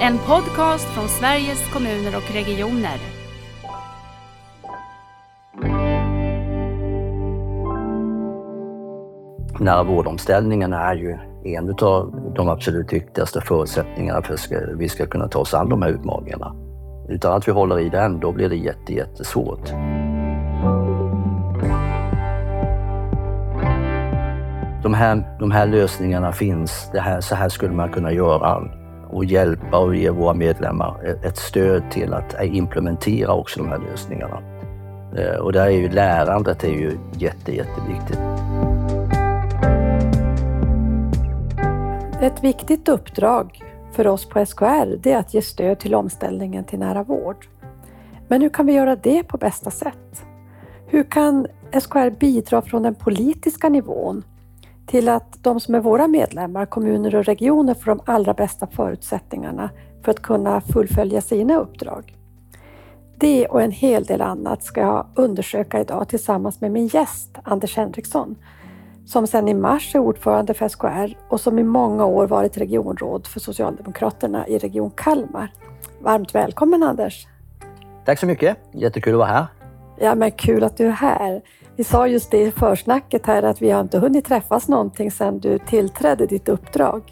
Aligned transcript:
En 0.00 0.18
podcast 0.18 0.84
från 0.84 1.08
Sveriges 1.08 1.72
kommuner 1.72 2.16
och 2.16 2.34
regioner. 2.34 2.98
Nära 9.60 9.82
vårdomställningen 9.82 10.72
är 10.72 10.94
ju 10.94 11.18
en 11.44 11.70
av 11.70 12.32
de 12.36 12.48
absolut 12.48 12.92
viktigaste 12.92 13.40
förutsättningarna 13.40 14.22
för 14.22 14.34
att 14.34 14.48
vi 14.78 14.88
ska 14.88 15.06
kunna 15.06 15.28
ta 15.28 15.38
oss 15.38 15.54
an 15.54 15.68
de 15.68 15.82
här 15.82 15.90
utmaningarna. 15.90 16.54
Utan 17.08 17.32
att 17.32 17.48
vi 17.48 17.52
håller 17.52 17.78
i 17.78 17.88
den, 17.88 18.20
då 18.20 18.32
blir 18.32 18.48
det 18.48 18.56
jätte, 18.56 18.92
jättesvårt. 18.92 19.70
De 24.82 24.94
här, 24.94 25.36
de 25.38 25.50
här 25.50 25.66
lösningarna 25.66 26.32
finns. 26.32 26.90
Det 26.92 27.00
här, 27.00 27.20
så 27.20 27.34
här 27.34 27.48
skulle 27.48 27.72
man 27.72 27.92
kunna 27.92 28.12
göra 28.12 28.70
och 29.16 29.24
hjälpa 29.24 29.78
och 29.78 29.96
ge 29.96 30.10
våra 30.10 30.34
medlemmar 30.34 31.16
ett 31.22 31.36
stöd 31.36 31.90
till 31.90 32.14
att 32.14 32.44
implementera 32.44 33.32
också 33.32 33.60
de 33.60 33.68
här 33.68 33.78
lösningarna. 33.78 34.42
Eh, 35.16 35.36
och 35.36 35.52
där 35.52 35.66
är 35.66 35.70
ju 35.70 35.88
lärandet 35.88 36.64
är 36.64 36.68
ju 36.68 36.98
jätte, 37.12 37.56
jätteviktigt. 37.56 38.18
Ett 42.20 42.44
viktigt 42.44 42.88
uppdrag 42.88 43.62
för 43.92 44.06
oss 44.06 44.28
på 44.28 44.46
SKR 44.46 44.96
det 44.96 45.12
är 45.12 45.18
att 45.18 45.34
ge 45.34 45.42
stöd 45.42 45.78
till 45.78 45.94
omställningen 45.94 46.64
till 46.64 46.78
nära 46.78 47.02
vård. 47.02 47.46
Men 48.28 48.42
hur 48.42 48.48
kan 48.48 48.66
vi 48.66 48.72
göra 48.72 48.96
det 48.96 49.22
på 49.22 49.38
bästa 49.38 49.70
sätt? 49.70 50.24
Hur 50.86 51.02
kan 51.02 51.46
SKR 51.80 52.10
bidra 52.10 52.62
från 52.62 52.82
den 52.82 52.94
politiska 52.94 53.68
nivån 53.68 54.22
till 54.86 55.08
att 55.08 55.42
de 55.42 55.60
som 55.60 55.74
är 55.74 55.80
våra 55.80 56.08
medlemmar, 56.08 56.66
kommuner 56.66 57.14
och 57.14 57.24
regioner, 57.24 57.74
får 57.74 57.86
de 57.86 58.00
allra 58.06 58.34
bästa 58.34 58.66
förutsättningarna 58.66 59.70
för 60.04 60.10
att 60.10 60.22
kunna 60.22 60.60
fullfölja 60.60 61.20
sina 61.20 61.56
uppdrag? 61.56 62.16
Det 63.18 63.46
och 63.46 63.62
en 63.62 63.70
hel 63.70 64.04
del 64.04 64.20
annat 64.20 64.62
ska 64.62 64.80
jag 64.80 65.06
undersöka 65.14 65.80
idag 65.80 66.08
tillsammans 66.08 66.60
med 66.60 66.72
min 66.72 66.86
gäst 66.86 67.38
Anders 67.42 67.76
Henriksson 67.76 68.36
som 69.06 69.26
sedan 69.26 69.48
i 69.48 69.54
mars 69.54 69.94
är 69.94 69.98
ordförande 69.98 70.54
för 70.54 70.68
SKR 70.68 71.16
och 71.28 71.40
som 71.40 71.58
i 71.58 71.62
många 71.62 72.04
år 72.04 72.26
varit 72.26 72.56
regionråd 72.58 73.26
för 73.26 73.40
Socialdemokraterna 73.40 74.48
i 74.48 74.58
Region 74.58 74.90
Kalmar. 74.90 75.52
Varmt 76.00 76.34
välkommen 76.34 76.82
Anders! 76.82 77.26
Tack 78.04 78.18
så 78.18 78.26
mycket! 78.26 78.56
Jättekul 78.72 79.14
att 79.14 79.18
vara 79.18 79.28
här. 79.28 79.46
Ja, 79.98 80.14
men 80.14 80.30
kul 80.30 80.64
att 80.64 80.76
du 80.76 80.86
är 80.86 80.90
här. 80.90 81.42
Vi 81.76 81.84
sa 81.84 82.06
just 82.08 82.30
det 82.30 82.42
i 82.42 82.50
försnacket 82.50 83.26
här 83.26 83.42
att 83.42 83.62
vi 83.62 83.70
har 83.70 83.80
inte 83.80 83.98
hunnit 83.98 84.24
träffas 84.24 84.68
någonting 84.68 85.10
sedan 85.10 85.38
du 85.38 85.58
tillträdde 85.58 86.26
ditt 86.26 86.48
uppdrag 86.48 87.02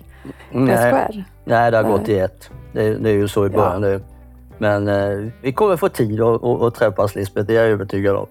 Nej. 0.52 0.76
SKR. 0.76 1.24
Nej, 1.44 1.70
det 1.70 1.76
har 1.76 1.84
gått 1.84 2.08
i 2.08 2.18
ett. 2.18 2.50
Det, 2.72 2.94
det 2.94 3.10
är 3.10 3.14
ju 3.14 3.28
så 3.28 3.46
i 3.46 3.48
början 3.48 3.80
nu. 3.80 4.00
Men 4.58 4.88
eh, 4.88 5.30
vi 5.42 5.52
kommer 5.52 5.76
få 5.76 5.88
tid 5.88 6.20
att, 6.20 6.44
att, 6.44 6.62
att 6.62 6.74
träffas 6.74 7.14
Lisbeth, 7.14 7.46
det 7.46 7.56
är 7.56 7.62
jag 7.62 7.66
övertygad 7.70 8.16
om. 8.16 8.26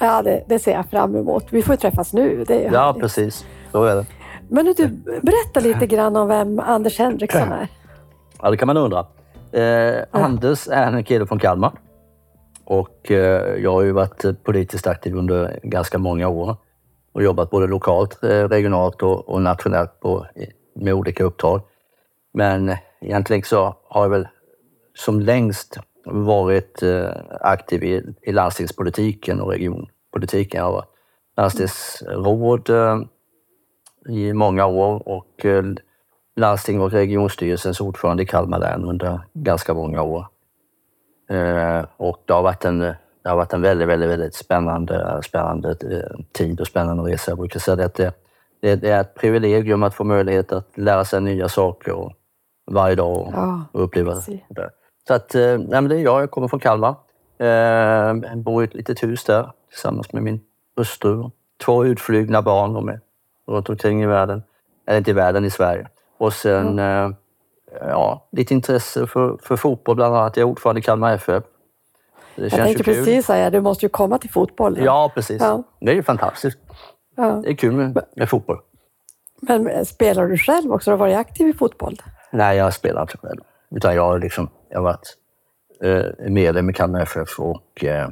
Ja, 0.00 0.22
det, 0.22 0.44
det 0.48 0.58
ser 0.58 0.72
jag 0.72 0.86
fram 0.86 1.16
emot. 1.16 1.44
Vi 1.50 1.62
får 1.62 1.76
träffas 1.76 2.12
nu. 2.12 2.44
Det 2.48 2.66
är 2.66 2.72
Ja, 2.72 2.80
härligt. 2.80 3.02
precis. 3.02 3.46
Så 3.72 3.84
är 3.84 3.94
det. 3.96 4.06
Men 4.48 4.64
du, 4.64 4.88
berätta 5.22 5.60
lite 5.60 5.86
grann 5.86 6.16
om 6.16 6.28
vem 6.28 6.60
Anders 6.60 6.98
Henriksson 6.98 7.52
är. 7.52 7.68
Ja, 8.42 8.50
det 8.50 8.56
kan 8.56 8.66
man 8.66 8.76
undra. 8.76 9.06
Eh, 9.52 10.02
Anders 10.10 10.68
är 10.68 10.92
en 10.92 11.04
kille 11.04 11.26
från 11.26 11.38
Kalmar. 11.38 11.72
Och 12.70 13.10
eh, 13.10 13.62
jag 13.62 13.72
har 13.72 13.82
ju 13.82 13.92
varit 13.92 14.24
eh, 14.24 14.32
politiskt 14.32 14.86
aktiv 14.86 15.16
under 15.16 15.60
ganska 15.62 15.98
många 15.98 16.28
år 16.28 16.56
och 17.12 17.22
jobbat 17.22 17.50
både 17.50 17.66
lokalt, 17.66 18.22
eh, 18.22 18.48
regionalt 18.48 19.02
och, 19.02 19.42
nationellt 19.42 20.00
på, 20.00 20.26
med 20.74 20.94
olika 20.94 21.24
uppdrag. 21.24 21.60
Men 22.32 22.76
egentligen 23.00 23.42
så 23.42 23.76
har 23.88 24.02
jag 24.02 24.10
väl 24.10 24.28
som 24.94 25.20
längst 25.20 25.78
varit 26.04 26.82
aktiv 27.40 27.84
i, 27.84 28.02
i 28.22 28.32
landstingspolitiken 28.32 29.40
och 29.40 29.50
regionpolitiken. 29.50 30.60
Jag 30.60 30.72
var 30.72 30.84
landstingsråd 31.36 32.70
i 34.08 34.32
många 34.32 34.66
år 34.66 35.08
och 35.08 35.46
landsting 36.36 36.80
och 36.80 36.92
regionstyrelsens 36.92 37.80
ordförande 37.80 38.22
i 38.22 38.26
Kalmar 38.26 38.58
län 38.58 38.84
under 38.84 39.20
ganska 39.34 39.74
många 39.74 40.02
år. 40.02 40.26
Eh, 41.28 41.84
och 41.96 42.22
det 42.24 42.32
har 42.32 42.42
varit 42.42 42.64
en, 42.64 42.78
det 42.78 42.96
har 43.24 43.36
varit 43.36 43.52
en 43.52 43.62
väldigt, 43.62 43.88
väldigt, 43.88 44.10
väldigt 44.10 44.34
spännande, 44.34 45.20
spännande 45.24 45.70
eh, 45.70 46.24
tid 46.32 46.60
och 46.60 46.66
spännande 46.66 47.02
resa. 47.02 47.30
Jag 47.30 47.38
brukar 47.38 47.60
säga 47.60 47.84
att 47.86 47.94
det, 47.94 48.14
det, 48.60 48.90
är 48.90 49.00
ett 49.00 49.14
privilegium 49.14 49.82
att 49.82 49.94
få 49.94 50.04
möjlighet 50.04 50.52
att 50.52 50.78
lära 50.78 51.04
sig 51.04 51.20
nya 51.20 51.48
saker 51.48 51.92
och 51.92 52.12
varje 52.70 52.94
dag 52.94 53.16
och, 53.16 53.32
Ja, 53.32 53.64
och 53.72 53.82
uppleva 53.84 54.12
precis. 54.12 54.40
det. 54.48 54.70
Så 55.08 55.14
att, 55.14 55.34
eh, 55.34 55.42
nej, 55.42 55.66
men 55.68 55.88
det 55.88 55.96
är 55.96 56.02
jag, 56.02 56.22
jag 56.22 56.30
kommer 56.30 56.48
från 56.48 56.60
Kalmar. 56.60 56.94
Eh, 57.38 58.36
bor 58.36 58.62
i 58.62 58.66
ett 58.66 58.74
litet 58.74 59.02
hus 59.02 59.24
där 59.24 59.52
tillsammans 59.70 60.12
med 60.12 60.22
min 60.22 60.40
hustru. 60.76 61.30
Två 61.64 61.84
utflugna 61.84 62.42
barn, 62.42 62.74
de 62.74 62.88
är 62.88 63.00
runt 63.46 63.68
omkring 63.68 64.02
i 64.02 64.06
världen. 64.06 64.42
Eller 64.86 64.98
inte 64.98 65.10
i 65.10 65.14
världen, 65.14 65.44
i 65.44 65.50
Sverige. 65.50 65.88
Och 66.18 66.32
sen 66.32 66.78
eh, 66.78 67.10
ja, 67.80 68.28
lite 68.32 68.54
intresse 68.54 69.06
för, 69.06 69.38
för 69.42 69.56
fotboll 69.56 69.96
bland 69.96 70.16
annat. 70.16 70.36
Jag 70.36 70.42
är 70.48 70.50
ordförande 70.50 70.78
i 70.78 70.82
Kalmar 70.82 71.14
FF. 71.14 71.44
Det 72.36 72.42
Jag 72.42 72.50
känns 72.50 72.62
tänkte 72.64 72.84
precis 72.84 73.26
säga, 73.26 73.50
du 73.50 73.60
måste 73.60 73.86
ju 73.86 73.90
komma 73.90 74.18
till 74.18 74.30
fotbollen. 74.30 74.84
Ja, 74.84 75.12
precis. 75.14 75.42
Ja. 75.42 75.62
Det 75.80 75.90
är 75.90 75.94
ju 75.94 76.02
fantastiskt. 76.02 76.58
Ja. 77.16 77.40
Det 77.44 77.48
är 77.50 77.54
kul 77.54 77.72
med, 77.72 78.04
med 78.16 78.28
fotboll. 78.28 78.58
Men 79.42 79.66
eh, 79.68 79.84
spelar 79.84 80.26
du 80.26 80.38
själv 80.38 80.72
också? 80.72 80.90
Har 80.90 80.96
du 80.96 80.98
varit 80.98 81.16
aktiv 81.16 81.48
i 81.48 81.52
fotboll? 81.52 81.96
Nej, 82.30 82.56
jag 82.56 82.74
spelar 82.74 83.02
inte 83.02 83.16
själv. 83.18 83.40
Utan 83.70 83.94
jag 83.94 84.02
har 84.02 84.18
liksom, 84.18 84.48
jag 84.68 84.78
har 84.78 84.84
varit 84.84 85.16
eh, 85.82 86.30
medlem 86.30 86.70
i 86.70 86.72
Kalmar 86.72 87.00
FF 87.00 87.38
och 87.40 87.84
eh, 87.84 88.08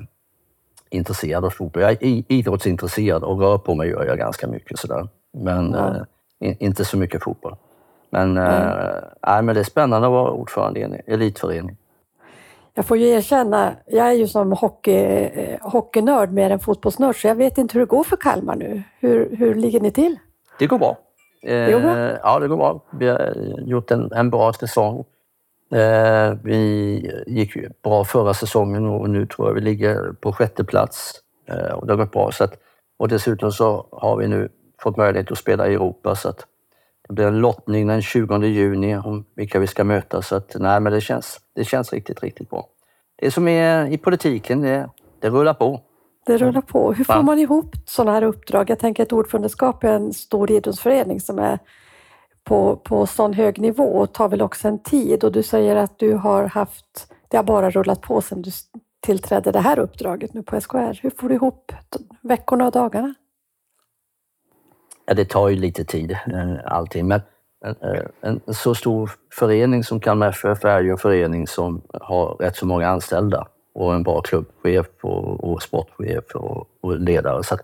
intresserad 0.91 1.45
av 1.45 1.51
fotboll. 1.51 1.83
Jag 1.83 1.93
är 1.93 2.23
idrottsintresserad 2.29 3.25
och 3.25 3.41
rör 3.41 3.59
på 3.59 3.75
mig 3.75 3.89
gör 3.89 4.05
jag 4.05 4.19
ganska 4.19 4.47
mycket 4.47 4.79
sådär. 4.79 5.09
Men 5.33 5.73
Ja. 5.73 5.89
eh, 5.97 6.03
in, 6.49 6.57
inte 6.61 6.85
så 6.85 6.97
mycket 6.99 7.23
fotboll. 7.23 7.57
Men, 8.11 8.37
eh, 8.37 8.71
nej, 9.27 9.43
men 9.43 9.55
det 9.55 9.61
är 9.61 9.65
spännande 9.65 10.07
att 10.07 10.13
vara 10.13 10.31
ordförande 10.31 10.81
i 10.81 10.83
en 10.83 10.97
elitförening. 11.07 11.77
Jag 12.75 12.85
får 12.85 12.97
ju 12.97 13.09
erkänna, 13.09 13.73
jag 13.87 14.07
är 14.07 14.13
ju 14.13 14.27
som 14.27 14.53
hockey, 14.53 14.95
eh, 14.95 15.61
hockeynörd 15.61 16.33
mer 16.33 16.51
än 16.51 16.59
fotbollsnörd, 16.59 17.17
så 17.17 17.27
jag 17.27 17.35
vet 17.35 17.59
inte 17.59 17.73
hur 17.73 17.81
det 17.81 17.87
går 17.87 18.05
för 18.05 18.17
Kalmar 18.17 18.57
nu. 18.57 18.83
Hur, 19.01 19.37
hur 19.37 19.55
ligger 19.55 19.81
ni 19.81 19.91
till? 19.91 20.17
Det 20.59 20.67
går 20.67 20.79
bra. 20.79 20.97
Eh, 21.43 21.73
går 21.73 21.81
bra? 21.81 22.19
Ja, 22.23 22.39
det 22.39 22.49
går 22.49 22.57
bra. 22.57 22.81
Vi 22.91 23.09
har 23.09 23.35
gjort 23.59 23.91
en, 23.91 24.13
en 24.13 24.31
bra 24.31 24.53
säsong. 24.53 25.05
Eh, 25.73 26.35
vi 26.43 27.13
gick 27.27 27.83
bra 27.83 28.05
förra 28.05 28.35
säsongen 28.35 28.87
och 28.87 29.11
nu 29.11 29.27
tror 29.27 29.49
jag 29.49 29.55
vi 29.55 29.61
ligger 29.61 30.13
på 30.21 30.33
sjätte 30.33 30.65
plats. 30.65 31.13
Eh, 31.49 31.75
och 31.75 31.87
det 31.87 31.93
har 31.93 31.99
gått 31.99 32.13
bra. 32.13 32.33
Så 32.33 32.45
att, 32.45 32.55
och 32.99 33.09
dessutom 33.09 33.53
så 33.53 33.87
har 33.93 34.17
vi 34.17 34.29
nu 34.29 34.49
fått 34.83 34.97
möjlighet 34.97 35.33
att 35.33 35.39
spela 35.39 35.69
i 35.69 35.75
Europa. 35.75 36.15
Så 36.15 36.29
att 36.29 36.47
det 37.09 37.15
blir 37.15 37.27
en 37.27 37.39
lottning 37.39 37.87
den 37.87 38.03
20 38.03 38.47
juni 38.47 38.97
om 38.97 39.25
vilka 39.35 39.59
vi 39.59 39.67
ska 39.67 39.85
möta. 39.85 40.23
Så 40.23 40.37
att, 40.37 40.57
nej, 40.59 40.81
men 40.81 40.93
det 40.93 41.01
känns, 41.01 41.41
det 41.55 41.65
känns 41.65 41.93
riktigt, 41.93 42.23
riktigt 42.23 42.51
bra. 42.51 42.67
Det 43.17 43.31
som 43.31 43.49
är 43.49 43.87
i 43.87 43.99
politiken, 43.99 44.61
det, 44.61 44.89
det 45.21 45.31
rullar 45.31 45.55
på. 45.55 45.81
Det 46.27 46.37
rullar 46.37 46.61
på. 46.61 46.93
Hur 46.93 47.05
får 47.05 47.23
man 47.23 47.39
ihop 47.39 47.75
sådana 47.87 48.13
här 48.13 48.23
uppdrag? 48.23 48.71
Jag 48.71 48.79
tänker 48.79 49.03
att 49.03 49.13
ordförandeskap 49.13 49.85
är 49.85 49.93
en 49.93 50.13
stor 50.13 50.51
idrottsförening 50.51 51.21
som 51.21 51.39
är 51.39 51.59
på, 52.45 52.77
på 52.77 53.07
sån 53.07 53.33
hög 53.33 53.59
nivå 53.61 53.85
och 53.85 54.13
tar 54.13 54.29
väl 54.29 54.43
också 54.43 54.69
en 54.69 54.83
tid. 54.83 55.25
Och 55.25 55.33
du 55.33 55.43
säger 55.43 55.77
att 55.77 55.99
du 55.99 56.15
har 56.15 56.45
haft, 56.45 57.13
det 57.29 57.37
har 57.37 57.45
bara 57.45 57.71
rullat 57.71 58.01
på 58.01 58.21
sedan 58.21 58.43
du 58.43 58.51
tillträdde 59.01 59.53
det 59.53 59.61
här 59.61 59.79
uppdraget 59.79 60.35
nu 60.35 60.43
på 60.43 60.61
SKR. 60.61 61.01
Hur 61.03 61.11
får 61.11 61.29
du 61.29 61.35
ihop 61.35 61.73
veckorna 62.23 62.67
och 62.67 62.73
dagarna? 62.73 63.15
Ja, 65.07 65.15
det 65.15 65.25
tar 65.25 65.49
ju 65.49 65.57
lite 65.57 65.85
tid 65.85 66.11
eh, 66.11 66.55
allting, 66.65 67.09
men 67.09 67.21
eh, 67.65 68.03
en 68.21 68.41
så 68.55 68.75
stor 68.75 69.11
förening 69.33 69.85
som 69.85 70.01
Kalmar 70.01 70.29
FF 70.29 70.65
är 70.65 70.81
ju 70.81 70.91
en 70.91 70.99
förening 70.99 71.47
som 71.47 71.83
har 71.93 72.37
rätt 72.41 72.57
så 72.57 72.67
många 72.67 72.89
anställda 72.89 73.49
och 73.75 73.95
en 73.95 74.03
bra 74.03 74.21
klubbchef 74.21 74.87
och, 75.03 75.53
och 75.53 75.63
sportchef 75.63 76.25
och, 76.35 76.69
och 76.81 77.01
ledare. 77.01 77.45
Så 77.45 77.55
att 77.55 77.61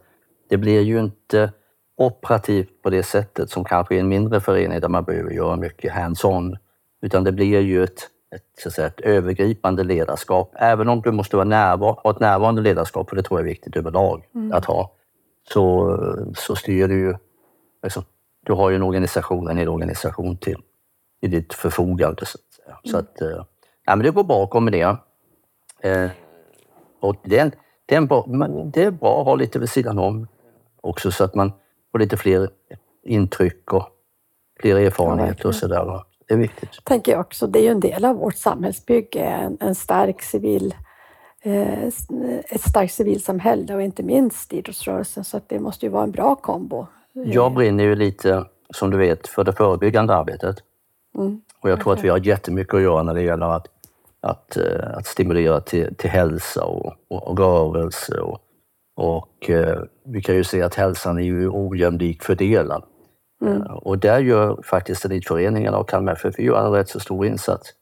det 0.49 0.56
blir 0.56 0.81
ju 0.81 1.00
inte 1.00 1.52
operativt 1.96 2.82
på 2.82 2.90
det 2.90 3.02
sättet 3.02 3.50
som 3.50 3.64
kanske 3.64 3.94
i 3.94 3.99
en 3.99 4.08
mindre 4.08 4.40
förening 4.40 4.81
där 4.81 4.88
man 4.88 5.05
behöver 5.05 5.31
göra 5.31 5.56
mycket 5.56 5.93
hands-on, 5.93 6.56
utan 7.02 7.25
det 7.25 7.32
blir 7.32 7.61
ju 7.61 7.84
ett, 7.84 8.00
ett, 8.34 8.43
så 8.62 8.69
att 8.69 8.75
säga, 8.75 8.87
ett 8.87 9.00
övergripande 9.00 9.84
ledarskap. 9.84 10.52
Även 10.55 10.88
om 10.88 11.00
du 11.00 11.12
måste 11.12 11.37
vara 11.37 11.49
närvar, 11.49 12.00
ha 12.02 12.11
ett 12.11 12.20
närvarande 12.20 12.62
ledarskap, 12.62 13.08
för 13.08 13.17
det 13.17 13.22
tror 13.22 13.40
jag 13.40 13.46
är 13.46 13.50
viktigt 13.50 13.76
överlag 13.76 14.25
att 14.52 14.64
ha, 14.64 14.93
så, 15.52 15.99
så 16.34 16.56
styr 16.56 16.88
du 16.88 16.99
ju 17.00 17.14
liksom, 17.82 18.05
du 18.46 18.52
har 18.52 18.70
ju 18.70 18.76
en 18.76 18.82
organisation, 18.82 19.49
en 19.49 19.56
hel 19.56 19.69
organisation 19.69 20.37
till 20.37 20.62
i 21.20 21.29
ditt 21.29 21.55
förfogande. 21.55 22.26
Så 22.26 22.38
att, 22.38 22.55
säga. 22.55 22.79
Så 22.84 22.96
att 22.96 23.20
eh, 23.20 23.44
ja, 23.84 23.96
men 23.96 23.99
det 23.99 24.11
går 24.11 24.25
bra 24.25 24.44
att 24.44 24.50
kombinera. 24.50 24.99
Eh, 25.81 26.11
och 27.00 27.17
det, 27.25 27.38
är 27.38 27.43
en, 27.43 27.52
det, 27.87 27.94
är 27.94 27.99
en 27.99 28.06
bra, 28.06 28.26
det 28.73 28.84
är 28.84 28.90
bra 28.90 29.20
att 29.20 29.26
ha 29.26 29.34
lite 29.34 29.58
vid 29.58 29.70
sidan 29.70 29.99
om 29.99 30.26
också 30.81 31.11
så 31.11 31.25
att 31.25 31.34
man 31.34 31.52
får 31.93 31.99
lite 31.99 32.17
fler 32.17 32.50
intryck 33.05 33.73
och 33.73 33.88
fler 34.61 34.76
erfarenheter 34.76 35.46
och 35.46 35.55
verkligen. 35.55 35.55
sådär. 35.55 36.02
det 36.29 36.34
är 36.34 36.38
viktigt. 36.38 36.84
Tänker 36.84 37.12
jag 37.12 37.20
också. 37.20 37.46
Det 37.46 37.58
är 37.58 37.62
ju 37.62 37.69
en 37.69 37.81
del 37.81 38.05
av 38.05 38.17
vårt 38.17 38.37
samhällsbygge, 38.37 39.25
en, 39.25 39.56
en 39.61 39.75
stark 39.75 40.23
civil 40.23 40.75
eh, 41.43 41.87
ett 42.49 42.61
starkt 42.69 42.94
civilsamhälle 42.94 43.75
och 43.75 43.82
inte 43.82 44.02
minst 44.02 44.52
idrottsrörelsen. 44.52 45.25
Så 45.25 45.37
att 45.37 45.49
det 45.49 45.61
måste 45.61 45.87
ju 45.87 45.93
vara 45.93 46.05
en 46.05 46.11
bra 46.11 46.37
kombo. 46.37 46.87
Jag 47.12 47.55
brinner 47.55 47.85
ju 47.85 47.94
lite, 47.94 48.44
som 48.70 48.91
du 48.91 48.99
vet, 48.99 49.29
för 49.29 49.44
det 49.44 49.53
förebyggande 49.53 50.14
arbetet. 50.14 50.56
Mm. 51.19 51.41
Och 51.61 51.70
jag 51.70 51.81
tror 51.81 51.93
att 51.93 52.05
vi 52.05 52.09
har 52.09 52.26
jättemycket 52.26 52.75
att 52.75 52.82
göra 52.82 53.03
när 53.03 53.14
det 53.14 53.23
gäller 53.23 53.47
att, 53.47 53.67
att, 54.20 54.56
eh, 54.56 54.97
att 54.97 55.06
stimulera 55.06 55.61
till, 55.61 55.94
till 55.94 56.11
hälsa 56.11 56.64
och, 56.64 56.93
och, 57.09 57.29
och 57.29 57.38
rörelse. 57.38 58.20
Och, 58.20 58.38
och 58.97 59.50
eh, 59.50 59.82
vi 60.05 60.23
kan 60.23 60.35
ju 60.35 60.44
se 60.44 60.62
att 60.62 60.75
hälsan 60.75 61.19
är 61.19 61.23
ju 61.23 61.49
ojämlikt 61.49 62.25
fördelad. 62.25 62.85
Mm. 63.43 63.62
Eh, 63.62 63.73
Och 63.73 63.99
där 63.99 64.19
gör 64.19 64.62
faktiskt 64.62 65.05
elitföreningarna 65.05 65.79
och 65.79 65.88
Kalmar 65.88 66.12
FF 66.12 66.38
en 66.38 66.73
rätt 66.73 66.88
så 66.88 67.00
stor 67.00 67.26
insats. 67.26 67.75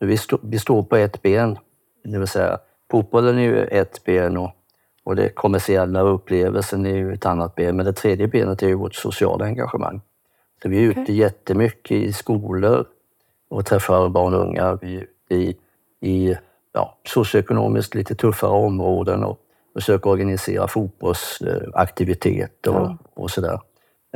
Vi, 0.00 0.16
stå, 0.16 0.38
vi 0.42 0.58
står 0.58 0.82
på 0.82 0.96
ett 0.96 1.22
ben, 1.22 1.58
det 2.04 2.18
vill 2.18 2.28
säga 2.28 2.58
fotbollen 2.90 3.38
är 3.38 3.42
ju 3.42 3.64
ett 3.64 4.04
ben 4.04 4.36
och, 4.36 4.50
och 5.06 5.16
det 5.16 5.28
kommersiella 5.28 6.00
upplevelsen 6.00 6.86
är 6.86 6.96
ju 6.96 7.12
ett 7.12 7.26
annat 7.26 7.54
ben. 7.54 7.76
Men 7.76 7.86
det 7.86 7.92
tredje 7.92 8.28
benet 8.28 8.62
är 8.62 8.66
ju 8.68 8.74
vårt 8.74 8.94
sociala 8.94 9.44
engagemang. 9.44 10.00
Så 10.62 10.68
vi 10.68 10.78
är 10.78 10.82
ute 10.90 11.00
Okej. 11.00 11.14
jättemycket 11.16 11.96
i 11.96 12.12
skolor 12.12 12.86
och 13.50 13.66
träffar 13.66 14.08
barn 14.08 14.34
och 14.34 14.40
unga. 14.40 14.78
Vi 14.82 14.96
är 14.96 15.00
ute 15.00 15.34
i, 15.34 15.56
i 16.00 16.36
ja, 16.72 16.98
socioekonomiskt 17.04 17.94
lite 17.94 18.14
tuffare 18.14 18.50
områden 18.50 19.24
och 19.24 19.38
försöker 19.74 20.10
organisera 20.10 20.68
fotbollsaktiviteter 20.68 22.70
och, 22.76 22.80
Ja. 22.86 22.98
och 23.14 23.30
sådär. 23.30 23.60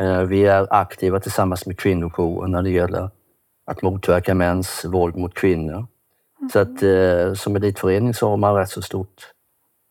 Eh, 0.00 0.20
Vi 0.22 0.46
är 0.46 0.66
aktiva 0.70 1.20
tillsammans 1.20 1.66
med 1.66 1.78
kvinnojouren 1.78 2.50
när 2.50 2.62
det 2.62 2.70
gäller 2.70 3.10
att 3.66 3.82
motverka 3.82 4.34
mäns 4.34 4.84
våld 4.84 5.16
mot 5.16 5.34
kvinnor. 5.34 5.87
Så 6.52 6.58
att 6.58 6.82
eh, 6.82 7.32
som 7.34 7.56
elitförening 7.56 8.14
så 8.14 8.28
har 8.28 8.37
man 8.37 8.54
rätt 8.54 8.69
så 8.70 8.82
stort, 8.82 9.32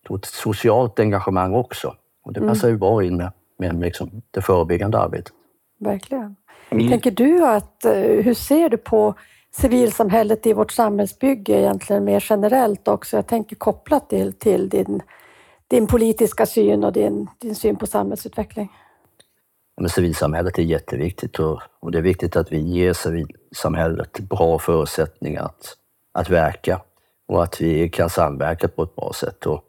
stort 0.10 0.26
socialt 0.26 1.00
engagemang 1.00 1.54
också. 1.54 1.96
Och 2.24 2.34
det 2.34 2.42
passar 2.42 2.68
ju 2.68 2.78
bra 2.78 3.04
in 3.04 3.18
med, 3.18 3.32
med 3.58 3.80
liksom 3.80 4.22
det 4.32 4.42
förebyggande 4.42 5.00
arbetet. 5.00 5.34
Verkligen. 5.80 6.36
Mm. 6.70 6.90
Tänker 6.90 7.12
du 7.12 7.46
att, 7.46 7.86
eh, 7.86 7.94
hur 7.94 8.34
ser 8.34 8.70
du 8.70 8.78
på 8.78 9.14
civilsamhället 9.52 10.48
i 10.48 10.54
vårt 10.54 10.72
samhällsbygge 10.72 11.54
egentligen 11.54 12.04
mer 12.04 12.26
generellt 12.30 12.88
också? 12.88 13.16
Jag 13.16 13.28
tänker 13.28 13.56
kopplat 13.56 14.10
till, 14.10 14.34
till 14.34 14.70
din, 14.70 15.02
din 15.68 15.88
politiska 15.88 16.46
syn 16.46 16.84
och 16.84 16.94
din, 16.94 17.28
din 17.42 17.56
syn 17.56 17.76
på 17.76 17.88
samhällsutveckling. 17.88 18.72
Men 19.78 19.90
civilsamhället 19.90 20.58
är 20.58 20.64
jätteviktigt 20.64 21.40
och, 21.40 21.62
och 21.80 21.92
det 21.92 21.98
är 21.98 22.02
viktigt 22.02 22.36
att 22.36 22.52
vi 22.52 22.60
ger 22.60 22.94
civilsamhället 22.94 24.20
bra 24.20 24.60
förutsättningar 24.60 25.44
att, 25.44 25.76
att 26.12 26.30
verka 26.30 26.82
och 27.28 27.44
att 27.44 27.62
vi 27.62 27.90
kan 27.90 28.10
samverka 28.10 28.68
på 28.68 28.84
ett 28.84 28.96
bra 28.96 29.12
sätt. 29.14 29.46
Och, 29.46 29.64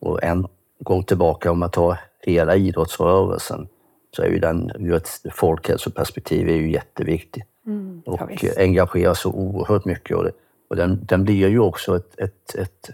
och 0.00 0.22
en 0.22 0.46
gång 0.80 1.02
tillbaka, 1.02 1.50
om 1.50 1.58
man 1.58 1.70
tar 1.70 2.00
hela 2.22 2.56
idrottsrörelsen, 2.56 3.68
så 4.16 4.22
är 4.22 4.28
ju 4.28 4.38
den 4.38 4.70
ur 4.78 4.94
ett 4.94 5.10
folkhälsoperspektiv 5.32 6.48
är 6.48 6.54
ju 6.54 6.70
jätteviktig 6.70 7.44
Mm, 7.68 8.02
ja, 8.04 8.12
och 8.12 8.30
visst. 8.30 8.58
engagerar 8.58 9.14
så 9.14 9.32
oerhört 9.32 9.84
mycket. 9.84 10.16
Och, 10.16 10.24
det, 10.24 10.32
och 10.70 10.76
den, 10.76 11.00
den 11.02 11.24
blir 11.24 11.48
ju 11.48 11.60
också 11.60 11.96
ett, 11.96 12.18
ett, 12.18 12.54
ett, 12.54 12.90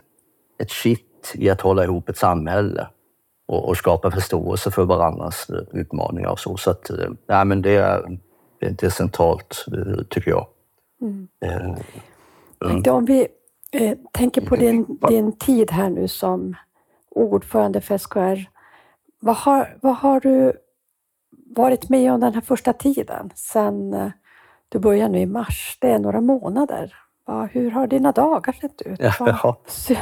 ett 0.58 0.70
kitt 0.70 1.32
i 1.34 1.50
att 1.50 1.60
hålla 1.60 1.84
ihop 1.84 2.08
ett 2.08 2.16
samhälle 2.16 2.88
och, 3.46 3.68
och 3.68 3.76
skapa 3.76 4.10
förståelse 4.10 4.70
för 4.70 4.84
varandras 4.84 5.46
utmaningar 5.72 6.30
och 6.30 6.38
så. 6.38 6.56
Så 6.56 6.70
att, 6.70 6.90
eh, 6.90 7.10
nej, 7.28 7.44
men 7.44 7.62
det, 7.62 7.76
är, 7.76 8.18
det, 8.58 8.82
är 8.82 8.90
centralt, 8.90 9.64
eh, 9.72 10.04
tycker 10.10 10.30
jag. 10.30 10.46
Mm. 11.00 11.28
Tänkte 12.60 12.90
om 12.90 13.04
vi 13.04 13.26
eh, 13.72 13.98
tänker 14.12 14.40
på 14.40 14.56
din, 14.56 14.98
din 15.08 15.32
tid 15.32 15.70
här 15.70 15.90
nu 15.90 16.08
som 16.08 16.54
ordförande 17.14 17.80
för 17.80 17.98
SKR. 17.98 18.50
Vad 19.20 19.36
har, 19.36 19.78
vad 19.82 19.96
har 19.96 20.20
du 20.20 20.52
varit 21.56 21.88
med 21.88 22.12
om 22.12 22.20
den 22.20 22.34
här 22.34 22.40
första 22.40 22.72
tiden 22.72 23.30
sen 23.34 23.94
eh, 23.94 24.10
du 24.68 24.78
började 24.78 25.12
nu 25.12 25.18
i 25.20 25.26
mars? 25.26 25.78
Det 25.80 25.90
är 25.90 25.98
några 25.98 26.20
månader. 26.20 26.94
Hur 27.50 27.70
har 27.70 27.86
dina 27.86 28.12
dagar 28.12 28.52
sett 28.52 28.82
ut? 28.82 29.00
Vad, 29.20 29.28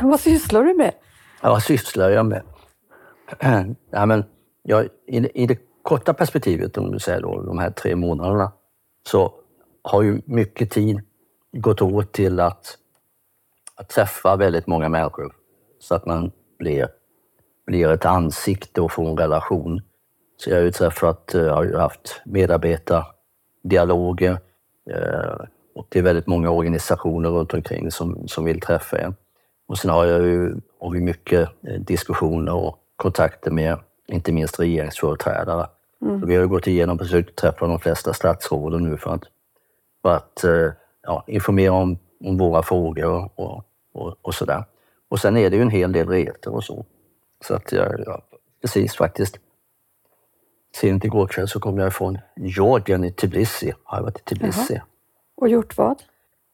vad 0.03 0.21
sysslar 0.21 0.65
du 0.65 0.75
med? 0.75 0.95
Ja, 1.43 1.51
vad 1.51 1.63
sysslar 1.63 2.11
jag 2.11 2.27
med? 2.27 2.43
ja, 3.91 4.07
men 4.07 4.25
jag, 4.63 4.89
i, 5.07 5.21
det- 5.21 5.39
I 5.39 5.47
det 5.47 5.59
korta 5.83 6.15
perspektivet, 6.15 6.79
om 6.79 6.91
du 6.93 6.99
säger 6.99 7.21
då, 7.21 7.43
de 7.43 7.59
här 7.59 7.71
tre 7.71 7.97
månaderna, 7.97 8.53
så 9.09 9.35
har 9.83 10.03
ju 10.03 10.21
mycket 10.25 10.71
tid 10.71 11.01
gått 11.57 11.83
åt 11.83 12.13
till 12.13 12.41
att, 12.41 12.79
att 13.77 13.89
träffa 13.89 14.37
väldigt 14.37 14.67
många 14.67 14.89
människor 14.89 15.35
så 15.79 15.95
att 15.95 16.07
man 16.07 16.33
blir, 16.59 16.89
blir 17.67 17.89
ett 17.89 18.05
ansikte 18.05 18.81
och 18.81 18.93
får 18.93 19.11
en 19.11 19.19
relation. 19.19 19.83
Så 20.37 20.51
jag 20.51 20.57
har 20.57 20.63
ju 20.63 20.71
träffat, 20.71 21.35
eh, 21.35 21.43
jag 21.43 21.55
har 21.55 21.65
ju 21.65 21.77
haft 21.77 22.21
medarbetardialoger 22.25 24.39
eh, 24.91 25.37
och 25.75 25.87
det 25.89 25.99
är 25.99 26.03
väldigt 26.03 26.27
många 26.27 26.51
organisationer 26.51 27.31
runt 27.31 27.55
omkring 27.55 27.91
som, 27.91 28.29
som 28.29 28.45
vill 28.45 28.61
träffa 28.61 28.99
en. 28.99 29.15
Och 29.69 29.79
sen 29.79 29.91
har 29.91 30.07
jag 30.07 30.27
ju 30.27 30.55
har 30.81 30.91
vi 30.91 31.01
mycket 31.01 31.49
eh, 31.69 31.81
diskussioner 31.81 32.55
och 32.55 32.79
kontakter 32.97 33.51
med 33.51 33.79
inte 34.09 34.33
minst 34.33 34.61
regeringsföreträdare. 34.61 35.67
Så 36.21 36.27
vi 36.27 36.35
har 36.35 36.43
ju 36.43 36.49
gått 36.49 36.67
igenom 36.67 36.97
och 36.97 37.01
försökt 37.01 37.37
träffa 37.37 37.67
de 37.67 37.79
flesta 37.79 38.13
statsråden 38.13 38.83
nu 38.83 38.97
för 38.97 39.15
att, 39.15 39.25
för 40.03 40.17
att 40.17 40.45
eh, 40.45 40.71
ja, 41.03 41.25
informera 41.27 41.73
om, 41.73 41.99
om 42.25 42.39
våra 42.39 42.63
frågor 42.63 43.31
och, 43.35 43.65
och, 43.93 44.15
och 44.23 44.35
sådär. 44.35 44.65
Och 45.09 45.19
sen 45.19 45.37
är 45.37 45.51
det 45.51 45.57
ju 45.57 45.63
en 45.63 45.71
hel 45.71 45.93
del 45.93 46.09
resor 46.09 46.55
och 46.55 46.65
så. 46.65 46.85
Så 47.45 47.55
att 47.55 47.73
jag, 47.73 48.01
jag 48.07 48.23
precis 48.61 48.97
faktiskt 48.97 49.39
sent 50.77 51.05
igår 51.05 51.27
kväll 51.27 51.49
så 51.49 51.61
kom 51.61 51.79
jag 51.79 51.95
från 51.95 52.19
Georgien 52.37 53.05
i 53.05 53.13
Tbilisi. 53.13 53.73
Har 53.85 53.99
jag 53.99 54.03
varit 54.03 54.21
i 54.21 54.23
Tbilisi. 54.35 54.81
Och 55.37 55.49
gjort 55.49 55.77
vad? 55.77 56.03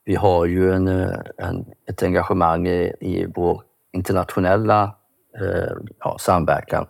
Vi 0.05 0.15
har 0.15 0.47
ju 0.47 0.73
en, 0.73 0.89
eh, 0.89 1.19
en, 1.37 1.67
ett 1.87 2.03
engagemang 2.03 2.67
i, 2.69 2.93
i 3.01 3.27
vår 3.35 3.63
internationella 3.93 4.97
eh, 5.41 5.77
ja, 5.99 6.17
samverkan. 6.19 6.87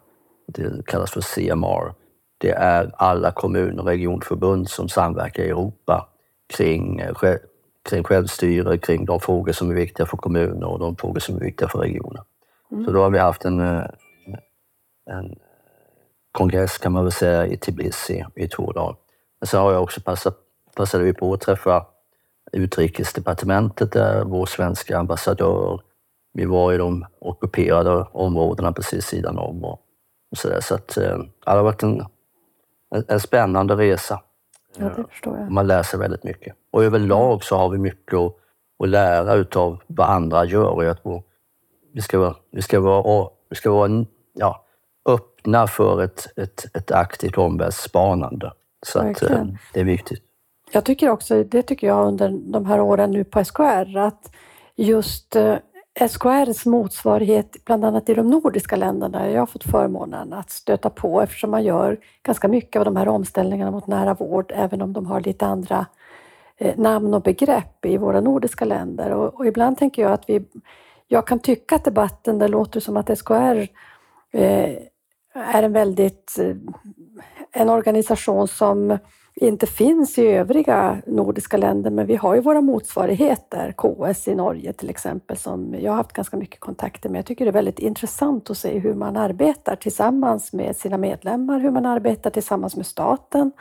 Det 0.47 0.87
kallas 0.87 1.11
för 1.11 1.21
CMR. 1.21 1.95
Det 2.39 2.50
är 2.50 2.93
alla 2.97 3.31
kommuner 3.31 3.81
och 3.81 3.87
regionförbund 3.87 4.69
som 4.69 4.89
samverkar 4.89 5.43
i 5.43 5.49
Europa 5.49 6.09
kring, 6.56 7.00
eh, 7.00 7.15
kring 7.91 8.05
självstyre, 8.05 8.79
kring 8.79 9.05
de 9.05 9.21
frågor 9.21 9.52
som 9.52 9.71
är 9.71 9.75
viktiga 9.75 10.07
för 10.07 10.17
kommuner 10.17 10.67
och 10.67 10.78
de 10.78 10.97
frågor 10.97 11.21
som 11.21 11.37
är 11.37 11.40
viktiga 11.40 11.69
för 11.69 11.78
regioner. 11.78 12.23
Så 12.70 12.90
då 12.92 13.02
har 13.02 13.10
vi 13.10 13.18
haft 13.18 13.44
en, 13.44 13.60
eh, 13.60 13.84
en 15.10 15.38
kongress 16.32 16.78
kan 16.78 16.92
man 16.92 17.04
väl 17.04 17.12
säga 17.12 17.46
i 17.46 17.56
Tbilisi 17.56 18.25
i 18.34 18.48
två 18.48 18.72
dagar. 18.72 18.96
Men 19.40 19.46
sen 19.46 19.60
har 19.60 19.72
jag 19.72 19.82
också 19.82 20.00
passat, 20.00 20.38
passade 20.76 21.04
vi 21.04 21.12
på 21.12 21.32
att 21.32 21.40
träffa 21.40 21.87
utrikesdepartementet 22.52 23.92
där, 23.92 24.25
vår 24.25 24.46
svenska 24.46 24.98
ambassadör. 24.98 25.80
Vi 26.32 26.44
var 26.44 26.72
i 26.72 26.76
de 26.76 27.06
ockuperade 27.18 28.06
områdena 28.12 28.72
precis 28.72 29.04
sidan 29.04 29.38
om 29.38 29.64
och, 29.64 29.80
och 30.30 30.38
så 30.38 30.48
där. 30.48 30.60
Så 30.60 30.75
att, 30.75 30.96
eh, 30.96 31.18
det 31.18 31.50
har 31.50 31.62
varit 31.62 31.82
en, 31.82 32.00
en, 32.94 33.04
en 33.08 33.20
spännande 33.20 33.76
resa. 33.76 34.22
Ja, 34.76 34.90
det 34.96 35.04
förstår 35.10 35.38
jag. 35.38 35.50
Man 35.50 35.66
lär 35.66 35.82
sig 35.82 35.98
väldigt 35.98 36.25
mycket. 36.25 36.56
Och 36.70 36.84
överlag 36.84 37.44
så 37.44 37.56
har 37.56 37.68
vi 37.68 37.78
mycket 37.78 38.14
att, 38.14 38.34
att 38.82 38.88
lära 38.88 39.34
utav 39.34 39.82
vad 39.87 40.10
andra 40.10 40.44
gör. 40.44 40.68
Och 40.68 40.84
jag 40.84 41.02
tror 41.02 41.22
vi 41.92 42.00
ska 42.00 42.18
vara, 42.18 42.35
vi 42.50 42.62
ska 42.62 42.80
vara, 42.80 43.28
vi 43.50 43.57
ska 43.57 43.71
vara 43.71 44.04
ja, 44.35 44.64
öppna 45.09 45.66
för 45.66 46.02
ett, 46.02 46.38
ett, 46.38 46.76
ett 46.76 46.90
aktivt 46.90 47.38
omvärldsspanande. 47.38 48.52
Så 48.87 48.99
att, 48.99 49.23
eh, 49.23 49.45
det 49.75 49.80
är 49.80 49.85
viktigt. 49.85 50.23
Jag 50.73 50.85
tycker 50.85 51.11
också, 51.11 51.45
det 51.45 51.62
tycker 51.62 51.87
jag 51.87 52.07
under 52.07 52.28
de 52.52 52.66
här 52.66 52.80
åren 52.80 53.11
nu 53.11 53.25
på 53.25 53.45
SKR, 53.45 53.97
att 53.97 54.33
just 54.76 55.37
eh, 55.37 55.57
SKRs 56.09 56.66
motsvarighet, 56.66 57.64
bland 57.64 57.85
annat 57.85 58.09
i 58.09 58.14
de 58.14 58.30
nordiska 58.30 58.76
länderna, 58.76 59.30
jag 59.30 59.40
har 59.40 59.47
fått 59.47 59.64
förmånen 59.64 60.33
att 60.33 60.50
stöta 60.50 60.90
på 60.90 61.23
eftersom 61.23 61.50
man 61.50 61.64
gör 61.64 61.99
ganska 62.23 62.49
mycket 62.49 62.78
av 62.78 62.85
de 62.85 62.97
här 62.97 63.09
omställningarna 63.09 63.71
mot 63.71 63.87
nära 63.87 64.14
vård, 64.14 64.52
även 64.54 64.83
om 64.83 64.92
de 64.92 65.07
har 65.07 65.21
lite 65.21 65.47
andra 65.47 65.87
eh, 66.57 66.76
namn 66.76 67.14
och 67.14 67.23
begrepp 67.23 67.85
i 67.85 67.97
våra 67.97 68.21
nordiska 68.21 68.64
länder. 68.64 69.11
Och, 69.11 69.35
och 69.35 69.47
ibland 69.47 69.78
tänker 69.78 70.02
jag 70.02 70.12
att 70.12 70.25
vi, 70.28 70.45
jag 71.09 71.27
kan 71.27 71.38
tycka 71.38 71.77
att 71.77 71.85
debatten, 71.85 72.38
det 72.38 72.49
låter 72.49 72.81
som 72.81 72.97
att 72.97 73.19
SKR 73.19 73.67
eh, 74.33 74.77
är 75.35 75.62
en 75.62 75.73
väldigt, 75.73 76.38
eh, 76.38 76.57
en 77.53 77.69
organisation 77.69 78.49
som 78.49 78.99
inte 79.35 79.67
finns 79.67 80.19
i 80.19 80.27
övriga 80.27 81.03
nordiska 81.07 81.57
länder, 81.57 81.91
men 81.91 82.07
vi 82.07 82.17
har 82.17 82.35
ju 82.35 82.41
våra 82.41 82.61
motsvarigheter, 82.61 83.75
KS 83.77 84.29
i 84.29 84.35
Norge 84.35 84.73
till 84.73 84.91
exempel, 84.91 85.37
som 85.37 85.75
jag 85.81 85.93
har 85.93 85.97
haft 85.97 86.12
ganska 86.12 86.37
mycket 86.37 86.61
kontakter 86.61 87.09
med. 87.09 87.19
Jag 87.19 87.27
tycker 87.27 87.45
det 87.45 87.50
är 87.50 87.53
väldigt 87.53 87.79
intressant 87.79 88.50
att 88.50 88.59
se 88.59 88.79
hur 88.79 88.95
man 88.95 89.17
arbetar 89.17 89.77
tillsammans 89.77 90.53
med 90.53 90.77
sina 90.77 90.99
medlemmar, 90.99 91.61
hur 91.61 91.71
man 91.71 91.87
arbetar 91.87 92.31
tillsammans 92.31 92.77
med 92.77 92.87
staten 92.87 93.53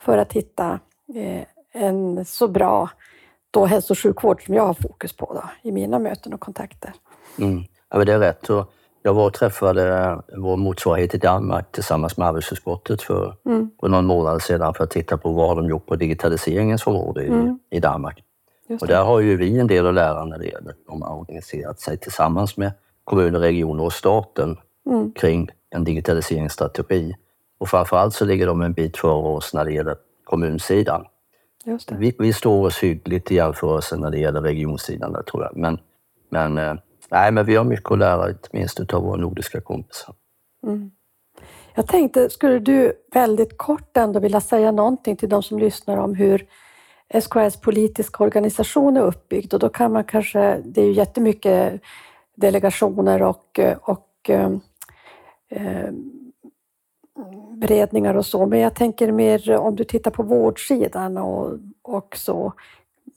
för 0.00 0.18
att 0.18 0.32
hitta 0.32 0.80
eh, 1.14 1.42
en 1.72 2.24
så 2.24 2.48
bra 2.48 2.90
då 3.60 3.66
hälso 3.66 3.92
och 3.92 3.98
sjukvård 3.98 4.44
som 4.44 4.54
jag 4.54 4.66
har 4.66 4.74
fokus 4.74 5.12
på 5.16 5.34
då, 5.34 5.42
i 5.68 5.72
mina 5.72 5.98
möten 5.98 6.32
och 6.34 6.40
kontakter. 6.40 6.92
Mm. 7.38 7.64
Ja, 7.90 8.04
det 8.04 8.12
är 8.12 8.18
rätt. 8.18 8.50
Och 8.50 8.72
jag 9.02 9.14
var 9.14 9.26
och 9.26 9.34
träffade 9.34 10.16
vår 10.36 10.56
motsvarighet 10.56 11.14
i 11.14 11.18
Danmark 11.18 11.72
tillsammans 11.72 12.16
med 12.16 12.28
arbetsutskottet 12.28 13.02
för, 13.02 13.36
Mm. 13.46 13.70
för 13.80 13.88
någon 13.88 14.06
månad 14.06 14.42
sedan 14.42 14.74
för 14.74 14.84
att 14.84 14.90
titta 14.90 15.16
på 15.16 15.32
vad 15.32 15.56
de 15.56 15.68
gjort 15.68 15.86
på 15.86 15.96
digitaliseringens 15.96 16.86
område 16.86 17.22
i, 17.24 17.28
Mm. 17.28 17.58
i 17.70 17.80
Danmark. 17.80 18.22
Och 18.80 18.86
där 18.86 19.04
har 19.04 19.20
ju 19.20 19.36
vi 19.36 19.58
en 19.58 19.66
del 19.66 19.86
att 19.86 19.94
lära 19.94 20.24
när 20.24 20.38
det 20.38 20.46
gäller 20.46 20.74
de 20.86 21.02
har 21.02 21.18
organiserat 21.20 21.80
sig 21.80 21.98
tillsammans 21.98 22.56
med 22.56 22.72
kommuner, 23.04 23.38
regioner 23.38 23.84
och 23.84 23.92
staten 23.92 24.56
Mm. 24.86 25.12
kring 25.12 25.48
en 25.70 25.84
digitaliseringsstrategi. 25.84 27.14
Och 27.58 27.68
framförallt 27.68 28.14
så 28.14 28.24
ligger 28.24 28.46
de 28.46 28.62
en 28.62 28.72
bit 28.72 28.96
före 28.96 29.28
oss 29.36 29.54
när 29.54 29.64
det 29.64 29.72
gäller 29.72 29.96
kommunsidan. 30.24 31.04
Just 31.66 31.88
det. 31.88 31.96
Vi, 31.96 32.14
vi 32.18 32.32
står 32.32 32.66
oss 32.66 32.82
hyggligt 32.82 33.32
i 33.32 33.34
jämförelse 33.34 33.96
när 33.96 34.10
det 34.10 34.18
gäller 34.18 34.40
regionsidan 34.40 35.12
där, 35.12 35.22
tror 35.22 35.42
jag. 35.42 35.56
Men, 35.56 35.78
men, 36.30 36.58
eh, 36.58 36.74
nej, 37.10 37.32
men 37.32 37.46
vi 37.46 37.56
har 37.56 37.64
mycket 37.64 37.90
att 37.90 37.98
lära, 37.98 38.28
inte 38.30 38.48
minst 38.52 38.94
av 38.94 39.02
våra 39.02 39.16
nordiska 39.16 39.60
kompisar. 39.60 40.14
Mm. 40.66 40.90
Jag 41.74 41.86
tänkte, 41.86 42.30
skulle 42.30 42.58
du 42.58 42.92
väldigt 43.12 43.58
kort 43.58 43.96
ändå 43.96 44.20
vilja 44.20 44.40
säga 44.40 44.72
någonting 44.72 45.16
till 45.16 45.28
de 45.28 45.42
som 45.42 45.58
lyssnar 45.58 45.96
om 45.96 46.14
hur 46.14 46.46
SKS 47.08 47.60
politiska 47.60 48.24
organisation 48.24 48.96
är 48.96 49.00
uppbyggd? 49.00 49.54
Och 49.54 49.60
då 49.60 49.68
kan 49.68 49.92
man 49.92 50.04
kanske, 50.04 50.62
det 50.64 50.80
är 50.80 50.86
ju 50.86 50.92
jättemycket 50.92 51.80
delegationer 52.34 53.22
och, 53.22 53.60
och 53.82 54.30
eh, 54.30 54.50
eh, 55.50 55.90
beredningar 57.66 58.14
och 58.14 58.26
så, 58.26 58.46
men 58.46 58.60
jag 58.60 58.74
tänker 58.74 59.12
mer 59.12 59.56
om 59.56 59.76
du 59.76 59.84
tittar 59.84 60.10
på 60.10 60.22
vårdsidan 60.22 61.18
och, 61.18 61.58
och 61.82 62.16
så. 62.16 62.52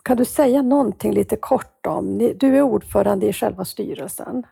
Kan 0.03 0.17
du 0.17 0.25
säga 0.25 0.61
någonting 0.61 1.13
lite 1.13 1.35
kort 1.35 1.85
om, 1.87 2.17
du 2.35 2.57
är 2.57 2.61
ordförande 2.61 3.25
i 3.25 3.33
själva 3.33 3.65
styrelsen 3.65 4.43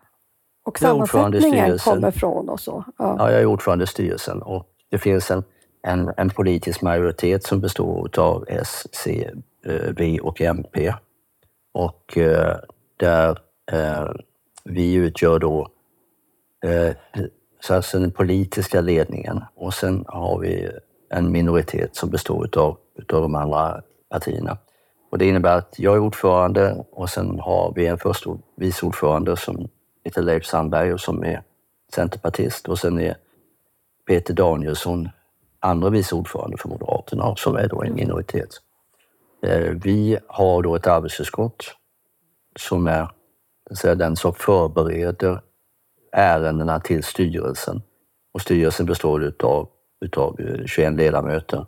och 0.66 0.80
sammansättningen 0.80 1.78
kommer 1.78 2.12
från 2.12 2.50
och 2.50 2.60
så. 2.60 2.84
Ja. 2.98 3.16
Ja, 3.20 3.32
jag 3.32 3.42
är 3.42 3.46
ordförande 3.46 3.84
i 3.84 3.88
styrelsen 3.88 4.42
och 4.42 4.68
det 4.90 4.98
finns 4.98 5.32
en, 5.32 5.44
en, 5.88 6.14
en 6.18 6.30
politisk 6.30 6.82
majoritet 6.82 7.44
som 7.44 7.60
består 7.60 8.20
av 8.20 8.46
S, 8.48 8.88
C, 8.92 9.30
eh, 9.66 9.94
V 9.98 10.20
och 10.20 10.42
MP. 10.42 10.94
Och 11.74 12.18
eh, 12.18 12.56
där 12.98 13.40
eh, 13.72 14.12
vi 14.64 14.94
utgör 14.94 15.40
då 15.40 15.68
eh, 16.64 16.96
så 17.60 17.76
alltså 17.76 18.00
den 18.00 18.12
politiska 18.12 18.82
ledningen 18.82 19.44
och 19.56 19.74
sen 19.74 20.06
har 20.08 20.40
vi 20.40 20.70
en 21.10 21.32
minoritet 21.32 21.96
som 21.96 22.10
består 22.10 22.46
utav, 22.46 22.78
utav 22.96 23.22
de 23.22 23.36
andra 23.36 23.82
partierna. 24.10 24.58
Och 25.12 25.18
det 25.18 25.26
innebär 25.26 25.58
att 25.58 25.76
jag 25.78 25.96
är 25.96 26.00
ordförande 26.00 26.86
och 26.92 27.10
sen 27.10 27.40
har 27.40 27.74
vi 27.76 27.88
en 27.88 27.98
förste 27.98 28.38
vice 28.56 28.86
ordförande 28.86 29.38
som 29.38 29.68
heter 30.04 30.22
Leif 30.22 30.46
Sandberg 30.46 30.94
och 30.94 31.00
som 31.00 31.24
är 31.24 31.44
centerpartist 31.94 32.68
och 32.68 32.80
sen 32.80 33.00
är 33.00 33.18
Peter 34.08 34.34
Danielsson 34.34 35.10
andra 35.60 35.90
vice 35.90 36.16
ordförande 36.16 36.58
för 36.58 36.70
Moderaterna 36.70 37.36
som 37.36 37.56
är 37.56 37.68
då 37.68 37.84
en 37.84 37.94
minoritet. 37.94 38.50
Eh, 39.44 39.72
vi 39.84 40.18
har 40.28 40.62
då 40.62 40.76
ett 40.76 40.88
arbetsutskott 40.88 41.76
som 42.60 42.88
är 42.88 43.10
säga, 43.76 43.96
den 43.96 44.16
som 44.16 44.34
förbereder 44.34 45.42
ärendena 46.18 46.80
till 46.80 47.04
styrelsen. 47.04 47.82
Och 48.34 48.42
styrelsen 48.42 48.86
består 48.86 49.24
utav, 49.24 49.68
utav 50.06 50.40
eh, 50.40 50.66
21 50.66 50.94
ledamöter. 50.94 51.66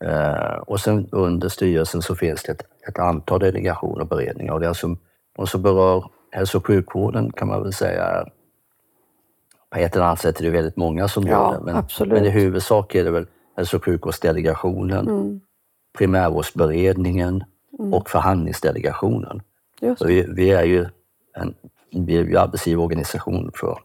Eh, 0.00 0.56
och 0.58 0.80
sen 0.80 1.08
under 1.12 1.48
styrelsen 1.48 2.02
så 2.02 2.14
finns 2.14 2.42
det 2.42 2.52
ett, 2.52 2.62
ett 2.88 2.98
antal 2.98 3.40
delegationer 3.40 4.00
och 4.00 4.08
beredningar. 4.08 4.52
Och 4.52 4.60
det 4.60 4.68
alltså, 4.68 4.96
de 5.36 5.46
som 5.46 5.62
berör 5.62 6.10
hälso 6.30 6.58
och 6.58 6.66
sjukvården 6.66 7.32
kan 7.32 7.48
man 7.48 7.62
väl 7.62 7.72
säga 7.72 8.04
är 8.04 8.32
på 9.70 9.78
ett 9.78 9.96
eller 9.96 10.04
annat 10.04 10.20
sätt 10.20 10.40
är 10.40 10.44
det 10.44 10.50
väldigt 10.50 10.76
många 10.76 11.08
som 11.08 11.26
Ja, 11.26 11.30
gör 11.30 11.58
det. 11.58 11.72
Men, 11.72 12.08
men 12.08 12.24
i 12.24 12.28
huvudsak 12.28 12.94
är 12.94 13.04
det 13.04 13.10
väl 13.10 13.26
hälso 13.56 13.76
och 13.76 13.84
sjukvårdsdelegationen, 13.84 15.08
Mm. 15.08 15.40
primärvårdsberedningen 15.98 17.44
och 17.92 18.10
förhandlingsdelegationen. 18.10 19.42
Vi, 20.06 20.26
vi 20.28 20.50
är 20.50 20.64
ju 20.64 20.86
en 21.34 21.54
vi 21.90 22.16
är 22.16 22.24
ju 22.24 22.36
arbetsgivarorganisation 22.38 23.50
för, 23.54 23.78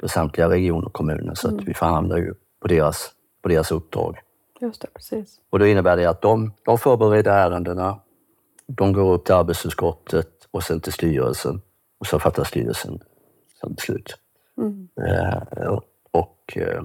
för 0.00 0.08
samtliga 0.08 0.48
regioner 0.48 0.86
och 0.86 0.92
kommuner 0.92 1.34
så 1.34 1.48
att 1.48 1.62
vi 1.64 1.74
förhandlar 1.74 2.16
ju 2.16 2.34
på 2.60 2.68
deras, 2.68 3.10
på 3.42 3.48
deras 3.48 3.72
uppdrag. 3.72 4.18
Just 4.60 4.80
det, 4.82 4.88
precis. 4.94 5.40
Och 5.50 5.58
då 5.58 5.66
innebär 5.66 5.96
det 5.96 6.06
att 6.06 6.22
de, 6.22 6.52
de 6.64 6.78
förbereder 6.78 7.30
ärendena, 7.32 8.00
de 8.66 8.92
går 8.92 9.12
upp 9.14 9.24
till 9.24 9.34
arbetsutskottet 9.34 10.28
och 10.50 10.62
sen 10.62 10.80
till 10.80 10.92
styrelsen 10.92 11.60
och 11.98 12.06
så 12.06 12.18
fattar 12.18 12.44
styrelsen 12.44 13.00
beslut. 13.68 14.16
Mm. 14.58 14.88
Eh, 15.06 15.78
och 16.10 16.56
eh, 16.56 16.82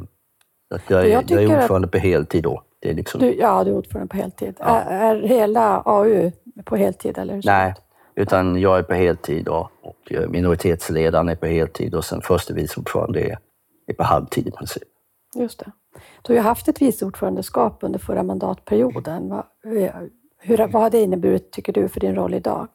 att 0.70 0.82
jag, 0.90 1.08
Jag 1.10 1.32
är, 1.32 1.34
jag 1.34 1.44
är 1.44 1.56
att- 1.58 1.64
ordförande 1.64 1.88
på 1.88 1.98
heltid 1.98 2.44
då. 2.44 2.64
Det 2.80 2.90
är 2.90 2.94
liksom, 2.94 3.22
Du, 3.22 3.36
ja, 3.36 3.64
du 3.64 3.72
är 3.72 3.76
ordförande 3.76 4.08
på 4.12 4.18
heltid. 4.18 4.56
Ja. 4.60 4.66
Är, 4.66 5.16
är 5.16 5.28
hela 5.28 5.82
AU 5.86 6.32
på 6.66 6.76
heltid? 6.76 7.18
Eller 7.18 7.34
hur 7.34 7.42
Nej? 7.46 7.74
Utan 8.16 8.60
jag 8.62 8.80
är 8.80 8.84
på 8.84 8.94
heltid 8.94 9.46
då, 9.46 9.70
och 9.82 10.12
eh, 10.14 10.30
minoritetsledaren 10.30 11.30
är 11.30 11.36
på 11.36 11.46
heltid 11.46 11.96
och 11.96 12.06
sen 12.06 12.22
förste 12.22 12.54
vice 12.54 12.80
ordförande 12.80 13.20
är, 13.20 13.38
är 13.88 13.94
på 13.94 14.04
halvtid 14.04 14.48
i 14.48 14.52
princip. 14.52 14.84
Just 15.36 15.60
det. 15.60 15.72
Du 16.22 16.34
har 16.34 16.36
ju 16.36 16.42
haft 16.42 16.68
ett 16.68 16.82
vice 16.82 17.06
ordförandeskap 17.06 17.78
under 17.82 18.00
förra 18.00 18.24
mandatperioden. 18.24 19.30
Va, 19.30 19.46
hur, 20.38 20.58
vad 20.58 20.82
har 20.82 20.90
det 20.90 21.02
inneburit, 21.02 21.52
tycker 21.52 21.74
du, 21.74 21.88
för 21.88 22.00
din 22.00 22.16
roll 22.16 22.34
idag? 22.34 22.68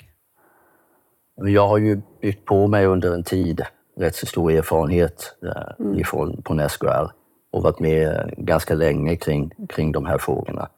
Jag 1.36 1.68
har 1.68 1.78
ju 1.78 2.00
byggt 2.20 2.44
på 2.44 2.66
mig 2.66 2.86
under 2.86 3.14
en 3.14 3.24
tid 3.24 3.62
rätt 3.96 4.14
så 4.14 4.26
stor 4.26 4.52
erfarenhet 4.52 5.36
eh, 5.42 6.00
ifrån, 6.00 6.42
från 6.46 6.68
SKR 6.68 7.10
och 7.52 7.62
varit 7.62 7.80
med 7.80 8.34
ganska 8.36 8.74
länge 8.74 9.16
kring, 9.16 9.50
kring 9.68 9.92
de 9.92 10.06
här 10.06 10.18
frågorna. 10.18 10.68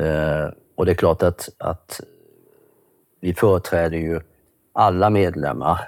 Eh, 0.00 0.52
och 0.76 0.86
det 0.86 0.92
är 0.92 0.94
klart 0.94 1.22
att, 1.22 1.48
att 1.58 2.00
vi 3.26 3.34
företräder 3.34 3.98
ju 3.98 4.20
alla 4.72 5.10
medlemmar 5.10 5.80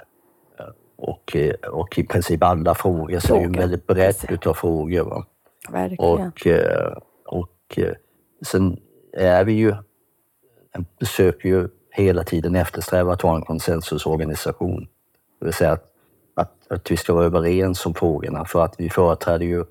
eh, 0.59 0.65
och, 0.97 1.35
eh, 1.35 1.69
och 1.71 1.99
i 1.99 2.03
princip 2.03 2.43
alla 2.43 2.75
frågor, 2.75 3.19
så 3.19 3.33
det 3.33 3.39
är 3.39 3.43
ju 3.43 3.51
väldigt 3.51 3.87
brett 3.87 4.31
utav 4.31 4.53
frågor. 4.53 5.03
Va? 5.03 5.25
Verkligen. 5.69 6.27
Och, 6.27 6.47
eh, 6.47 6.97
och 7.25 7.79
sen 8.45 8.77
är 9.13 9.43
vi 9.43 9.53
ju, 9.53 9.75
försöker 10.99 11.49
ju 11.49 11.67
hela 11.91 12.23
tiden 12.23 12.55
eftersträva 12.55 13.13
att 13.13 13.21
ha 13.21 13.35
en 13.35 13.41
konsensusorganisation. 13.41 14.87
Det 15.39 15.45
vill 15.45 15.53
säga 15.53 15.71
att, 15.71 15.85
att, 16.35 16.71
att 16.71 16.91
vi 16.91 16.97
ska 16.97 17.13
vara 17.13 17.25
överens 17.25 17.85
om 17.85 17.93
frågorna 17.93 18.45
för 18.45 18.63
att 18.63 18.75
vi 18.77 18.89
företräder 18.89 19.45
ju, 19.45 19.65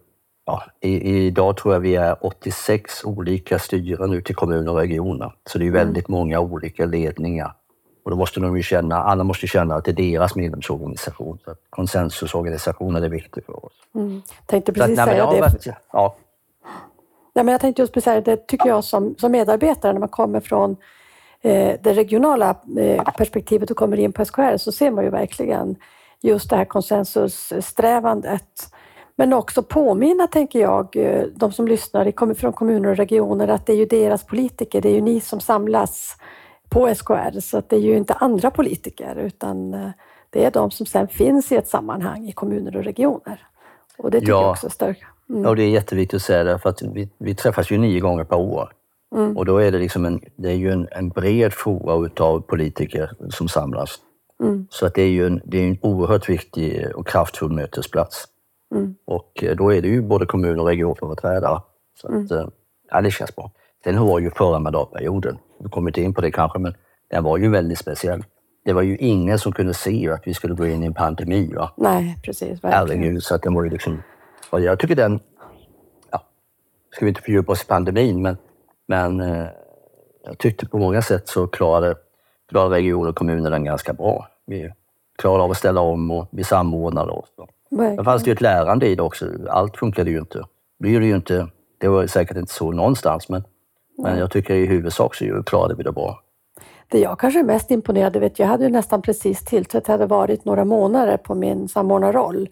ja, 0.46 0.62
i, 0.80 1.26
idag 1.26 1.56
tror 1.56 1.74
jag 1.74 1.80
vi 1.80 1.96
är 1.96 2.26
86 2.26 3.04
olika 3.04 3.58
styren 3.58 4.12
ute 4.12 4.32
i 4.32 4.34
kommuner 4.34 4.72
och 4.72 4.78
regioner. 4.78 5.32
Så 5.46 5.58
det 5.58 5.62
är 5.62 5.66
ju 5.66 5.72
väldigt 5.72 6.08
många 6.08 6.40
olika 6.40 6.86
ledningar. 6.86 7.54
Och 8.08 8.12
då 8.12 8.18
måste 8.18 8.40
de 8.40 8.56
ju 8.56 8.62
känna, 8.62 9.02
alla 9.02 9.24
måste 9.24 9.46
känna 9.46 9.74
att 9.74 9.84
det 9.84 9.90
är 9.90 10.12
deras 10.12 10.36
medlemsorganisation. 10.36 11.38
Så 11.44 11.50
att 11.50 11.58
konsensusorganisationen 11.70 13.04
är 13.04 13.08
viktig 13.08 13.44
för 13.44 13.66
oss. 13.66 13.72
Mm. 13.94 14.22
Tänkte 14.46 14.74
Så 14.74 14.82
att, 14.82 14.88
precis 14.88 14.96
nej, 14.96 15.40
det 15.40 15.60
säga 15.60 15.76
ja, 15.92 16.16
Nej, 17.34 17.44
men 17.44 17.52
jag 17.52 17.60
tänkte 17.60 17.82
just 17.82 17.92
precis 17.92 18.04
säga 18.04 18.20
det, 18.20 18.46
tycker 18.46 18.68
jag 18.68 18.84
som, 18.84 19.14
som 19.18 19.32
medarbetare, 19.32 19.92
när 19.92 20.00
man 20.00 20.08
kommer 20.08 20.40
från 20.40 20.76
eh, 21.40 21.74
det 21.80 21.92
regionala 21.92 22.56
eh, 22.78 23.04
perspektivet 23.16 23.70
och 23.70 23.76
kommer 23.76 23.96
in 23.96 24.12
på 24.12 24.24
SKR, 24.24 24.56
så 24.56 24.72
ser 24.72 24.90
man 24.90 25.04
ju 25.04 25.10
verkligen 25.10 25.76
just 26.20 26.50
det 26.50 26.56
här 26.56 26.64
konsensussträvandet. 26.64 28.72
Men 29.16 29.32
också 29.32 29.62
påminna, 29.62 30.26
tänker 30.26 30.60
jag, 30.60 30.96
eh, 30.96 31.22
de 31.36 31.52
som 31.52 31.68
lyssnar 31.68 32.34
från 32.34 32.52
kommuner 32.52 32.88
och 32.88 32.96
regioner, 32.96 33.48
att 33.48 33.66
det 33.66 33.72
är 33.72 33.76
ju 33.76 33.86
deras 33.86 34.24
politiker, 34.24 34.80
det 34.80 34.88
är 34.88 34.94
ju 34.94 35.00
ni 35.00 35.20
som 35.20 35.40
samlas 35.40 36.16
på 36.70 36.94
SKR, 36.94 37.40
så 37.40 37.58
att 37.58 37.68
det 37.68 37.76
är 37.76 37.80
ju 37.80 37.96
inte 37.96 38.14
andra 38.14 38.50
politiker, 38.50 39.16
utan 39.16 39.74
eh, 39.74 39.90
det 40.30 40.44
är 40.44 40.50
de 40.50 40.70
som 40.70 40.86
sen 40.86 41.08
finns 41.08 41.52
i 41.52 41.56
ett 41.56 41.68
sammanhang 41.68 42.28
i 42.28 42.32
kommuner 42.32 42.76
och 42.76 42.84
regioner. 42.84 43.46
Och 43.98 44.10
det 44.10 44.20
tycker 44.20 44.32
Ja. 44.32 44.42
jag 44.42 44.50
också 44.50 44.66
är 44.66 44.70
starkt. 44.70 45.02
Mm. 45.30 45.42
Ja, 45.44 45.54
det 45.54 45.62
är 45.62 45.68
jätteviktigt 45.68 46.16
att 46.16 46.22
säga 46.22 46.44
det 46.44 46.58
för 46.58 46.70
att 46.70 46.82
vi, 46.82 47.08
vi 47.18 47.34
träffas 47.34 47.70
ju 47.70 47.78
nio 47.78 48.00
gånger 48.00 48.24
per 48.24 48.36
år. 48.36 48.72
Mm. 49.16 49.36
Och 49.36 49.44
då 49.44 49.58
är 49.58 49.72
det 49.72 49.78
liksom 49.78 50.04
en, 50.04 50.20
det 50.36 50.48
är 50.48 50.54
ju 50.54 50.70
en, 50.72 50.88
en 50.90 51.08
bred 51.08 51.52
flora 51.52 52.06
utav 52.06 52.40
politiker 52.40 53.10
som 53.30 53.48
samlas. 53.48 53.98
Mm. 54.42 54.66
Så 54.70 54.86
att 54.86 54.94
det 54.94 55.02
är 55.02 55.08
ju 55.08 55.26
en, 55.26 55.40
det 55.44 55.58
är 55.58 55.68
en 55.68 55.78
oerhört 55.82 56.28
viktig 56.28 56.86
och 56.94 57.06
kraftfull 57.08 57.52
mötesplats. 57.52 58.24
Mm. 58.74 58.94
Och 59.04 59.44
eh, 59.44 59.56
då 59.56 59.72
är 59.74 59.82
det 59.82 59.88
ju 59.88 60.02
både 60.02 60.26
kommun 60.26 60.60
och 60.60 60.66
regionföreträdare. 60.66 61.60
Så 62.00 62.08
Mm. 62.08 62.24
att, 62.24 62.30
eh, 62.30 62.46
ja, 62.90 63.00
det 63.00 63.10
känns 63.10 63.36
bra. 63.36 63.50
Sen 63.84 64.06
var 64.06 64.18
ju 64.18 64.30
förra 64.30 64.58
mandatperioden, 64.58 65.38
vi 65.60 65.68
kommer 65.68 65.90
inte 65.90 66.02
in 66.02 66.14
på 66.14 66.20
det 66.20 66.30
kanske, 66.30 66.58
men 66.58 66.74
den 67.10 67.24
var 67.24 67.36
ju 67.38 67.50
väldigt 67.50 67.78
speciell. 67.78 68.24
Det 68.64 68.72
var 68.72 68.82
ju 68.82 68.96
ingen 68.96 69.38
som 69.38 69.52
kunde 69.52 69.74
se 69.74 70.10
att 70.10 70.26
vi 70.26 70.34
skulle 70.34 70.54
gå 70.54 70.66
in 70.66 70.82
i 70.82 70.86
en 70.86 70.94
pandemi. 70.94 71.52
Va? 71.54 71.70
Nej, 71.76 72.18
precis. 72.24 72.60
Herregud, 72.62 73.22
så 73.22 73.34
att 73.34 73.42
den 73.42 73.54
var 73.54 73.64
ju 73.64 73.70
liksom... 73.70 74.02
Och 74.50 74.60
jag 74.60 74.78
tycker 74.78 74.96
den... 74.96 75.20
Ja, 76.10 76.22
ska 76.90 77.04
vi 77.04 77.08
inte 77.08 77.22
fördjupa 77.22 77.52
oss 77.52 77.62
i 77.62 77.66
pandemin, 77.66 78.22
men, 78.22 78.36
men 78.86 79.20
eh, 79.20 79.46
jag 80.24 80.38
tyckte 80.38 80.66
på 80.66 80.78
många 80.78 81.02
sätt 81.02 81.28
så 81.28 81.46
klarade, 81.46 81.94
klarade 82.48 82.74
regioner 82.74 83.08
och 83.08 83.16
kommuner 83.16 83.50
den 83.50 83.64
ganska 83.64 83.92
bra. 83.92 84.28
Vi 84.46 84.72
klarade 85.18 85.42
av 85.42 85.50
att 85.50 85.56
ställa 85.56 85.80
om 85.80 86.10
och 86.10 86.28
vi 86.30 86.44
samordnade 86.44 87.12
oss. 87.12 87.28
Men 87.70 88.04
fanns 88.04 88.22
det 88.22 88.30
ju 88.30 88.32
ett 88.32 88.40
lärande 88.40 88.86
i 88.86 88.94
det 88.94 89.02
också. 89.02 89.26
Allt 89.48 89.76
funkade 89.76 90.10
ju 90.10 90.18
inte. 90.18 90.38
Det, 90.78 90.98
det, 90.98 91.06
ju 91.06 91.16
inte, 91.16 91.48
det 91.78 91.88
var 91.88 92.06
säkert 92.06 92.36
inte 92.36 92.52
så 92.52 92.72
någonstans, 92.72 93.28
men, 93.28 93.44
men 93.98 94.18
jag 94.18 94.30
tycker 94.30 94.54
i 94.54 94.66
huvudsak 94.66 95.14
så 95.14 95.42
klarade 95.42 95.74
vi 95.74 95.82
det 95.82 95.92
bra. 95.92 96.22
Det 96.88 96.98
jag 96.98 97.18
kanske 97.18 97.40
är 97.40 97.44
mest 97.44 97.70
imponerad 97.70 98.16
vet, 98.16 98.38
jag 98.38 98.46
hade 98.46 98.64
ju 98.64 98.70
nästan 98.70 99.02
precis 99.02 99.44
tillträtt, 99.44 99.86
hade 99.86 100.06
varit 100.06 100.44
några 100.44 100.64
månader 100.64 101.16
på 101.16 101.34
min 101.34 101.68
samordnarroll 101.68 102.48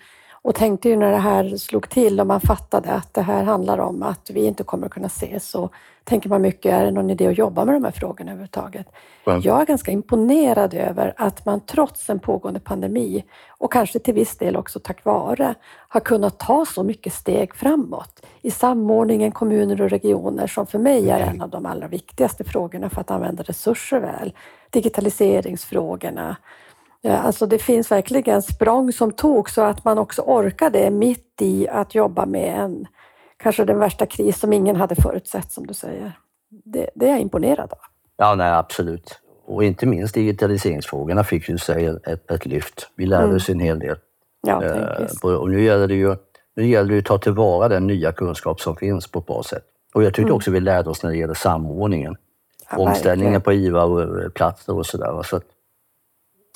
och 0.47 0.55
tänkte 0.55 0.89
ju 0.89 0.97
när 0.97 1.13
det 1.13 1.19
här 1.19 1.57
slog 1.57 1.89
till 1.91 2.21
och 2.21 2.27
man 2.27 2.41
fattade 2.41 2.93
att 2.93 3.15
det 3.15 3.23
här 3.23 3.45
handlar 3.45 3.79
om 3.79 4.03
att 4.03 4.31
vi 4.31 4.45
inte 4.45 4.65
kommer 4.65 4.87
att 4.87 4.93
kunna 4.93 5.07
ses 5.07 5.49
så 5.49 5.71
tänker 6.05 6.29
man 6.29 6.43
mycket, 6.43 6.73
är 6.73 6.85
det 6.85 6.91
någon 6.91 7.11
idé 7.11 7.27
att 7.27 7.39
jobba 7.39 7.65
med 7.65 7.75
de 7.75 7.85
här 7.85 7.91
frågorna 7.91 8.31
överhuvudtaget? 8.31 8.87
Mm. 9.27 9.41
Jag 9.41 9.61
är 9.61 9.67
ganska 9.67 9.91
imponerad 9.91 10.75
över 10.75 11.15
att 11.17 11.47
man 11.47 11.61
trots 11.61 12.11
en 12.11 12.19
pågående 12.19 12.61
pandemi 12.61 13.25
och 13.49 13.73
kanske 13.73 13.99
till 13.99 14.15
viss 14.15 14.39
del 14.39 14.57
också 14.57 14.81
tack 14.81 15.05
vare 15.05 15.55
har 15.89 16.01
kunnat 16.01 16.39
ta 16.39 16.67
så 16.67 16.83
mycket 16.83 17.13
steg 17.13 17.55
framåt 17.55 18.27
i 18.43 18.51
samordningen 18.51 19.33
kommuner 19.33 19.83
och 19.83 19.91
regioner 19.91 20.47
som 20.47 20.67
för 20.67 20.79
mig 20.79 21.11
är 21.11 21.21
en 21.21 21.43
av 21.43 21.51
de 21.51 21.67
allra 21.67 21.89
viktigaste 21.89 22.45
frågorna 22.45 22.91
för 22.91 23.01
att 23.01 23.11
använda 23.11 23.43
resurser 23.43 24.01
väl. 24.01 24.33
Digitaliseringsfrågorna, 24.71 26.37
Alltså 27.11 27.47
det 27.47 27.59
finns 27.59 27.91
verkligen 27.91 28.43
språng 28.43 28.93
som 28.93 29.13
tog 29.13 29.51
så 29.51 29.63
att 29.63 29.85
man 29.85 29.99
också 29.99 30.23
orkade 30.23 30.91
mitt 30.91 31.43
i 31.43 31.69
att 31.69 31.95
jobba 31.95 32.27
med 32.27 32.61
en, 32.61 32.87
kanske 33.37 33.65
den 33.65 33.79
värsta 33.79 34.07
kris 34.07 34.41
som 34.41 34.53
ingen 34.53 34.77
hade 34.77 34.95
förutsett 34.95 35.53
som 35.53 35.67
du 35.67 35.75
säger. 35.75 36.13
Det, 36.65 36.91
det 36.95 37.07
är 37.07 37.11
jag 37.11 37.21
imponerad 37.21 37.73
av. 37.73 37.79
Ja, 38.17 38.35
nej, 38.35 38.53
absolut. 38.53 39.21
Och 39.47 39.65
inte 39.65 39.87
minst 39.87 40.15
digitaliseringsfrågorna 40.15 41.25
fick 41.25 41.49
ju 41.49 41.59
sig 41.59 41.87
ett, 41.87 42.31
ett 42.31 42.47
lyft. 42.47 42.91
Vi 42.97 43.07
lärde 43.07 43.25
mm. 43.25 43.37
oss 43.37 43.49
en 43.49 43.61
hel 43.61 43.79
del. 43.79 43.97
Ja, 44.47 44.65
eh, 44.65 45.39
och 45.41 45.51
nu 45.51 45.63
gäller 45.63 45.89
det 45.89 45.95
ju 45.95 46.17
nu 46.57 46.67
gäller 46.67 46.93
det 46.93 46.99
att 46.99 47.05
ta 47.05 47.19
tillvara 47.19 47.69
den 47.69 47.87
nya 47.87 48.13
kunskap 48.13 48.61
som 48.61 48.77
finns 48.77 49.07
på 49.07 49.19
ett 49.19 49.27
bra 49.27 49.43
sätt. 49.43 49.65
Och 49.95 50.03
jag 50.03 50.15
tyckte 50.15 50.23
mm. 50.23 50.35
också 50.35 50.51
vi 50.51 50.61
lärde 50.61 50.91
oss 50.91 51.03
när 51.03 51.11
det 51.11 51.17
gäller 51.17 51.35
samordningen. 51.35 52.17
Ja, 52.71 52.77
Omställningen 52.79 53.41
på 53.41 53.53
IVA-platser 53.53 54.77
och 54.77 54.87
sådär. 54.87 55.23
Så 55.23 55.41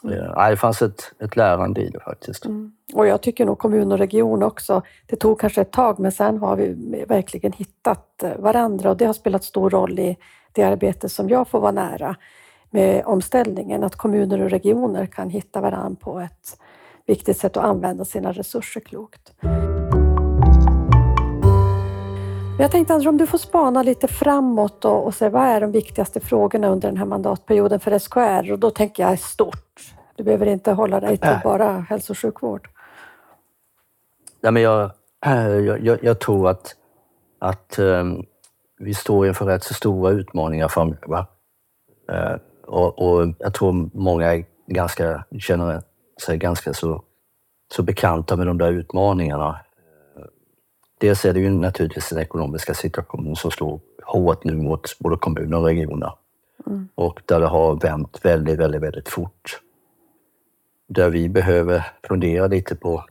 Ja, 0.03 0.51
det 0.51 0.57
fanns 0.57 0.83
ett, 0.83 1.13
ett 1.19 1.37
lärande 1.37 1.81
i 1.81 1.91
det 1.91 2.01
faktiskt. 2.01 2.45
Mm. 2.45 2.73
Och 2.95 3.07
jag 3.07 3.23
tycker 3.23 3.47
nog 3.47 3.59
kommun 3.59 3.93
och 3.93 3.99
region 3.99 4.43
också. 4.43 4.83
Det 5.07 5.17
tog 5.17 5.41
kanske 5.41 5.61
ett 5.61 5.73
tag 5.73 5.99
men 5.99 6.13
sen 6.13 6.39
har 6.39 6.57
vi 6.57 7.05
verkligen 7.09 7.53
hittat 7.53 8.23
eh, 8.23 8.37
varandra 8.39 8.91
och 8.91 8.97
det 8.97 9.05
har 9.05 9.13
spelat 9.13 9.45
stor 9.45 9.71
roll 9.71 9.99
i 9.99 10.17
det 10.53 10.63
arbete 10.63 11.09
som 11.09 11.29
jag 11.29 11.49
får 11.49 11.61
vara 11.61 11.73
nära 11.73 12.17
med 12.71 13.03
omställningen. 13.05 13.85
Att 13.85 13.97
kommuner 13.97 14.43
och 14.43 14.51
regioner 14.51 15.07
kan 15.07 15.31
hitta 15.31 15.61
varandra 15.61 15.97
på 16.01 16.21
ett 16.21 16.59
viktigt 17.07 17.39
sätt 17.39 17.57
och 17.57 17.65
använda 17.65 18.05
sina 18.05 18.33
resurser 18.33 18.81
klokt 18.81 19.33
jag 22.61 22.71
tänkte 22.71 22.95
Andrew, 22.95 23.09
om 23.09 23.19
du 23.19 23.27
får 23.27 23.39
spana 23.39 23.83
lite 23.83 24.09
framåt 24.09 24.85
och, 24.85 25.07
och 25.07 25.15
se 25.15 25.29
vad 25.29 25.43
är 25.43 25.61
de 25.61 25.73
viktigaste 25.73 26.21
frågorna 26.21 26.69
under 26.69 26.89
den 26.89 26.97
här 26.97 27.07
mandatperioden 27.07 27.81
för 27.81 27.99
SKR? 27.99 28.53
Och 28.53 28.59
då 28.59 28.71
tänker 28.71 29.03
jag 29.03 29.19
stort. 29.19 29.81
Du 30.17 30.25
behöver 30.25 30.47
inte 30.47 30.73
hålla 30.73 31.01
dig 31.01 31.19
till 31.19 31.39
bara 31.45 31.87
hälso 31.89 32.13
och 32.13 32.19
sjukvård. 32.19 32.69
Ja, 34.41 34.51
men 34.51 34.63
jag, 34.63 34.91
jag, 35.21 35.81
jag, 35.81 35.99
jag 36.05 36.21
tror 36.21 36.49
att, 36.49 36.75
att 37.39 37.79
um, 37.79 38.25
vi 38.79 38.95
står 38.95 39.27
inför 39.27 39.47
rätt 39.47 39.65
så 39.65 39.75
stora 39.75 40.11
utmaningar 40.11 40.69
framöver. 40.69 41.27
Uh, 42.13 42.37
och, 42.67 42.99
och, 42.99 43.29
jag 43.39 43.55
tror 43.55 43.91
många 43.95 44.35
är 44.35 44.45
ganska, 44.67 45.25
känner 45.39 45.83
sig 46.27 46.37
ganska 46.37 46.75
så, 46.75 47.03
så 47.73 47.83
bekanta 47.83 48.37
med 48.37 48.47
de 48.47 48.59
där 48.59 48.73
utmaningarna. 48.73 49.61
Dels 51.01 51.25
är 51.25 51.33
det 51.33 51.41
ju 51.41 51.51
naturligtvis 51.51 52.09
den 52.09 52.19
ekonomiska 52.19 52.75
situationen 52.75 53.37
som 53.37 53.51
slår 53.51 53.81
hårt 54.03 54.45
nu 54.45 54.57
mot 54.57 54.99
både 54.99 55.17
kommuner 55.17 55.59
och 55.59 55.65
regioner. 55.65 56.13
Mm. 56.67 56.89
Och 56.95 57.23
där 57.27 57.41
det 57.41 57.47
har 57.47 57.77
vänt 57.77 58.21
väldigt, 58.23 58.59
väldigt, 58.59 58.83
väldigt 58.83 59.09
fort. 59.09 59.61
Där 60.89 61.11
vi 61.11 61.29
behöver 61.29 61.87
fundera 62.09 62.47
lite 62.47 62.77
på 62.77 63.05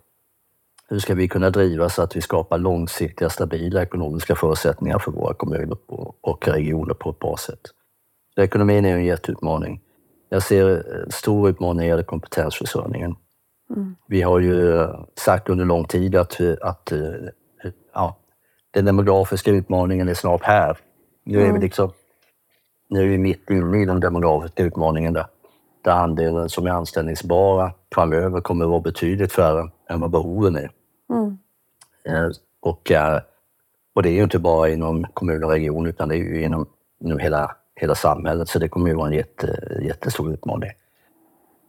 hur 0.87 0.99
ska 0.99 1.15
vi 1.15 1.27
kunna 1.27 1.49
driva 1.49 1.89
så 1.89 2.01
att 2.01 2.15
vi 2.15 2.21
skapar 2.21 2.57
långsiktiga, 2.57 3.29
stabila 3.29 3.81
ekonomiska 3.81 4.35
förutsättningar 4.35 4.99
för 4.99 5.11
våra 5.11 5.33
kommuner 5.33 5.77
och 6.21 6.47
regioner 6.47 6.93
på 6.93 7.09
ett 7.09 7.19
bra 7.19 7.37
sätt. 7.37 7.61
Så 8.35 8.41
ekonomin 8.41 8.85
är 8.85 8.95
en 8.95 9.05
jätteutmaning. 9.05 9.81
Jag 10.29 10.43
ser 10.43 10.69
en 11.03 11.11
stor 11.11 11.49
utmaning 11.49 11.77
när 11.77 11.83
det 11.83 11.89
gäller 11.89 12.03
kompetensförsörjningen. 12.03 13.15
Mm. 13.75 13.95
Vi 14.07 14.21
har 14.21 14.39
ju 14.39 14.87
sagt 15.15 15.49
under 15.49 15.65
lång 15.65 15.85
tid 15.85 16.15
att, 16.15 16.41
att 16.61 16.93
ja, 17.99 18.15
den 18.71 18.85
demografiska 18.85 19.51
utmaningen 19.51 20.09
är 20.09 20.13
snart 20.13 20.43
här. 20.43 20.77
Nu 21.23 21.37
är 21.37 21.43
vi 21.43 21.49
mm. 21.49 21.61
liksom 21.61 21.91
nu 22.89 23.03
är 23.03 23.07
vi 23.07 23.17
mitt 23.17 23.49
inne 23.49 23.81
i 23.81 23.85
den 23.85 23.99
demografiska 23.99 24.63
utmaningen 24.63 25.13
där, 25.13 25.25
där 25.81 25.91
andelen 25.91 26.49
som 26.49 26.67
är 26.67 26.71
anställningsbara 26.71 27.71
framöver 27.95 28.41
kommer 28.41 28.65
att 28.65 28.71
vara 28.71 28.81
betydligt 28.81 29.33
färre 29.33 29.69
än 29.89 29.99
vad 29.99 30.11
behoven 30.11 30.55
är. 30.55 30.71
Mm. 31.09 31.37
Eh, 32.05 32.31
och, 32.59 32.91
eh, 32.91 33.21
och 33.95 34.03
det 34.03 34.09
är 34.09 34.13
ju 34.13 34.23
inte 34.23 34.39
bara 34.39 34.69
inom 34.69 35.05
kommun 35.13 35.43
och 35.43 35.49
region 35.49 35.85
utan 35.85 36.09
det 36.09 36.15
är 36.15 36.17
ju 36.17 36.43
inom, 36.43 36.65
inom 36.99 37.19
hela, 37.19 37.55
hela 37.75 37.95
samhället 37.95 38.49
så 38.49 38.59
det 38.59 38.69
kommer 38.69 38.89
ju 38.89 38.95
vara 38.95 39.07
en 39.07 39.13
jätte, 39.13 39.79
jättestor 39.81 40.33
utmaning. 40.33 40.69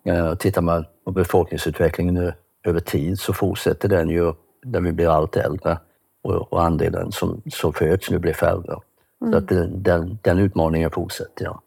Eh, 0.04 0.34
tittar 0.34 0.62
man 0.62 0.84
på 1.04 1.10
befolkningsutvecklingen 1.10 2.14
nu 2.14 2.32
över 2.64 2.80
tid 2.80 3.20
så 3.20 3.32
fortsätter 3.32 3.88
den 3.88 4.08
ju 4.08 4.32
när 4.64 4.80
vi 4.80 4.92
blir 4.92 5.08
allt 5.08 5.36
äldre 5.36 5.78
och, 6.22 6.52
och 6.52 6.62
andelen 6.62 7.12
som, 7.12 7.42
som 7.52 7.72
föds 7.72 8.10
nu 8.10 8.18
blir 8.18 8.32
färre. 8.32 8.80
Mm. 9.20 9.32
Så 9.32 9.38
att 9.38 9.48
den, 9.84 10.18
den 10.22 10.38
utmaningen 10.38 10.90
fortsätter. 10.90 11.44
Ja. 11.44 11.62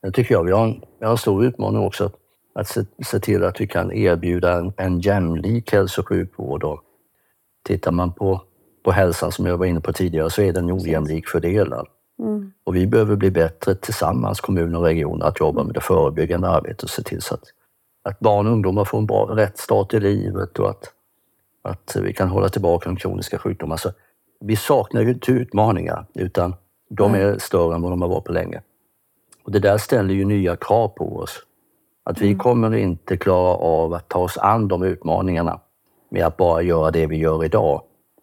Sen 0.00 0.12
tycker 0.12 0.34
jag 0.34 0.44
vi 0.44 0.52
har 0.52 0.64
en, 0.64 0.80
vi 0.98 1.04
har 1.04 1.12
en 1.12 1.18
stor 1.18 1.44
utmaning 1.44 1.80
också 1.80 2.04
att, 2.04 2.14
att 2.54 2.68
se, 2.68 2.84
se, 3.06 3.20
till 3.20 3.44
att 3.44 3.60
vi 3.60 3.66
kan 3.66 3.92
erbjuda 3.92 4.58
en, 4.58 4.72
en 4.76 5.00
jämlik 5.00 5.72
hälso 5.72 6.00
och 6.00 6.08
sjukvård. 6.08 6.64
Och 6.64 6.80
tittar 7.64 7.92
man 7.92 8.12
på, 8.12 8.42
på 8.84 8.92
hälsan 8.92 9.32
som 9.32 9.46
jag 9.46 9.56
var 9.56 9.66
inne 9.66 9.80
på 9.80 9.92
tidigare 9.92 10.30
så 10.30 10.42
är 10.42 10.52
den 10.52 10.72
ojämlik 10.72 11.28
fördelad. 11.28 11.86
Mm. 12.18 12.52
Och 12.64 12.76
vi 12.76 12.86
behöver 12.86 13.16
bli 13.16 13.30
bättre 13.30 13.74
tillsammans, 13.74 14.40
kommuner 14.40 14.78
och 14.78 14.84
regioner, 14.84 15.26
att 15.26 15.40
jobba 15.40 15.64
med 15.64 15.74
det 15.74 15.80
förebyggande 15.80 16.48
arbetet 16.48 16.82
och 16.82 16.90
se 16.90 17.02
till 17.02 17.22
så 17.22 17.34
att, 17.34 17.44
att 18.02 18.20
barn 18.20 18.46
och 18.46 18.52
ungdomar 18.52 18.84
får 18.84 18.98
en 18.98 19.06
bra, 19.06 19.24
rätt 19.24 19.58
start 19.58 19.94
i 19.94 20.00
livet 20.00 20.58
och 20.58 20.70
att 20.70 20.92
att 21.68 21.96
vi 22.02 22.12
kan 22.12 22.28
hålla 22.28 22.48
tillbaka 22.48 22.88
de 22.88 22.96
kroniska 22.96 23.38
sjukdomarna. 23.38 23.78
Så 23.78 23.90
vi 24.40 24.56
saknar 24.56 25.02
ju 25.02 25.10
inte 25.10 25.32
utmaningar, 25.32 26.06
utan 26.14 26.54
de 26.90 27.14
är 27.14 27.38
större 27.38 27.74
än 27.74 27.82
vad 27.82 27.92
de 27.92 28.02
har 28.02 28.08
varit 28.08 28.24
på 28.24 28.32
länge. 28.32 28.62
Och 29.44 29.52
det 29.52 29.58
där 29.58 29.78
ställer 29.78 30.14
ju 30.14 30.24
nya 30.24 30.56
krav 30.56 30.88
på 30.88 31.16
oss. 31.16 31.42
Att 32.04 32.20
vi 32.20 32.26
mm. 32.26 32.38
kommer 32.38 32.74
inte 32.74 33.16
klara 33.16 33.56
av 33.56 33.94
att 33.94 34.08
ta 34.08 34.18
oss 34.18 34.38
an 34.38 34.68
de 34.68 34.82
utmaningarna 34.82 35.60
med 36.10 36.26
att 36.26 36.36
bara 36.36 36.62
göra 36.62 36.90
det 36.90 37.06
vi 37.06 37.16
gör 37.16 37.44
idag, 37.44 37.82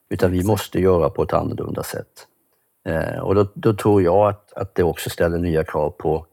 utan 0.10 0.32
vi 0.32 0.44
måste 0.44 0.80
göra 0.80 1.10
på 1.10 1.24
ett 1.24 1.34
annorlunda 1.34 1.84
sätt. 1.84 2.28
Eh, 2.86 3.20
och 3.20 3.36
då, 3.36 3.48
då, 3.54 3.74
tror 3.74 4.02
jag 4.02 4.30
att, 4.30 4.54
att 4.54 4.76
det 4.76 4.84
också 4.84 5.10
ställer 5.10 5.38
nya 5.38 5.64
krav 5.64 5.90
på, 5.90 6.26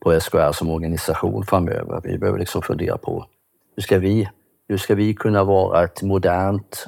på 0.00 0.20
SKR 0.20 0.52
som 0.52 0.70
organisation 0.70 1.44
framöver. 1.46 2.00
Vi 2.04 2.18
behöver 2.18 2.38
liksom 2.38 2.62
fundera 2.62 2.98
på 2.98 3.26
hur 3.76 3.82
ska 3.82 3.98
vi 3.98 4.28
hur 4.68 4.76
ska 4.76 4.94
vi 4.94 5.14
kunna 5.14 5.44
vara 5.44 5.84
ett 5.84 6.02
modernt 6.02 6.86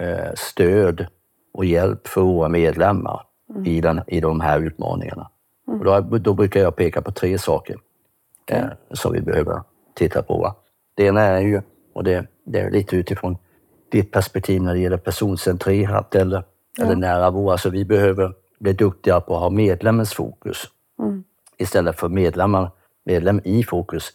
eh, 0.00 0.34
stöd 0.34 1.06
och 1.54 1.64
hjälp 1.64 2.08
för 2.08 2.20
våra 2.20 2.48
medlemmar 2.48 3.22
mm. 3.50 3.66
i, 3.66 3.80
den, 3.80 4.00
i 4.06 4.20
de 4.20 4.40
här 4.40 4.60
utmaningarna? 4.60 5.30
Mm. 5.68 5.84
Då, 5.84 6.18
då, 6.18 6.34
brukar 6.34 6.60
jag 6.60 6.76
peka 6.76 7.02
på 7.02 7.12
tre 7.12 7.38
saker 7.38 7.76
okay. 8.42 8.58
eh, 8.58 8.68
som 8.90 9.12
vi 9.12 9.20
behöver 9.20 9.62
titta 9.94 10.22
på. 10.22 10.38
Va? 10.38 10.54
Det 10.94 11.04
ena 11.04 11.20
är 11.20 11.40
ju, 11.40 11.62
och 11.94 12.04
det, 12.04 12.26
det, 12.44 12.60
är 12.60 12.70
lite 12.70 12.96
utifrån 12.96 13.36
ditt 13.90 14.12
perspektiv 14.12 14.62
när 14.62 14.74
det 14.74 14.80
gäller 14.80 14.96
personcentrerat 14.96 16.14
eller, 16.14 16.44
ja. 16.76 16.84
eller 16.84 16.96
nära 16.96 17.30
våra, 17.30 17.52
alltså 17.52 17.70
vi 17.70 17.84
behöver 17.84 18.34
bli 18.58 18.72
duktiga 18.72 19.20
på 19.20 19.34
att 19.34 19.40
ha 19.40 19.50
medlemmens 19.50 20.14
fokus 20.14 20.64
mm. 20.98 21.24
istället 21.58 22.00
för 22.00 22.08
medlemmar, 22.08 22.70
medlem 23.04 23.40
i 23.44 23.62
fokus. 23.62 24.12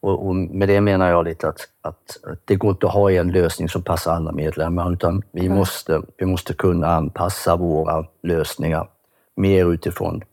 Och, 0.00 0.26
och, 0.26 0.36
med 0.36 0.68
det 0.68 0.80
menar 0.80 1.10
jag 1.10 1.24
lite 1.24 1.48
att, 1.48 1.68
att, 1.82 2.18
det 2.44 2.56
går 2.56 2.70
inte 2.70 2.86
att 2.86 2.92
ha 2.92 3.12
en 3.12 3.32
lösning 3.32 3.68
som 3.68 3.82
passar 3.82 4.12
alla 4.12 4.32
medlemmar 4.32 4.92
utan 4.92 5.22
vi, 5.32 5.46
mm. 5.46 5.58
måste, 5.58 6.02
vi 6.16 6.26
måste 6.26 6.54
kunna 6.54 6.86
anpassa 6.86 7.56
våra 7.56 8.06
lösningar 8.22 8.88
mer 9.36 9.72
utifrån 9.72 10.24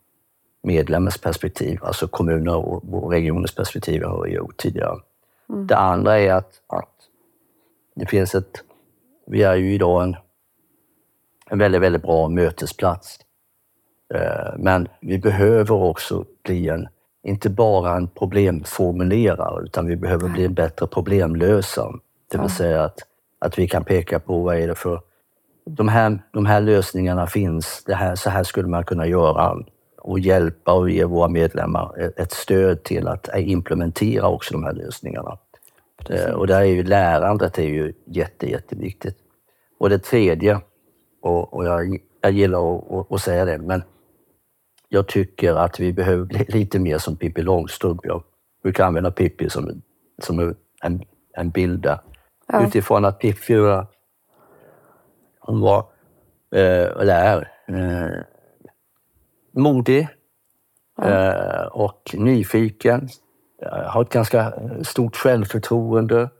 medlemmens 0.62 1.18
perspektiv, 1.18 1.78
alltså 1.82 2.08
kommuner 2.08 2.56
och, 2.56 2.94
och 2.94 3.10
regioners 3.10 3.54
perspektiv 3.54 4.04
har 4.04 4.22
vi 4.22 4.30
gjort 4.30 4.56
tidigare. 4.56 5.00
Mm. 5.48 5.66
Det 5.66 5.76
andra 5.76 6.18
är 6.18 6.32
att, 6.32 6.52
att 6.66 6.94
det 7.94 8.06
finns 8.06 8.34
ett... 8.34 8.62
Vi 9.26 9.42
är 9.42 9.54
ju 9.56 9.74
idag 9.74 10.02
en, 10.02 10.16
en 11.50 11.58
väldigt, 11.58 11.80
väldigt 11.80 12.02
bra 12.02 12.28
mötesplats 12.28 13.18
Eh, 14.14 14.54
men 14.58 14.88
vi 15.00 15.18
behöver 15.18 15.74
också 15.74 16.24
bli 16.42 16.68
en, 16.68 16.88
inte 17.28 17.50
bara 17.50 17.96
en 17.96 18.08
problemformulerare, 18.08 19.64
utan 19.64 19.86
vi 19.86 19.96
behöver 19.96 20.28
bli 20.28 20.44
en 20.44 20.54
bättre 20.54 20.86
problemlösare. 20.86 21.92
Det 22.32 22.38
vill 22.38 22.50
säga 22.50 22.84
att, 22.84 22.98
att 23.38 23.58
vi 23.58 23.68
kan 23.68 23.84
peka 23.84 24.18
på 24.20 24.42
vad 24.42 24.56
är 24.56 24.68
det 24.68 24.74
för... 24.74 25.00
De 25.70 25.88
här, 25.88 26.18
de 26.32 26.46
här 26.46 26.60
lösningarna 26.60 27.26
finns, 27.26 27.84
det 27.86 27.94
här, 27.94 28.14
så 28.14 28.30
här 28.30 28.44
skulle 28.44 28.68
man 28.68 28.84
kunna 28.84 29.06
göra 29.06 29.56
och 29.98 30.18
hjälpa 30.20 30.72
och 30.72 30.90
ge 30.90 31.04
våra 31.04 31.28
medlemmar 31.28 32.10
ett- 32.16 32.32
stöd 32.32 32.82
till 32.82 33.08
att 33.08 33.28
implementera 33.36 34.28
också 34.28 34.54
de 34.54 34.64
här 34.64 34.72
lösningarna. 34.72 35.38
Eh, 36.10 36.30
Och 36.32 36.46
där 36.46 36.60
är 36.60 36.64
ju 36.64 36.82
lärandet 36.82 37.58
är 37.58 37.62
ju 37.62 37.92
jätte, 38.06 38.50
jätteviktigt. 38.50 39.16
Och 39.80 39.90
det 39.90 39.98
tredje, 39.98 40.60
och, 41.22 41.54
och 41.54 41.64
jag, 41.66 41.98
jag 42.20 42.32
gillar 42.32 42.76
att, 42.76 42.92
att, 42.92 43.12
att 43.12 43.20
säga 43.20 43.44
det, 43.44 43.58
men 43.58 43.82
jag 44.88 45.08
tycker 45.08 45.54
att 45.54 45.80
vi 45.80 45.92
behöver 45.92 46.24
bli 46.24 46.44
lite 46.48 46.78
mer 46.78 46.98
som 46.98 47.16
Pippi 47.16 47.42
Långstrump. 47.42 48.00
Jag 48.04 48.22
brukar 48.62 48.84
använda 48.84 49.10
Pippi 49.10 49.50
som, 49.50 49.82
som 50.22 50.54
en, 50.82 51.02
en 51.32 51.50
bild 51.50 51.82
där. 51.82 51.98
Ja. 52.46 52.66
Utifrån 52.66 53.04
att 53.04 53.18
Pippi 53.18 53.54
var, 53.54 53.86
hon 55.40 55.60
var, 55.60 55.78
eh, 56.54 57.00
eller 57.00 57.14
är, 57.14 57.50
eh, 57.68 58.22
modig 59.52 60.08
eh, 61.02 61.66
och 61.72 62.14
nyfiken. 62.14 63.08
Eh, 63.62 63.90
har 63.90 64.02
ett 64.02 64.12
ganska 64.12 64.54
stort 64.82 65.16
självförtroende. 65.16 66.30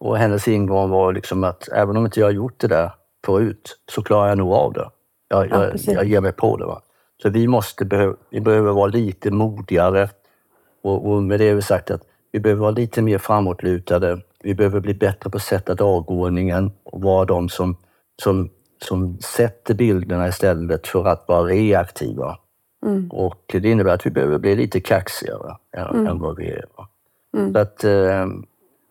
Och 0.00 0.18
hennes 0.18 0.48
ingång 0.48 0.90
var 0.90 1.12
liksom 1.12 1.44
att 1.44 1.68
även 1.68 1.96
om 1.96 2.04
inte 2.04 2.20
jag 2.20 2.26
har 2.26 2.32
gjort 2.32 2.60
det 2.60 2.68
där 2.68 2.90
förut 3.24 3.78
så 3.90 4.02
klarar 4.02 4.28
jag 4.28 4.38
nog 4.38 4.52
av 4.52 4.72
det. 4.72 4.90
Jag, 5.28 5.50
Ja, 5.50 5.70
jag, 5.86 5.94
jag 5.94 6.04
ger 6.04 6.20
mig 6.20 6.32
på 6.32 6.56
det. 6.56 6.64
Va? 6.64 6.82
Så 7.22 7.30
vi, 7.30 7.48
måste 7.48 8.14
vi 8.30 8.40
behöver 8.40 8.72
vara 8.72 8.86
lite 8.86 9.30
modigare. 9.30 10.08
Och, 10.82 11.10
och 11.10 11.22
med 11.22 11.40
det 11.40 11.48
har 11.48 11.54
vi 11.54 11.62
sagt 11.62 11.90
att 11.90 12.02
vi 12.32 12.40
behöver 12.40 12.60
vara 12.60 12.70
lite 12.70 13.02
mer 13.02 13.18
framåtlutade. 13.18 14.20
Vi 14.42 14.54
behöver 14.54 14.80
bli 14.80 14.94
bättre 14.94 15.30
på 15.30 15.36
att 15.36 15.42
sätta 15.42 15.74
dagordningen 15.74 16.72
och 16.84 17.02
vara 17.02 17.24
de 17.24 17.48
som, 17.48 17.76
som, 18.22 18.50
som 18.82 19.18
sätter 19.18 19.74
bilderna 19.74 20.28
istället 20.28 20.86
för 20.86 21.04
att 21.04 21.24
vara 21.28 21.44
reaktiva. 21.44 22.38
Mm. 22.86 23.10
Och 23.10 23.44
det 23.46 23.68
innebär 23.68 23.94
att 23.94 24.06
vi 24.06 24.10
behöver 24.10 24.38
bli 24.38 24.56
lite 24.56 24.80
kaxigare 24.80 25.56
än, 25.76 26.06
än 26.06 26.18
vad 26.18 26.36
vi 26.36 26.50
är. 26.50 26.64
Va? 26.76 26.88
Så 27.52 27.58
att, 27.58 27.84
eh, 27.84 28.26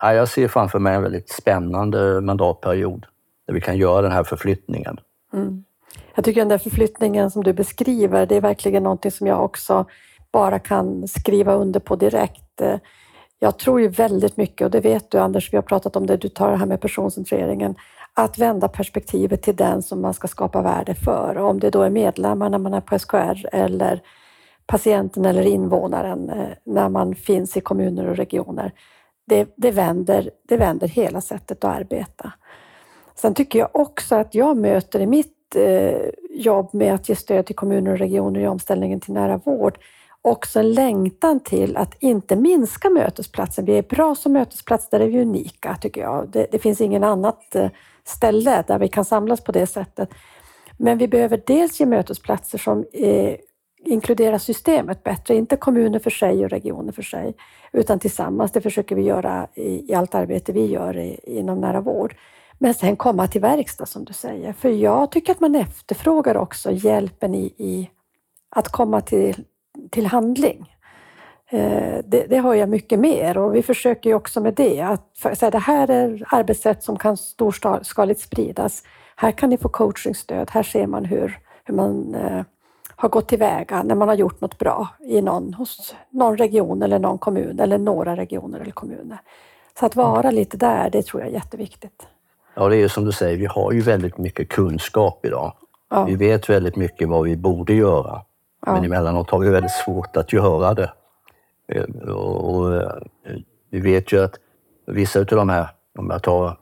ja, 0.00 0.14
jag 0.14 0.28
ser 0.28 0.48
framför 0.48 0.78
mig 0.78 0.94
en 0.94 1.02
väldigt 1.02 1.28
spännande 1.28 2.20
mandatperiod 2.20 3.06
där 3.46 3.54
vi 3.54 3.60
kan 3.60 3.76
göra 3.76 4.02
den 4.02 4.12
här 4.12 4.24
förflyttningen. 4.24 4.98
Jag 6.14 6.24
tycker 6.24 6.40
den 6.40 6.48
där 6.48 6.58
förflyttningen 6.58 7.30
som 7.30 7.44
du 7.44 7.52
beskriver, 7.52 8.26
det 8.26 8.36
är 8.36 8.40
verkligen 8.40 8.82
någonting 8.82 9.10
som 9.10 9.26
jag 9.26 9.44
också 9.44 9.86
bara 10.32 10.58
kan 10.58 11.08
skriva 11.08 11.54
under 11.54 11.80
på 11.80 11.96
direkt. 11.96 12.62
Jag 13.38 13.58
tror 13.58 13.80
ju 13.80 13.88
väldigt 13.88 14.36
mycket, 14.36 14.64
och 14.64 14.70
det 14.70 14.80
vet 14.80 15.10
du 15.10 15.18
Anders, 15.18 15.52
vi 15.52 15.56
har 15.56 15.62
pratat 15.62 15.96
om 15.96 16.06
det, 16.06 16.16
du 16.16 16.28
tar 16.28 16.50
det 16.50 16.56
här 16.56 16.66
med 16.66 16.80
personcentreringen, 16.80 17.74
att 18.14 18.38
vända 18.38 18.68
perspektivet 18.68 19.42
till 19.42 19.56
den 19.56 19.82
som 19.82 20.00
man 20.00 20.14
ska 20.14 20.28
skapa 20.28 20.62
värde 20.62 20.94
för. 20.94 21.38
Och 21.38 21.50
om 21.50 21.60
det 21.60 21.70
då 21.70 21.82
är 21.82 21.90
medlemmarna 21.90 22.58
när 22.58 22.58
man 22.58 22.74
är 22.74 22.80
på 22.80 22.98
SKR 22.98 23.48
eller 23.52 24.02
patienten 24.66 25.24
eller 25.24 25.42
invånaren 25.42 26.30
eh, 26.30 26.48
när 26.64 26.88
man 26.88 27.14
finns 27.14 27.56
i 27.56 27.60
kommuner 27.60 28.06
och 28.06 28.16
regioner. 28.16 28.72
Det, 29.26 29.54
det, 29.56 29.70
vänder, 29.70 30.30
det 30.48 30.56
vänder 30.56 30.88
hela 30.88 31.20
sättet 31.20 31.64
att 31.64 31.76
arbeta. 31.76 32.32
Sen 33.14 33.34
tycker 33.34 33.58
jag 33.58 33.68
också 33.72 34.14
att 34.14 34.34
jag 34.34 34.56
möter 34.56 35.00
i 35.00 35.06
mitt 35.06 35.37
Eh, 35.54 36.10
jobb 36.30 36.74
med 36.74 36.94
att 36.94 37.08
ge 37.08 37.16
stöd 37.16 37.46
till 37.46 37.56
kommuner 37.56 37.92
och 37.92 37.98
regioner 37.98 38.40
i 38.40 38.46
omställningen 38.46 39.00
till 39.00 39.14
nära 39.14 39.36
vård 39.36 39.78
också 40.22 40.60
en 40.60 40.72
längtan 40.72 41.40
till 41.40 41.76
att 41.76 41.94
inte 42.00 42.36
minska 42.36 42.90
mötesplatsen. 42.90 43.64
Vi 43.64 43.78
är 43.78 43.82
bra 43.82 44.14
som 44.14 44.32
mötesplats, 44.32 44.88
där 44.90 45.00
är 45.00 45.08
vi 45.08 45.20
unika 45.20 45.76
tycker 45.80 46.00
jag. 46.00 46.28
Det, 46.28 46.46
det 46.52 46.58
finns 46.58 46.80
ingen 46.80 47.04
annat 47.04 47.54
eh, 47.54 47.70
ställe 48.04 48.64
där 48.66 48.78
vi 48.78 48.88
kan 48.88 49.04
samlas 49.04 49.40
på 49.40 49.52
det 49.52 49.66
sättet. 49.66 50.10
Men 50.76 50.98
vi 50.98 51.08
behöver 51.08 51.42
dels 51.46 51.80
ge 51.80 51.86
mötesplatser 51.86 52.58
som 52.58 52.84
eh, 52.92 53.34
inkluderar 53.84 54.38
systemet 54.38 55.04
bättre, 55.04 55.36
inte 55.36 55.56
kommuner 55.56 55.98
för 55.98 56.10
sig 56.10 56.44
och 56.44 56.50
regioner 56.50 56.92
för 56.92 57.02
sig, 57.02 57.34
utan 57.72 57.98
tillsammans. 57.98 58.52
Det 58.52 58.60
försöker 58.60 58.96
vi 58.96 59.02
göra 59.02 59.48
i, 59.54 59.90
i 59.90 59.94
allt 59.94 60.14
arbete 60.14 60.52
vi 60.52 60.66
gör 60.66 60.96
i, 60.96 61.20
inom 61.24 61.60
nära 61.60 61.80
vård. 61.80 62.16
Men 62.58 62.74
sen 62.74 62.96
komma 62.96 63.26
till 63.26 63.40
verkstad 63.40 63.86
som 63.86 64.04
du 64.04 64.12
säger. 64.12 64.52
För 64.52 64.68
jag 64.68 65.10
tycker 65.10 65.32
att 65.32 65.40
man 65.40 65.54
efterfrågar 65.54 66.36
också 66.36 66.70
hjälpen 66.70 67.34
i, 67.34 67.54
i 67.56 67.90
att 68.50 68.68
komma 68.68 69.00
till, 69.00 69.44
till 69.90 70.06
handling. 70.06 70.74
Eh, 71.50 71.98
det, 72.04 72.26
det 72.28 72.36
har 72.36 72.54
jag 72.54 72.68
mycket 72.68 72.98
mer 72.98 73.38
och 73.38 73.54
vi 73.54 73.62
försöker 73.62 74.10
ju 74.10 74.16
också 74.16 74.40
med 74.40 74.54
det 74.54 74.80
att 74.80 75.16
säga, 75.36 75.50
det 75.50 75.58
här 75.58 75.90
är 75.90 76.24
arbetssätt 76.28 76.82
som 76.82 76.98
kan 76.98 77.16
storskaligt 77.16 78.20
spridas. 78.20 78.82
Här 79.16 79.32
kan 79.32 79.50
ni 79.50 79.58
få 79.58 79.68
coachingstöd. 79.68 80.50
Här 80.50 80.62
ser 80.62 80.86
man 80.86 81.04
hur, 81.04 81.38
hur 81.64 81.74
man 81.74 82.14
eh, 82.14 82.42
har 82.96 83.08
gått 83.08 83.28
tillväga 83.28 83.82
när 83.82 83.94
man 83.94 84.08
har 84.08 84.14
gjort 84.14 84.40
något 84.40 84.58
bra 84.58 84.88
i 85.00 85.22
någon, 85.22 85.54
hos 85.54 85.94
någon 86.10 86.36
region 86.36 86.82
eller 86.82 86.98
någon 86.98 87.18
kommun 87.18 87.60
eller 87.60 87.78
några 87.78 88.16
regioner 88.16 88.60
eller 88.60 88.72
kommuner. 88.72 89.18
Så 89.78 89.86
att 89.86 89.96
vara 89.96 90.30
lite 90.30 90.56
där, 90.56 90.90
det 90.90 91.02
tror 91.02 91.22
jag 91.22 91.28
är 91.30 91.34
jätteviktigt. 91.34 92.06
Ja, 92.60 92.68
det 92.68 92.76
är 92.76 92.88
som 92.88 93.04
du 93.04 93.12
säger, 93.12 93.38
vi 93.38 93.46
har 93.46 93.72
ju 93.72 93.80
väldigt 93.80 94.18
mycket 94.18 94.48
kunskap 94.48 95.26
idag. 95.26 95.52
Ja. 95.90 96.04
Vi 96.04 96.16
vet 96.16 96.48
väldigt 96.50 96.76
mycket 96.76 97.08
vad 97.08 97.24
vi 97.24 97.36
borde 97.36 97.74
göra. 97.74 98.22
Ja. 98.66 98.74
Men 98.74 98.84
emellanåt 98.84 99.30
har 99.30 99.38
vi 99.38 99.50
väldigt 99.50 99.72
svårt 99.72 100.16
att 100.16 100.32
göra 100.32 100.74
det. 100.74 100.92
Eh, 101.68 102.10
Och, 102.10 102.54
och, 102.54 102.74
eh, 102.76 102.92
vi 103.70 103.80
vet 103.80 104.12
ju 104.12 104.24
att 104.24 104.34
vissa 104.86 105.20
av 105.20 105.26
de 105.26 105.48
här, 105.48 105.68
om 105.98 106.10
jag 106.10 106.22
tar 106.22 106.56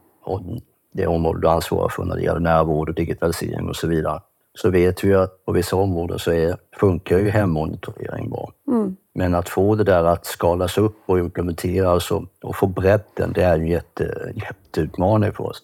det 0.95 1.07
område 1.07 1.41
du 1.41 1.49
ansvarar 1.49 1.89
för 1.89 2.05
när 2.05 2.17
det 2.17 2.23
gäller 2.23 2.41
närvård 2.41 2.89
och 2.89 2.95
digitalisering 2.95 3.69
och 3.69 3.77
så 3.77 3.89
vidare, 3.89 4.21
så 4.55 4.71
vet 4.71 5.05
vi 5.05 5.15
att 5.15 5.45
på 5.45 5.53
vissa 5.53 5.77
områden 5.77 6.19
så 6.19 6.33
är, 6.33 6.57
funkar 6.81 7.19
ju 7.19 7.31
hemmonitorering 7.31 8.31
bra. 8.31 8.53
Mm. 8.69 8.97
Men 9.15 9.35
att 9.35 9.49
få 9.49 9.75
det 9.75 9.85
där 9.85 10.05
att 10.05 10.27
skalas 10.27 10.79
upp 10.79 10.97
och 11.07 11.19
implementeras 11.19 12.11
och, 12.11 12.25
och 12.43 12.57
få 12.57 12.67
bredden, 12.67 13.33
det 13.35 13.43
är 13.43 13.59
en 13.59 13.67
jätte, 13.67 14.33
jätteutmaning 14.35 15.33
för 15.33 15.45
oss. 15.45 15.63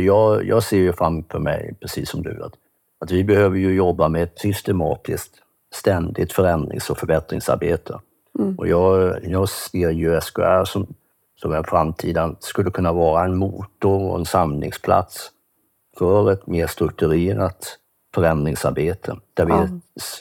Jag, 0.00 0.44
jag 0.46 0.62
ser 0.62 0.76
ju 0.76 0.92
framför 0.92 1.38
mig, 1.38 1.74
precis 1.80 2.10
som 2.10 2.22
du, 2.22 2.42
att, 2.42 2.52
att 3.00 3.10
vi 3.10 3.24
behöver 3.24 3.56
ju 3.56 3.74
jobba 3.74 4.08
med 4.08 4.22
ett 4.22 4.38
systematiskt, 4.38 5.32
ständigt 5.74 6.32
förändrings 6.32 6.90
och 6.90 6.98
förbättringsarbete. 6.98 7.98
Och 8.58 8.68
jag, 8.68 9.18
jag 9.24 9.48
ser 9.48 9.90
ju 9.90 10.20
SKR 10.20 10.64
som, 10.64 10.86
som 11.36 11.52
en 11.52 11.64
framtida, 11.64 12.34
skulle 12.40 12.70
kunna 12.70 12.92
vara 12.92 13.24
en 13.24 13.36
motor 13.36 14.10
och 14.10 14.18
en 14.18 14.24
samlingsplats 14.24 15.30
för 15.98 16.32
ett 16.32 16.46
mer 16.46 16.66
strukturerat 16.66 17.78
förändringsarbete 18.14 19.16
där 19.34 19.44
vi 19.44 19.52
Ja. 19.52 19.62
är 19.62 19.80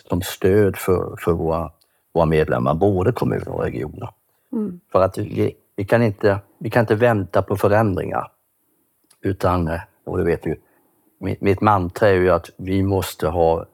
som 0.09 0.21
stöd 0.21 0.77
för, 0.77 1.15
för 1.19 1.31
våra, 1.31 1.71
våra 2.13 2.25
medlemmar, 2.25 2.73
både 2.73 3.11
kommuner 3.11 3.49
och 3.49 3.63
regioner. 3.63 4.09
Mm. 4.51 4.79
För 4.91 5.01
att 5.01 5.17
vi, 5.17 5.55
vi, 5.75 5.85
kan 5.85 6.03
inte, 6.03 6.39
vi 6.59 6.69
kan 6.69 6.81
inte 6.81 6.95
vänta 6.95 7.41
på 7.41 7.57
förändringar. 7.57 8.31
Utan, 9.21 9.67
eh, 9.67 9.79
och 10.05 10.17
det 10.17 10.23
vet 10.23 10.43
du, 10.43 10.59
mitt, 11.19 11.41
mitt 11.41 11.61
mantra 11.61 12.09
är 12.09 12.13
ju 12.13 12.29
att 12.29 12.49
vi 12.57 12.83
måste 12.83 13.27
ha 13.27 13.65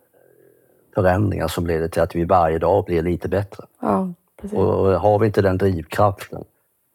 förändringar 0.95 1.47
som 1.47 1.67
leder 1.67 1.87
till 1.87 2.01
att 2.01 2.15
vi 2.15 2.25
varje 2.25 2.59
dag 2.59 2.85
blir 2.85 3.01
lite 3.01 3.29
bättre. 3.29 3.65
Ja. 3.81 4.13
Och 4.51 4.99
har 4.99 5.19
vi 5.19 5.25
inte 5.25 5.41
den 5.41 5.57
drivkraften 5.57 6.43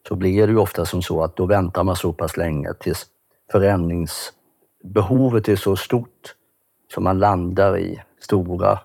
så 0.09 0.17
blir 0.17 0.47
det 0.47 0.53
ju 0.53 0.59
ofta 0.59 0.85
som 0.85 1.03
så 1.03 1.23
att 1.23 1.37
då 1.37 1.47
väntar 1.47 1.85
man 1.85 1.97
så 1.97 2.13
pass 2.13 2.37
länge 2.37 2.75
tills 2.75 3.07
förändringsbehovet 3.53 5.49
är 5.49 5.57
så 5.57 5.77
stort 5.77 6.35
så 6.95 7.01
man 7.01 7.19
landar 7.19 7.79
i 7.79 8.03
stora, 8.21 8.79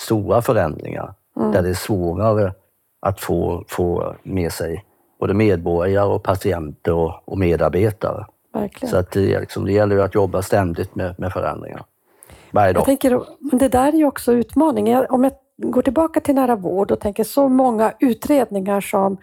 stora 0.00 0.42
förändringar 0.42 1.14
där 1.34 1.62
det 1.62 1.68
är 1.68 1.74
svårare 1.74 2.54
att 3.00 3.20
få, 3.20 3.64
få 3.68 4.14
med 4.22 4.52
sig 4.52 4.84
både 5.20 5.34
medborgare 5.34 6.06
och 6.06 6.22
patienter 6.22 6.94
och, 6.94 7.28
och 7.28 7.38
medarbetare. 7.38 8.26
Verkligen. 8.52 8.90
Så 8.90 8.96
att 8.96 9.10
det, 9.10 9.40
liksom, 9.40 9.64
det 9.64 9.72
gäller 9.72 9.98
att 9.98 10.14
jobba 10.14 10.42
ständigt 10.42 10.94
med, 10.94 11.14
med 11.18 11.32
förändringar. 11.32 11.84
Varje 12.50 12.72
dag. 12.72 12.80
Jag 12.80 12.86
tänker, 12.86 13.22
det 13.58 13.68
där 13.68 13.88
är 13.88 13.96
ju 13.96 14.04
också 14.04 14.32
utmaningen. 14.32 15.06
Om 15.08 15.24
jag 15.24 15.32
går 15.62 15.82
tillbaka 15.82 16.20
till 16.20 16.34
nära 16.34 16.56
vård 16.56 16.90
och 16.90 17.00
tänker 17.00 17.24
så 17.24 17.48
många 17.48 17.92
utredningar 18.00 18.80
som 18.80 19.16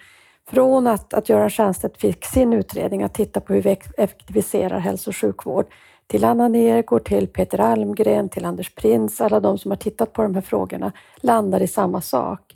från 0.50 0.88
att, 0.88 1.14
att 1.14 1.30
Göran 1.30 1.50
Stiernstedt 1.50 2.02
fick 2.02 2.26
sin 2.26 2.54
utredning 2.54 3.04
att 3.04 3.14
titta 3.14 3.42
på 3.42 3.54
hur 3.54 3.62
vi 3.62 3.78
effektiviserar 3.98 4.80
hälso 4.80 5.10
och 5.10 5.16
sjukvård 5.16 5.66
till 6.08 6.24
Anna 6.24 6.48
Nergård, 6.48 7.04
till 7.04 7.28
Peter 7.28 7.60
Almgren, 7.60 8.30
till 8.30 8.46
Anders 8.46 8.76
Prins, 8.76 9.22
alla 9.22 9.40
de 9.40 9.58
som 9.58 9.72
har 9.72 9.76
tittat 9.76 10.14
på 10.14 10.22
de 10.22 10.36
här 10.36 10.42
frågorna 10.42 10.92
landar 11.16 11.62
i 11.62 11.68
samma 11.68 12.02
sak. 12.02 12.56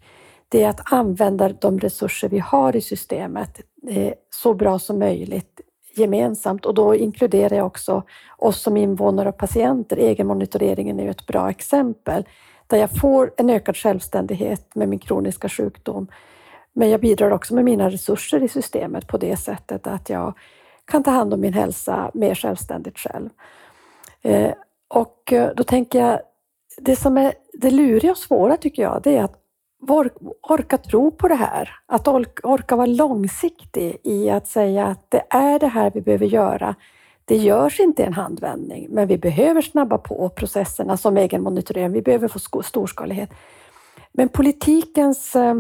Det 0.50 0.64
är 0.64 0.70
att 0.70 0.94
använda 0.94 1.50
de 1.50 1.80
resurser 1.80 2.30
vi 2.30 2.40
har 2.40 2.76
i 2.76 2.82
systemet 2.82 3.62
eh, 3.88 4.14
så 4.30 4.54
bra 4.54 4.80
som 4.80 5.00
möjligt 5.00 5.62
gemensamt 6.00 6.66
och 6.66 6.74
då 6.74 6.96
inkluderar 6.96 7.58
jag 7.58 7.66
också 7.66 8.04
oss 8.38 8.62
som 8.62 8.78
invånare 8.78 9.30
och 9.30 9.38
patienter. 9.38 9.98
Egenmonitoreringen 9.98 11.00
är 11.00 11.04
ju 11.04 11.10
ett 11.10 11.28
bra 11.28 11.50
exempel 11.50 12.26
där 12.68 12.78
jag 12.78 13.00
får 13.00 13.34
en 13.38 13.50
ökad 13.50 13.78
självständighet 13.78 14.76
med 14.76 14.90
min 14.90 15.00
kroniska 15.00 15.50
sjukdom. 15.50 16.08
Men 16.74 16.90
jag 16.90 17.02
bidrar 17.02 17.32
också 17.32 17.56
med 17.56 17.66
mina 17.66 17.90
resurser 17.90 18.44
i 18.44 18.48
systemet 18.48 19.08
på 19.08 19.18
det 19.18 19.38
sättet 19.38 19.88
att 19.88 20.10
jag 20.10 20.34
kan 20.86 21.04
ta 21.04 21.12
hand 21.12 21.34
om 21.34 21.42
min 21.42 21.54
hälsa 21.54 22.12
mer 22.14 22.36
självständigt 22.36 22.98
själv. 22.98 23.30
Eh, 24.22 24.52
och 24.88 25.34
eh, 25.34 25.52
då 25.56 25.64
tänker 25.64 26.00
jag, 26.00 26.20
det 26.78 26.96
som 26.96 27.18
är 27.18 27.34
det 27.54 27.72
luriga 27.72 28.12
och 28.12 28.18
svåra 28.18 28.58
tycker 28.58 28.84
jag, 28.84 29.02
det 29.04 29.18
är 29.18 29.24
att 29.24 29.39
orka 30.42 30.78
tro 30.78 31.12
på 31.12 31.28
det 31.28 31.36
här. 31.36 31.70
Att 31.86 32.08
orka 32.44 32.76
vara 32.76 32.86
långsiktig 32.86 33.98
i 34.04 34.30
att 34.30 34.48
säga 34.48 34.86
att 34.86 35.12
det 35.12 35.24
är 35.30 35.60
det 35.60 35.68
här 35.68 35.92
vi 35.94 36.02
behöver 36.02 36.26
göra. 36.26 36.76
Det 37.26 37.38
görs 37.38 37.80
inte 37.80 38.02
i 38.02 38.06
en 38.06 38.14
handvändning, 38.14 38.88
men 38.90 39.08
vi 39.08 39.18
behöver 39.18 39.62
snabba 39.62 39.98
på 39.98 40.30
processerna 40.30 40.98
som 40.98 41.18
egenmonitorering. 41.18 41.92
Vi 41.92 42.02
behöver 42.02 42.28
få 42.28 42.64
storskalighet. 42.64 43.30
Men 44.12 44.30
politikens 44.30 45.36
eh, 45.36 45.56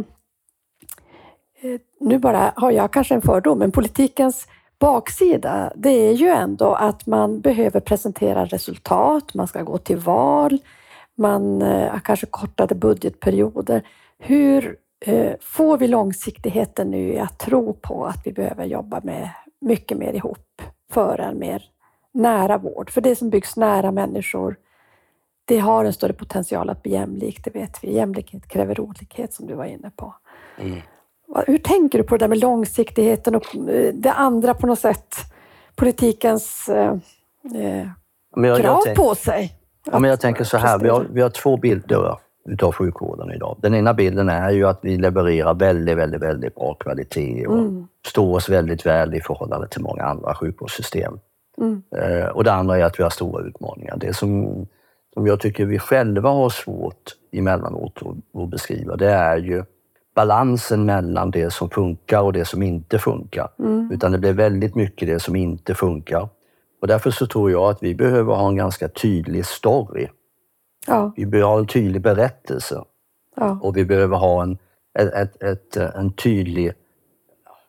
eh, 1.61 1.79
nu 1.99 2.17
bara 2.17 2.53
har 2.55 2.71
jag 2.71 2.93
kanske 2.93 3.15
en 3.15 3.21
fördom, 3.21 3.59
men 3.59 3.71
politikens 3.71 4.47
baksida, 4.79 5.73
det 5.75 5.89
är 5.89 6.13
ju 6.13 6.27
ändå 6.27 6.73
att 6.73 7.05
man 7.07 7.41
behöver 7.41 7.79
presentera 7.79 8.45
resultat, 8.45 9.33
man 9.33 9.47
ska 9.47 9.63
gå 9.63 9.77
till 9.77 9.97
val, 9.97 10.59
man 11.17 11.61
eh, 11.61 11.91
har 11.91 11.99
kanske 11.99 12.25
kortade 12.25 12.75
budgetperioder. 12.75 13.83
Hur 14.19 14.77
eh, 15.05 15.33
får 15.41 15.77
vi 15.77 15.87
långsiktigheten 15.87 16.91
nu 16.91 17.13
i 17.13 17.19
att 17.19 17.39
tro 17.39 17.73
på 17.73 18.05
att 18.05 18.21
vi 18.25 18.33
behöver 18.33 18.65
jobba 18.65 19.01
med 19.03 19.29
mycket 19.61 19.97
mer 19.97 20.13
ihop 20.13 20.61
för 20.91 21.19
en 21.19 21.39
mer 21.39 21.63
nära 22.11 22.57
vård? 22.57 22.89
För 22.89 23.01
det 23.01 23.15
som 23.15 23.29
byggs 23.29 23.57
nära 23.57 23.91
människor, 23.91 24.55
det 25.45 25.59
har 25.59 25.85
en 25.85 25.93
större 25.93 26.13
potential 26.13 26.69
att 26.69 26.83
bli 26.83 26.91
jämlikt, 26.91 27.45
det 27.45 27.55
vet 27.55 27.83
vi. 27.83 27.93
Jämlikhet 27.93 28.47
kräver 28.47 28.79
olikhet 28.79 29.33
som 29.33 29.47
du 29.47 29.53
var 29.53 29.65
inne 29.65 29.91
på. 29.95 30.15
Mm. 30.59 30.81
Hur 31.47 31.57
tänker 31.57 31.97
du 31.97 32.03
på 32.03 32.17
det 32.17 32.23
där 32.23 32.29
med 32.29 32.39
långsiktigheten 32.39 33.35
och 33.35 33.55
eh, 33.55 33.93
det 33.93 34.11
andra 34.11 34.53
på 34.53 34.67
något 34.67 34.79
sätt, 34.79 35.15
politikens 35.75 36.69
eh, 36.69 36.95
jag, 38.35 38.61
krav 38.61 38.81
jag 38.85 38.95
på 38.95 39.15
sig? 39.15 39.53
Ja, 39.85 39.99
men 39.99 40.09
jag 40.09 40.21
tänker 40.21 40.43
så 40.43 40.57
här, 40.57 40.79
vi 40.79 40.89
har, 40.89 41.07
vi 41.09 41.21
har 41.21 41.29
två 41.29 41.57
bilder 41.57 42.17
utav 42.45 42.71
sjukvården 42.71 43.31
idag. 43.31 43.57
Den 43.61 43.75
ena 43.75 43.93
bilden 43.93 44.29
är 44.29 44.49
ju 44.49 44.67
att 44.67 44.79
vi 44.81 44.97
levererar 44.97 45.53
väldigt, 45.53 45.97
väldigt, 45.97 46.21
väldigt 46.21 46.55
bra 46.55 46.73
kvalitet 46.73 47.47
och 47.47 47.59
mm. 47.59 47.87
står 48.07 48.35
oss 48.35 48.49
väldigt 48.49 48.85
väl 48.85 49.15
i 49.15 49.21
förhållande 49.21 49.67
till 49.67 49.81
många 49.81 50.03
andra 50.03 50.35
sjukvårdssystem. 50.35 51.19
Mm. 51.57 51.81
Eh, 51.95 52.27
och 52.27 52.43
det 52.43 52.53
andra 52.53 52.77
är 52.77 52.83
att 52.83 52.99
vi 52.99 53.03
har 53.03 53.09
stora 53.09 53.43
utmaningar. 53.43 53.97
Det 53.97 54.13
som, 54.13 54.65
som 55.13 55.27
jag 55.27 55.39
tycker 55.39 55.65
vi 55.65 55.79
själva 55.79 56.29
har 56.29 56.49
svårt 56.49 57.15
emellanåt 57.31 57.93
att, 57.95 58.41
att 58.41 58.49
beskriva, 58.49 58.95
det 58.95 59.09
är 59.11 59.37
ju 59.37 59.63
balansen 60.15 60.85
mellan 60.85 61.31
det 61.31 61.53
som 61.53 61.69
funkar 61.69 62.21
och 62.21 62.33
det 62.33 62.45
som 62.45 62.63
inte 62.63 62.99
funkar. 62.99 63.47
Mm. 63.59 63.91
Utan 63.91 64.11
det 64.11 64.17
blir 64.17 64.33
väldigt 64.33 64.75
mycket 64.75 65.07
det 65.07 65.19
som 65.19 65.35
inte 65.35 65.75
funkar. 65.75 66.29
Och 66.81 66.87
därför 66.87 67.11
så 67.11 67.27
tror 67.27 67.51
jag 67.51 67.69
att 67.69 67.83
vi 67.83 67.95
behöver 67.95 68.33
ha 68.33 68.47
en 68.47 68.55
ganska 68.55 68.87
tydlig 68.87 69.45
story. 69.45 70.07
Ja. 70.89 71.13
Vi 71.15 71.25
behöver 71.25 71.49
ha 71.49 71.59
en 71.59 71.67
tydlig 71.67 72.01
berättelse. 72.01 72.83
Ja. 73.35 73.59
Och 73.61 73.77
vi 73.77 73.85
behöver 73.85 74.17
ha 74.17 74.43
en, 74.43 74.57
ett, 74.99 75.13
ett, 75.13 75.43
ett 75.43 75.77
en 75.77 76.13
tydlig... 76.13 76.71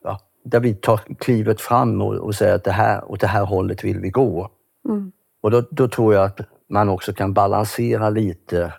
Ja, 0.05 0.19
där 0.45 0.61
vi 0.61 0.75
tar 0.75 1.01
klivet 1.19 1.61
fram 1.61 2.03
och, 2.03 2.15
och 2.15 2.35
säger 2.35 2.55
att 2.55 2.65
det 2.65 2.73
här, 2.73 3.11
åt 3.11 3.21
det 3.21 3.27
här 3.27 3.45
hållet 3.45 3.85
vill 3.85 4.01
vi 4.01 4.11
gå. 4.11 4.51
Mm. 4.89 5.13
Och 5.43 5.51
då, 5.51 5.63
då 5.71 5.89
tror 5.89 6.15
jag 6.15 6.25
att 6.25 6.41
man 6.69 6.89
också 6.89 7.13
kan 7.13 7.33
balansera 7.33 8.11
lite 8.11 8.73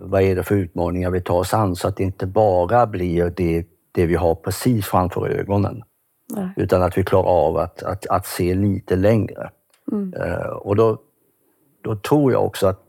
vad 0.00 0.22
är 0.22 0.36
det 0.36 0.42
för 0.42 0.54
utmaningar 0.54 1.10
vi 1.10 1.20
tar 1.20 1.38
oss 1.38 1.54
an 1.54 1.76
så 1.76 1.88
att 1.88 1.96
det 1.96 2.02
inte 2.02 2.26
bara 2.26 2.86
blir 2.86 3.32
det, 3.36 3.66
det 3.92 4.06
vi 4.06 4.14
har 4.14 4.34
precis 4.34 4.86
framför 4.86 5.28
ögonen. 5.28 5.82
Nej. 6.30 6.48
Utan 6.56 6.82
att 6.82 6.98
vi 6.98 7.04
klarar 7.04 7.28
av 7.28 7.56
att, 7.56 7.82
att, 7.82 8.06
att 8.06 8.26
se 8.26 8.54
lite 8.54 8.96
längre. 8.96 9.50
Mm. 9.92 10.14
Uh, 10.14 10.46
och 10.46 10.76
då, 10.76 10.98
då 11.82 11.96
tror 11.96 12.32
jag 12.32 12.44
också 12.44 12.66
att, 12.66 12.80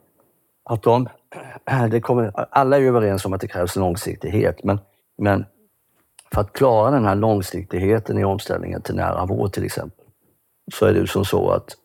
att 0.71 0.83
de, 0.83 1.09
det 1.91 2.01
kommer, 2.01 2.31
alla 2.35 2.77
är 2.77 2.81
överens 2.81 3.25
om 3.25 3.33
att 3.33 3.41
det 3.41 3.47
krävs 3.47 3.75
långsiktighet, 3.75 4.63
men, 4.63 4.79
men 5.17 5.45
för 6.33 6.41
att 6.41 6.53
klara 6.53 6.91
den 6.91 7.05
här 7.05 7.15
långsiktigheten 7.15 8.17
i 8.17 8.23
omställningen 8.23 8.81
till 8.81 8.95
nära 8.95 9.25
vård 9.25 9.53
till 9.53 9.65
exempel, 9.65 10.05
så 10.73 10.85
är 10.85 10.93
det 10.93 11.07
som 11.07 11.25
så 11.25 11.51
att 11.51 11.77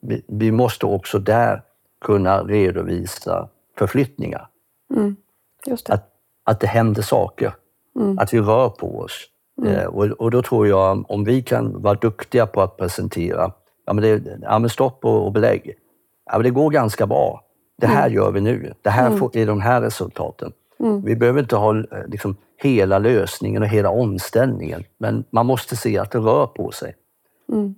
vi, 0.00 0.24
vi 0.28 0.52
måste 0.52 0.86
också 0.86 1.18
där 1.18 1.62
kunna 2.00 2.42
redovisa 2.42 3.48
förflyttningar. 3.78 4.48
Mm. 4.94 5.16
Det. 5.64 5.90
Att, 5.90 6.10
att 6.44 6.60
det 6.60 6.66
händer 6.66 7.02
saker, 7.02 7.54
mm. 7.96 8.18
att 8.18 8.34
vi 8.34 8.40
rör 8.40 8.68
på 8.68 8.98
oss. 8.98 9.28
Mm. 9.62 9.74
Eh, 9.74 9.86
och, 9.86 10.04
och, 10.04 10.30
då 10.30 10.42
tror 10.42 10.68
jag, 10.68 11.10
om 11.10 11.24
vi 11.24 11.42
kan 11.42 11.82
vara 11.82 11.94
duktiga 11.94 12.46
på 12.46 12.62
att 12.62 12.76
presentera, 12.76 13.52
ja 13.86 13.92
men, 13.92 14.02
det, 14.02 14.38
ja, 14.42 14.58
men 14.58 14.70
stopp 14.70 15.04
och, 15.04 15.26
och 15.26 15.32
belägg. 15.32 15.74
Ja, 16.26 16.32
men 16.32 16.42
det 16.42 16.50
går 16.50 16.70
ganska 16.70 17.06
bra. 17.06 17.44
Det 17.80 17.86
här 17.86 18.06
mm. 18.06 18.14
gör 18.14 18.30
vi 18.30 18.40
nu. 18.40 18.74
Det 18.82 18.90
här 18.90 19.06
mm. 19.06 19.18
får, 19.18 19.36
är 19.36 19.46
de 19.46 19.60
här 19.60 19.80
resultaten. 19.80 20.52
Mm. 20.80 21.02
Vi 21.02 21.16
behöver 21.16 21.40
inte 21.40 21.56
ha 21.56 21.78
eh, 21.78 21.84
liksom, 22.06 22.36
hela 22.56 22.98
lösningen 22.98 23.62
och 23.62 23.68
hela 23.68 23.90
omställningen, 23.90 24.84
men 24.98 25.24
man 25.30 25.46
måste 25.46 25.76
se 25.76 25.98
att 25.98 26.10
det 26.10 26.18
rör 26.18 26.46
på 26.46 26.70
sig. 26.70 26.94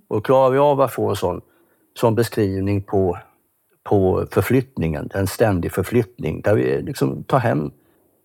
Och 0.07 0.25
klarar 0.25 0.49
vi 0.49 0.57
av 0.57 0.81
att 0.81 0.93
få 0.93 1.09
en 1.09 1.15
sån, 1.15 1.41
sån 1.99 2.15
beskrivning 2.15 2.81
på 2.81 3.17
på 3.89 4.25
förflyttningen, 4.31 5.09
en 5.13 5.27
ständig 5.27 5.71
förflyttning 5.71 6.41
där 6.41 6.55
vi 6.55 6.81
liksom 6.81 7.23
tar 7.23 7.39
hem, 7.39 7.71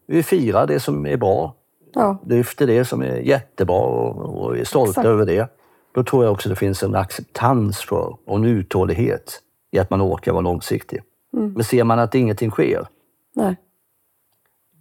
vi 0.06 0.22
firar 0.22 0.66
det 0.66 0.80
som 0.80 1.06
är 1.06 1.16
bra, 1.16 1.54
ja. 1.94 2.18
lyfter 2.26 2.66
det 2.66 2.84
som 2.84 3.02
är 3.02 3.16
jättebra 3.16 3.80
och, 3.80 4.44
och 4.44 4.58
är 4.58 4.64
stolta 4.64 4.90
Exakt. 4.90 5.06
över 5.06 5.26
det. 5.26 5.48
Då 5.94 6.04
tror 6.04 6.24
jag 6.24 6.32
också 6.32 6.48
det 6.48 6.56
finns 6.56 6.82
en 6.82 6.94
acceptans 6.94 7.80
för 7.80 8.16
och 8.26 8.36
en 8.36 8.44
uthållighet 8.44 9.40
i 9.70 9.78
att 9.78 9.90
man 9.90 10.02
orkar 10.02 10.32
vara 10.32 10.42
långsiktig. 10.42 11.02
Mm. 11.36 11.52
Men 11.52 11.64
ser 11.64 11.84
man 11.84 11.98
att 11.98 12.14
ingenting 12.14 12.50
sker, 12.50 12.86
Nej. 13.34 13.56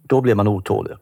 då 0.02 0.20
blir 0.20 0.34
man 0.34 0.48
otålig. 0.48 0.96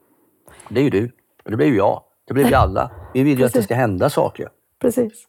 Det 0.68 0.80
är 0.80 0.84
ju 0.84 0.90
du, 0.90 1.12
det 1.44 1.56
blir 1.56 1.66
ju 1.66 1.76
jag, 1.76 2.02
det 2.24 2.34
blir 2.34 2.44
vi 2.44 2.54
alla. 2.54 2.90
Vi 3.14 3.22
vill 3.22 3.38
ju 3.38 3.44
att 3.44 3.52
det 3.52 3.62
ska 3.62 3.74
hända 3.74 4.10
saker. 4.10 4.48
Precis. 4.78 5.26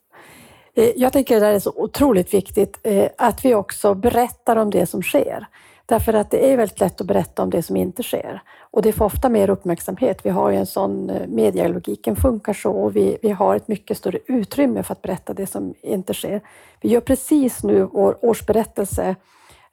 Eh, 0.74 0.92
jag 0.96 1.14
tänker 1.14 1.36
att 1.36 1.42
det 1.42 1.48
är 1.48 1.60
så 1.60 1.74
otroligt 1.76 2.34
viktigt 2.34 2.80
eh, 2.84 3.10
att 3.18 3.46
vi 3.46 3.56
också 3.56 3.94
berättar 3.94 4.56
om 4.56 4.70
det 4.70 4.86
som 4.86 5.02
sker. 5.02 5.48
Därför 5.86 6.14
att 6.14 6.32
det 6.32 6.52
är 6.54 6.58
väldigt 6.58 6.80
lätt 6.80 7.02
att 7.02 7.08
berätta 7.08 7.44
om 7.44 7.50
det 7.50 7.64
som 7.64 7.78
inte 7.78 8.04
sker. 8.04 8.42
Och 8.72 8.82
det 8.82 8.92
får 8.92 9.06
ofta 9.06 9.30
mer 9.30 9.50
uppmärksamhet. 9.50 10.26
Vi 10.26 10.30
har 10.30 10.50
ju 10.50 10.58
en 10.58 10.66
sån, 10.66 11.10
eh, 11.10 11.28
medialogiken 11.28 12.16
funkar 12.16 12.54
så 12.54 12.72
och 12.72 12.96
vi, 12.96 13.18
vi 13.22 13.30
har 13.30 13.56
ett 13.56 13.68
mycket 13.68 13.98
större 13.98 14.20
utrymme 14.26 14.84
för 14.84 14.94
att 14.94 15.02
berätta 15.02 15.34
det 15.34 15.48
som 15.48 15.74
inte 15.82 16.14
sker. 16.14 16.42
Vi 16.82 16.90
gör 16.90 17.02
precis 17.02 17.64
nu 17.64 17.84
vår 17.84 18.26
årsberättelse 18.26 19.16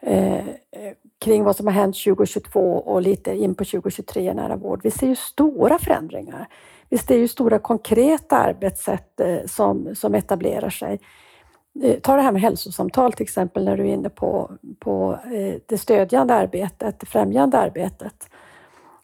eh, 0.06 0.44
kring 1.18 1.44
vad 1.44 1.56
som 1.56 1.66
har 1.66 1.74
hänt 1.74 1.96
2022 2.04 2.60
och 2.60 3.02
lite 3.02 3.34
in 3.34 3.54
på 3.54 3.64
2023 3.64 4.30
i 4.30 4.34
nära 4.34 4.56
vård. 4.56 4.80
Vi 4.82 4.90
ser 4.90 5.06
ju 5.06 5.16
stora 5.16 5.78
förändringar. 5.78 6.48
Vi 6.88 6.98
ser 6.98 7.16
ju 7.16 7.28
stora 7.28 7.58
konkreta 7.58 8.36
arbetssätt 8.36 9.20
eh, 9.20 9.38
som, 9.46 9.94
som 9.94 10.14
etablerar 10.14 10.70
sig. 10.70 11.00
Eh, 11.82 12.00
ta 12.00 12.16
det 12.16 12.22
här 12.22 12.32
med 12.32 12.42
hälsosamtal 12.42 13.12
till 13.12 13.22
exempel 13.22 13.64
när 13.64 13.76
du 13.76 13.82
är 13.82 13.94
inne 13.94 14.08
på, 14.08 14.50
på 14.78 15.18
eh, 15.32 15.54
det 15.66 15.78
stödjande 15.78 16.34
arbetet, 16.34 17.00
det 17.00 17.06
främjande 17.06 17.58
arbetet. 17.58 18.28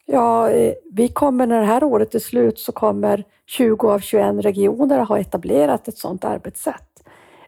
Ja, 0.04 0.50
eh, 0.50 0.74
vi 0.92 1.08
kommer 1.08 1.46
när 1.46 1.60
det 1.60 1.66
här 1.66 1.84
året 1.84 2.14
är 2.14 2.18
slut 2.18 2.58
så 2.58 2.72
kommer 2.72 3.24
20 3.46 3.90
av 3.90 3.98
21 3.98 4.44
regioner 4.44 4.98
ha 4.98 5.18
etablerat 5.18 5.88
ett 5.88 5.98
sådant 5.98 6.24
arbetssätt. 6.24 6.91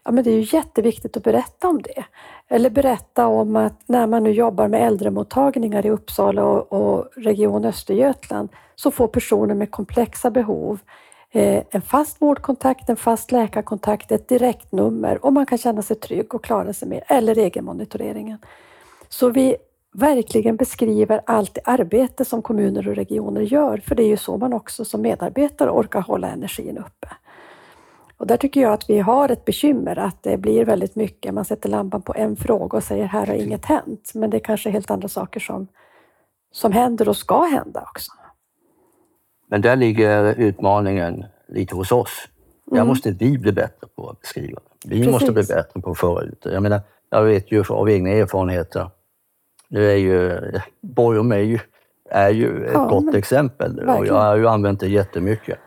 Ja, 0.05 0.11
men 0.11 0.23
det 0.23 0.29
är 0.31 0.39
ju 0.39 0.57
jätteviktigt 0.57 1.17
att 1.17 1.23
berätta 1.23 1.67
om 1.67 1.81
det. 1.81 2.05
Eller 2.47 2.69
berätta 2.69 3.27
om 3.27 3.55
att 3.55 3.81
när 3.85 4.07
man 4.07 4.23
nu 4.23 4.31
jobbar 4.31 4.67
med 4.67 4.87
äldremottagningar 4.87 5.85
i 5.85 5.89
Uppsala 5.89 6.43
och, 6.43 6.73
och 6.73 7.09
Region 7.15 7.65
Östergötland 7.65 8.49
så 8.75 8.91
får 8.91 9.07
personer 9.07 9.55
med 9.55 9.71
komplexa 9.71 10.31
behov 10.31 10.79
eh, 11.31 11.63
en 11.69 11.81
fast 11.81 12.21
vårdkontakt, 12.21 12.89
en 12.89 12.95
fast 12.95 13.31
läkarkontakt, 13.31 14.11
ett 14.11 14.27
direktnummer 14.27 15.25
och 15.25 15.33
man 15.33 15.45
kan 15.45 15.57
känna 15.57 15.81
sig 15.81 15.95
trygg 15.95 16.35
och 16.35 16.43
klara 16.43 16.73
sig 16.73 16.87
med, 16.87 17.03
eller 17.07 17.37
egenmonitoreringen. 17.37 18.37
Så 19.09 19.29
vi 19.29 19.55
verkligen 19.93 20.55
beskriver 20.55 21.21
allt 21.25 21.53
det 21.53 21.61
arbete 21.63 22.25
som 22.25 22.41
kommuner 22.41 22.87
och 22.87 22.95
regioner 22.95 23.41
gör, 23.41 23.77
för 23.77 23.95
det 23.95 24.03
är 24.03 24.07
ju 24.07 24.17
så 24.17 24.37
man 24.37 24.53
också 24.53 24.85
som 24.85 25.01
medarbetare 25.01 25.69
orkar 25.69 26.01
hålla 26.01 26.27
energin 26.27 26.77
uppe. 26.77 27.07
Och 28.25 28.29
där 28.29 28.37
tycker 28.37 28.61
jag 28.61 28.73
att 28.73 28.89
vi 28.89 28.99
har 28.99 29.29
ett 29.29 29.45
bekymmer, 29.45 29.99
att 29.99 30.23
det 30.23 30.37
blir 30.37 30.65
väldigt 30.65 30.95
mycket, 30.95 31.33
man 31.33 31.45
sätter 31.45 31.69
lampan 31.69 32.01
på 32.01 32.13
en 32.15 32.35
fråga 32.35 32.77
och 32.77 32.83
säger 32.83 33.05
här 33.05 33.27
har 33.27 33.33
inget 33.33 33.65
hänt, 33.65 34.11
men 34.13 34.29
det 34.29 34.37
är 34.37 34.39
kanske 34.39 34.69
helt 34.69 34.91
andra 34.91 35.07
saker 35.07 35.39
som, 35.39 35.67
som 36.51 36.71
händer 36.71 37.09
och 37.09 37.17
ska 37.17 37.41
hända 37.41 37.81
också. 37.81 38.11
Men 39.47 39.61
där 39.61 39.75
ligger 39.75 40.33
utmaningen 40.39 41.25
lite 41.47 41.75
hos 41.75 41.91
oss. 41.91 42.27
Där 42.65 42.77
mm. 42.77 42.87
måste 42.87 43.11
vi 43.11 43.37
bli 43.37 43.51
bättre 43.51 43.87
på 43.95 44.09
att 44.09 44.21
beskriva. 44.21 44.59
Vi 44.85 44.97
Precis. 44.97 45.11
måste 45.11 45.31
bli 45.31 45.43
bättre 45.43 45.81
på 45.81 45.91
att 45.91 45.97
föra 45.97 46.23
ut 46.23 46.41
det. 46.41 46.53
Jag 46.53 46.63
menar, 46.63 46.81
jag 47.09 47.23
vet 47.23 47.51
ju 47.51 47.63
av 47.69 47.89
egna 47.89 48.09
erfarenheter 48.09 48.89
Nu 49.69 49.91
är 49.91 49.97
ju, 49.97 50.41
Borgholm 50.81 51.31
är 51.31 51.37
ju, 51.37 51.59
är 52.09 52.29
ju 52.29 52.65
ett 52.65 52.73
Ja, 52.73 52.87
gott 52.87 53.03
men- 53.03 53.15
exempel 53.15 53.79
och 53.79 54.07
jag 54.07 54.13
har 54.13 54.35
ju 54.35 54.47
använt 54.47 54.79
det 54.79 54.87
jättemycket. 54.87 55.59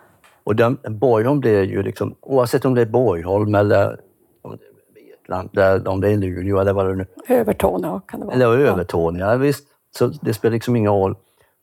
Och 0.49 0.57
den, 0.57 0.79
Borgholm 0.89 1.43
är 1.45 1.63
ju 1.63 1.83
liksom, 1.83 2.15
oavsett 2.21 2.65
om 2.65 2.75
det 2.75 2.81
är 2.83 2.87
Borgholm 2.87 3.55
eller 3.55 4.01
om 4.43 4.51
det 4.51 4.65
är 5.01 5.11
Vetland, 5.21 5.49
där, 5.53 5.89
om 5.89 6.01
det 6.01 6.09
är 6.11 6.17
Luleå 6.17 6.59
eller 6.61 6.73
vad 6.73 6.87
det 6.87 6.95
nu 6.95 7.07
Övertorneå 7.29 8.01
kan 8.01 8.21
det 8.21 8.27
vara. 8.27 8.35
eller 8.35 8.47
Ja. 8.59 8.71
Övertorneå, 8.73 9.37
visst. 9.37 9.69
Så 9.99 10.07
det 10.07 10.35
spelar 10.35 10.53
liksom 10.53 10.77
ingen 10.77 10.93
roll. 10.93 11.17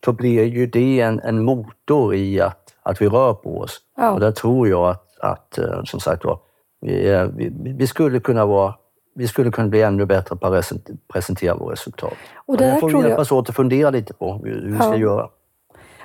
Så 0.05 0.11
blir 0.13 0.43
ju 0.43 0.65
det 0.67 0.99
en, 1.01 1.19
en 1.19 1.43
motor 1.43 2.15
i 2.15 2.41
att, 2.41 2.73
att 2.83 3.01
vi 3.01 3.07
rör 3.09 3.33
på 3.33 3.59
oss. 3.59 3.81
Ja. 3.97 4.11
Och 4.11 4.19
där 4.19 4.31
tror 4.31 4.67
jag 4.67 4.89
att, 4.89 5.19
att 5.19 5.57
eh, 5.57 5.83
som 5.83 5.99
sagt 5.99 6.25
var, 6.25 6.39
vi, 6.81 7.07
är- 7.09 7.25
vi, 7.35 7.51
vi 7.77 7.87
skulle 7.87 8.19
kunna 8.19 8.45
vara 8.45 8.73
vi 9.15 9.27
skulle 9.27 9.51
kunna 9.51 9.67
bli 9.67 9.81
ännu 9.81 10.05
bättre 10.05 10.35
på 10.35 10.47
att 10.47 10.53
resent- 10.53 10.97
presentera 11.13 11.55
våra 11.55 11.71
resultat. 11.71 12.13
Och 12.45 12.57
det 12.57 12.77
får 12.79 12.87
vi 12.87 12.91
tror 12.91 13.03
jag- 13.03 13.09
hjälpas 13.09 13.31
åt 13.31 13.49
att 13.49 13.55
fundera 13.55 13.89
lite 13.89 14.13
på 14.13 14.33
hur 14.33 14.61
hur 14.61 14.71
vi 14.71 14.75
ska 14.77 14.85
Ja. 14.85 14.95
göra. 14.97 15.29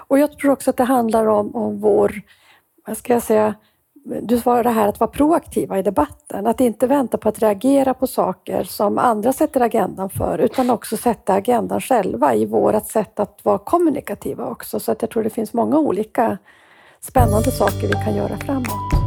Och 0.08 0.18
jag 0.18 0.38
tror 0.38 0.52
också 0.52 0.70
att 0.70 0.76
det 0.76 0.84
handlar 0.84 1.26
om, 1.26 1.56
om 1.56 1.80
vår, 1.80 2.12
vad 2.90 2.96
ska 2.96 3.12
jag 3.12 3.22
säga, 3.22 3.54
du 4.22 4.38
svarade 4.38 4.70
här 4.70 4.88
att 4.88 5.00
vara 5.00 5.10
proaktiva 5.10 5.78
i 5.78 5.82
debatten. 5.82 6.46
Att 6.46 6.60
inte 6.60 6.86
vänta 6.86 7.18
på 7.18 7.28
att 7.28 7.38
reagera 7.38 7.94
på 7.94 8.06
saker 8.06 8.64
som 8.64 8.98
andra 8.98 9.32
sätter 9.32 9.60
agendan 9.60 10.10
för, 10.10 10.38
utan 10.38 10.70
också 10.70 10.96
sätta 10.96 11.34
agendan 11.34 11.80
själva 11.80 12.34
i 12.34 12.46
vårt 12.46 12.86
sätt 12.86 13.20
att 13.20 13.40
vara 13.42 13.58
kommunikativa 13.58 14.46
också. 14.46 14.80
Så 14.80 14.92
att 14.92 15.02
jag 15.02 15.10
tror 15.10 15.22
det 15.22 15.30
finns 15.30 15.52
många 15.52 15.78
olika 15.78 16.38
spännande 17.00 17.50
saker 17.50 17.88
vi 17.88 17.94
kan 18.04 18.16
göra 18.16 18.36
framåt. 18.36 18.99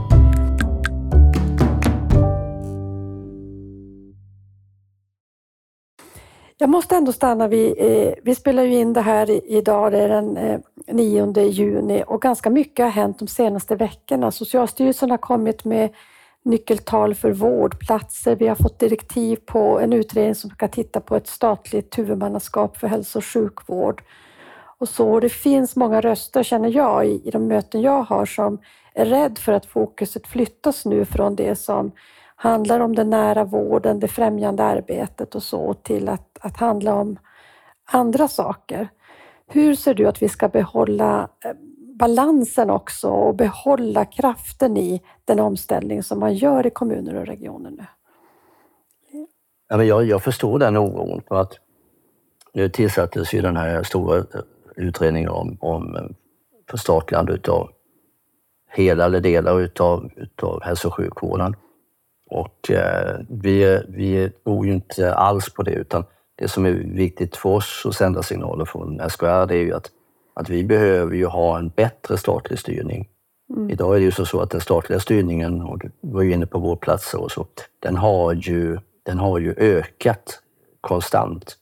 Jag 6.58 6.70
måste 6.70 6.96
ändå 6.96 7.12
stanna 7.12 7.48
vid, 7.48 7.74
eh, 7.78 8.14
vi 8.24 8.36
spelar 8.36 8.64
ju 8.64 8.76
in 8.76 8.94
det 8.94 9.02
här 9.02 9.52
idag, 9.52 9.92
det 9.92 9.98
är 9.98 10.10
den 10.10 10.38
eh, 10.38 10.60
9 10.88 11.42
juni 11.42 12.04
och 12.08 12.22
ganska 12.22 12.50
mycket 12.50 12.84
har 12.86 12.92
hänt 12.92 13.20
de 13.20 13.28
senaste 13.28 13.76
veckorna. 13.76 14.32
Socialstyrelsen 14.32 15.12
har 15.12 15.18
kommit 15.18 15.66
med 15.66 15.90
nyckeltal 16.44 17.16
för 17.16 17.32
vårdplatser. 17.32 18.36
Vi 18.36 18.48
har 18.48 18.56
fått 18.56 18.80
direktiv 18.80 19.40
på 19.46 19.80
en 19.80 19.94
utredning 19.94 20.36
som 20.36 20.50
ska 20.50 20.68
titta 20.68 21.00
på 21.00 21.16
ett 21.16 21.28
statligt 21.28 21.98
huvudmannaskap 21.98 22.78
för 22.78 22.88
hälso 22.88 23.20
och 23.20 23.26
sjukvård. 23.26 24.04
Och 24.78 24.90
så 24.90 25.20
det 25.20 25.30
finns 25.30 25.76
många 25.76 26.02
röster, 26.02 26.44
känner 26.44 26.70
jag, 26.70 27.06
i, 27.06 27.22
i 27.26 27.32
de 27.32 27.48
möten 27.48 27.82
jag 27.82 28.04
har 28.04 28.26
som 28.26 28.60
är 28.94 29.06
rädd 29.06 29.38
för 29.38 29.52
att 29.52 29.66
fokuset 29.66 30.28
flyttas 30.28 30.86
nu 30.86 31.06
från 31.06 31.36
det 31.36 31.56
som 31.56 31.92
handlar 32.44 32.80
om 32.80 32.96
den 32.96 33.10
nära 33.10 33.44
vården, 33.44 34.00
det 34.00 34.08
främjande 34.08 34.64
arbetet 34.64 35.36
och 35.36 35.44
så 35.44 35.74
till 35.74 36.10
att, 36.10 36.38
att 36.42 36.58
handla 36.58 36.96
om 36.96 37.18
andra 37.86 38.28
saker. 38.28 38.88
Hur 39.48 39.76
ser 39.76 39.94
du 39.94 40.06
att 40.06 40.22
vi 40.22 40.30
ska 40.30 40.48
behålla 40.48 41.30
eh, 41.46 41.52
balansen 42.00 42.70
också 42.70 43.10
och 43.10 43.36
behålla 43.36 44.06
kraften 44.06 44.78
i 44.78 45.02
den 45.26 45.40
omställning 45.40 46.04
som 46.04 46.20
man 46.20 46.34
gör 46.34 46.68
i 46.68 46.70
kommuner 46.70 47.16
och 47.16 47.26
regioner 47.26 47.72
nu? 47.72 47.86
Ja, 49.70 49.78
men 49.78 49.88
jag, 49.88 50.06
jag 50.06 50.24
förstår 50.24 50.60
den 50.60 50.78
oron 50.78 51.22
för 51.28 51.36
att 51.36 51.54
nu 52.54 52.70
tillsattes 52.70 53.34
ju 53.34 53.42
den 53.42 53.58
här 53.58 53.84
stora 53.84 54.18
eh, 54.18 54.24
utredningen 54.76 55.30
om, 55.30 55.58
om 55.62 55.96
eh, 55.96 56.02
förstatligande 56.70 57.34
utav 57.34 57.70
hela 58.70 59.06
eller 59.06 59.20
delar 59.20 59.60
utav, 59.60 60.10
utav 60.16 60.64
hälso 60.64 60.88
och 60.88 60.94
sjukvården. 60.94 61.56
Och 62.34 62.72
eh, 62.72 63.20
vi, 63.30 63.82
vi 63.88 64.30
tror 64.44 64.66
ju 64.66 64.74
inte 64.74 65.14
alls 65.14 65.54
på 65.54 65.64
det 65.64 65.72
utan 65.72 66.04
det 66.36 66.48
som 66.48 66.66
är 66.66 66.72
viktigt 66.72 67.36
för 67.36 67.50
oss 67.50 67.84
att 67.86 67.96
sända 67.96 68.24
signaler 68.24 68.66
från 68.66 69.10
SKR 69.10 69.46
det 69.46 69.56
är 69.56 69.64
ju 69.64 69.74
att, 69.74 69.90
att 70.34 70.50
vi 70.50 70.64
behöver 70.64 71.16
ju 71.16 71.26
ha 71.26 71.58
en 71.58 71.70
bättre 71.70 72.18
statlig 72.18 72.60
styrning. 72.60 73.10
Idag 73.70 73.96
är 73.96 74.00
det 74.00 74.06
ju 74.06 74.12
så, 74.12 74.42
att 74.42 74.50
den 74.50 74.62
statliga 74.62 75.00
styrningen, 75.00 75.62
och 75.62 75.80
du 75.80 75.92
var 76.02 76.22
ju 76.22 76.34
inne 76.34 76.46
på 76.46 76.60
vårdplatser 76.60 77.22
och 77.22 77.32
så, 77.32 77.46
den 77.80 77.98
har 77.98 78.34
ju, 78.34 78.78
den 79.04 79.18
har 79.18 79.40
ju 79.40 79.54
ökat 79.58 80.40
konstant. 80.82 81.58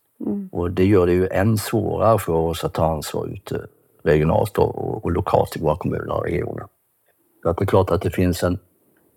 Och 0.52 0.72
det 0.72 0.86
gör 0.86 1.06
det 1.06 1.14
ju 1.14 1.28
än 1.28 1.58
svårare 1.58 2.20
för 2.20 2.34
oss 2.34 2.64
att 2.64 2.74
ta 2.74 2.86
ansvar 2.86 3.28
ute 3.28 3.68
regionalt 4.04 4.58
och, 4.58 5.06
och 5.06 5.12
lokalt 5.12 5.56
i 5.56 5.60
våra 5.60 5.76
kommuner 5.76 6.12
och 6.12 6.24
regioner. 6.24 6.66
Så 7.44 7.50
att 7.50 7.58
det 7.58 7.64
är 7.64 7.68
klart 7.68 7.90
att 7.90 8.02
det 8.02 8.12
finns 8.12 8.44
en, 8.44 8.60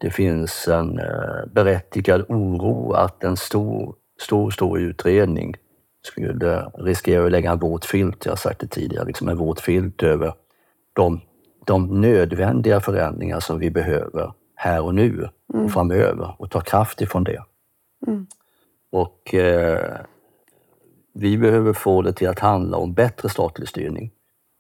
det 0.04 0.10
finns 0.10 0.68
en 0.68 0.98
eh, 0.98 1.46
berättigad 1.52 2.24
oro 2.28 2.92
att 2.92 3.24
en 3.24 3.36
stor, 3.36 3.94
stor, 4.20 4.50
stor 4.50 4.78
utredning 4.78 5.54
skulle 6.02 6.70
riskera 6.74 7.24
att 7.24 7.30
lägga 7.30 7.52
en 7.52 7.58
våt 7.58 7.84
filt, 7.84 8.24
jag 8.24 8.32
har 8.32 8.36
sagt 8.36 8.60
det 8.60 8.66
tidigare, 8.66 9.04
liksom 9.04 9.28
en 9.28 9.36
våt 9.36 9.60
filt 9.60 10.02
över 10.02 10.34
de, 10.92 11.20
de 11.66 12.00
nödvändiga 12.00 12.80
förändringar 12.80 13.40
som 13.40 13.58
vi 13.58 13.70
behöver 13.70 14.32
här 14.54 14.82
och 14.82 14.94
nu 14.94 15.28
och 15.52 15.72
framöver 15.72 16.34
och 16.38 16.50
ta 16.50 16.60
kraft 16.60 17.00
ifrån 17.00 17.24
det. 17.24 17.42
Och 18.92 19.34
eh, 19.34 19.96
vi 21.14 21.38
behöver 21.38 21.72
få 21.72 22.02
det 22.02 22.12
till 22.12 22.28
att 22.28 22.38
handla 22.38 22.76
om 22.76 22.94
bättre 22.94 23.28
statlig 23.28 23.68
styrning. 23.68 24.10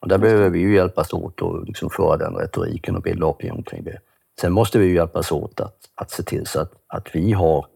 Och 0.00 0.08
där 0.08 0.18
behöver 0.18 0.50
vi 0.50 0.58
ju 0.58 0.74
hjälpas 0.74 1.12
åt 1.12 1.42
och 1.42 1.64
liksom 1.64 1.90
föra 1.90 2.16
den 2.16 2.34
retoriken 2.34 2.96
och 2.96 3.02
bilda 3.02 3.26
opinion 3.26 3.62
kring 3.62 3.84
det. 3.84 3.98
Sen 4.40 4.52
måste 4.52 4.78
vi 4.78 4.86
ju 4.86 4.94
hjälpas 4.94 5.32
åt 5.32 5.60
att, 5.60 5.76
att 5.94 6.10
se 6.10 6.22
till 6.22 6.46
så 6.46 6.60
att, 6.60 6.72
att 6.86 7.08
vi 7.16 7.32
har 7.32 7.66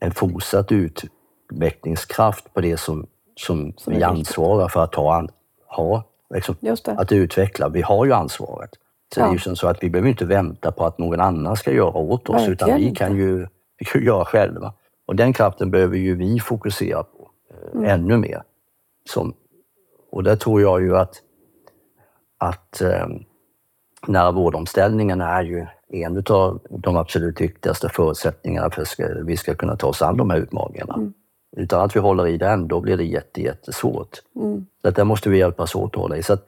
en 0.00 0.10
fortsatt 0.10 0.72
utvecklingskraft 0.72 2.54
på 2.54 2.60
det 2.60 2.76
som, 2.76 3.06
som, 3.36 3.72
Som 3.76 3.92
vi 3.92 4.02
ansvarar 4.02 4.68
för 4.68 4.84
att 4.84 4.94
ha, 4.94 5.28
ha 5.66 6.04
liksom, 6.34 6.56
att 6.84 7.12
utveckla. 7.12 7.68
Vi 7.68 7.82
har 7.82 8.04
ju 8.04 8.12
ansvaret. 8.12 8.70
Så 9.14 9.20
det 9.20 9.26
är 9.26 9.32
ju 9.32 9.38
som 9.38 9.56
så 9.56 9.68
att 9.68 9.82
vi 9.82 9.90
behöver 9.90 10.08
inte 10.08 10.24
vänta 10.24 10.72
på 10.72 10.84
att 10.84 10.98
någon 10.98 11.20
annan 11.20 11.56
ska 11.56 11.72
göra 11.72 11.96
åt 11.96 12.28
oss, 12.28 12.48
utan 12.48 12.68
Verkligen 12.68 12.92
vi 12.92 12.96
kan 12.96 13.16
ju, 13.16 13.46
vi 13.78 13.84
kan 13.84 14.00
ju 14.00 14.06
göra 14.06 14.24
själva. 14.24 14.72
Och 15.06 15.16
den 15.16 15.32
kraften 15.32 15.70
behöver 15.70 15.96
ju 15.96 16.14
vi 16.14 16.40
fokusera 16.40 17.02
på 17.02 17.30
eh, 17.50 17.92
ännu 17.92 18.16
mer. 18.16 18.42
Som, 19.08 19.34
och 20.10 20.22
där 20.22 20.36
tror 20.36 20.60
jag 20.60 20.82
ju 20.82 20.96
att, 20.96 21.22
att 22.38 22.80
eh, 22.80 23.06
nära 24.06 24.30
vårdomställningen 24.30 25.20
är 25.20 25.42
ju 25.42 25.66
en 25.94 26.22
av 26.30 26.60
de 26.70 26.96
absolut 26.96 27.40
viktigaste 27.40 27.88
förutsättningarna 27.88 28.70
för 28.70 28.82
att 28.82 29.26
vi 29.26 29.36
ska 29.36 29.54
kunna 29.54 29.76
ta 29.76 29.86
oss 29.86 30.02
an 30.02 30.16
de 30.16 30.30
här 30.30 30.38
utmaningarna. 30.38 31.12
Utan 31.56 31.80
att 31.80 31.96
vi 31.96 32.00
håller 32.00 32.26
i 32.26 32.36
den, 32.36 32.68
då 32.68 32.80
blir 32.80 32.96
det 32.96 33.04
jätte, 33.04 33.42
jättesvårt. 33.42 34.22
Så 34.82 34.88
att 34.88 34.96
där 34.96 35.04
måste 35.04 35.30
vi 35.30 35.38
hjälpas 35.38 35.74
åt 35.74 35.94
att 35.94 36.02
hålla 36.02 36.16
i. 36.16 36.22
Så 36.22 36.32
att 36.32 36.46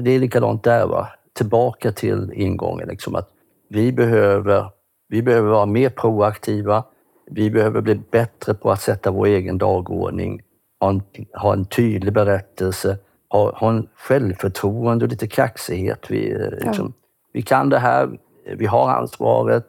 det 0.00 0.10
är 0.10 0.18
likadant 0.18 0.64
där. 0.64 0.86
Va? 0.86 1.08
Tillbaka 1.32 1.92
till 1.92 2.32
ingången. 2.34 2.88
Liksom 2.88 3.14
att 3.14 3.28
vi, 3.68 3.92
behöver, 3.92 4.70
vi 5.08 5.22
behöver 5.22 5.50
vara 5.50 5.66
mer 5.66 5.90
proaktiva. 5.90 6.84
Vi 7.30 7.50
behöver 7.50 7.80
bli 7.80 7.94
bättre 7.94 8.54
på 8.54 8.70
att 8.70 8.80
sätta 8.80 9.10
vår 9.10 9.26
egen 9.26 9.58
dagordning. 9.58 10.42
Ha 10.80 10.88
en, 10.88 11.02
ha 11.32 11.52
en 11.52 11.64
tydlig 11.64 12.12
berättelse. 12.12 12.98
Ha, 13.28 13.52
ha 13.54 13.70
en 13.70 13.88
självförtroende 13.94 15.04
och 15.04 15.10
lite 15.10 15.26
kaxighet. 15.26 16.10
Vi, 16.10 16.32
eh, 16.32 16.66
liksom, 16.66 16.92
vi 17.32 17.42
kan 17.42 17.68
det 17.68 17.78
här. 17.78 18.18
Vi 18.56 18.66
har 18.66 18.88
ansvaret. 18.90 19.64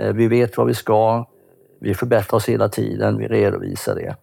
eh, 0.00 0.12
Vi 0.12 0.28
vet 0.28 0.56
vad 0.56 0.66
vi 0.66 0.74
ska. 0.74 1.24
Vi 1.80 1.94
förbättrar 1.94 2.36
oss 2.36 2.48
hela 2.48 2.68
tiden. 2.68 3.18
Vi 3.18 3.26
redovisar 3.28 3.94
det. 3.94 4.16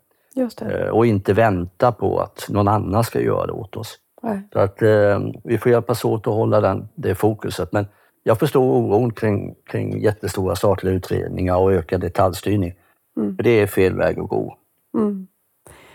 Det. 0.59 0.85
Eh, 0.85 0.89
och 0.89 1.05
inte 1.05 1.33
vänta 1.33 1.91
på 1.91 2.19
att 2.19 2.45
någon 2.49 2.67
annan 2.67 3.03
ska 3.03 3.21
göra 3.21 3.45
det 3.45 3.51
åt 3.53 3.75
oss. 3.75 3.97
Nej. 4.23 4.41
Så 4.53 4.59
att 4.59 4.81
eh, 4.81 5.19
vi 5.43 5.57
får 5.57 5.71
hjälpas 5.71 6.05
åt 6.05 6.27
att 6.27 6.33
hålla 6.33 6.61
den, 6.61 6.89
det 6.95 7.15
fokuset. 7.15 7.71
Men 7.71 7.87
jag 8.23 8.39
förstår 8.39 8.61
oron 8.61 9.13
kring, 9.13 9.55
kring 9.65 10.01
jättestora 10.01 10.55
statliga 10.55 10.93
utredningar 10.93 11.57
och 11.57 11.73
ökad 11.73 12.01
detaljstyrning. 12.01 12.73
För 13.35 13.43
det 13.43 13.49
är 13.49 13.67
fel 13.67 13.95
väg 13.95 14.19
att 14.19 14.29
gå. 14.29 14.57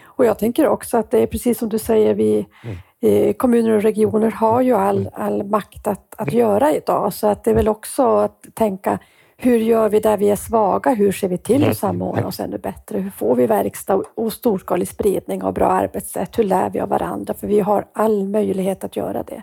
Och 0.06 0.24
jag 0.24 0.38
tänker 0.38 0.68
också 0.68 0.96
att 0.98 1.10
det 1.10 1.18
är 1.18 1.26
precis 1.26 1.58
som 1.58 1.68
du 1.68 1.78
säger, 1.78 2.14
vi 2.14 2.38
eh, 2.38 2.76
Eh, 3.04 3.32
kommuner 3.32 3.70
och 3.70 3.82
regioner 3.82 4.30
har 4.30 4.60
ju 4.60 4.72
all, 4.72 5.10
all 5.12 5.44
makt 5.44 5.86
att, 5.86 6.14
att 6.18 6.32
göra 6.32 6.74
idag. 6.74 7.12
Så 7.12 7.26
att 7.26 7.44
det 7.44 7.50
är 7.50 7.54
väl 7.54 7.68
också 7.68 8.16
att 8.16 8.46
tänka, 8.54 8.98
hur 9.36 9.58
gör 9.58 9.88
vi 9.88 10.00
där 10.00 10.16
vi 10.16 10.30
är 10.30 10.36
svaga? 10.36 10.94
Hur 10.94 11.12
ser 11.12 11.28
vi 11.28 11.38
till 11.38 11.64
att 11.64 11.78
samordna 11.78 12.26
oss 12.26 12.40
ännu 12.40 12.58
bättre? 12.58 12.98
Hur 12.98 13.10
får 13.10 13.34
vi 13.34 13.46
verkstad 13.46 14.02
och 14.14 14.32
storskalig 14.32 14.88
spridning 14.88 15.42
av 15.42 15.54
bra 15.54 15.66
arbetssätt? 15.66 16.38
Hur 16.38 16.44
lär 16.44 16.70
vi 16.70 16.80
av 16.80 16.88
varandra? 16.88 17.34
För 17.34 17.46
vi 17.46 17.60
har 17.60 17.86
all 17.92 18.28
möjlighet 18.28 18.84
att 18.84 18.96
göra 18.96 19.22
det. 19.22 19.42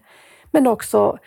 Men 0.52 0.68
också 0.68 1.18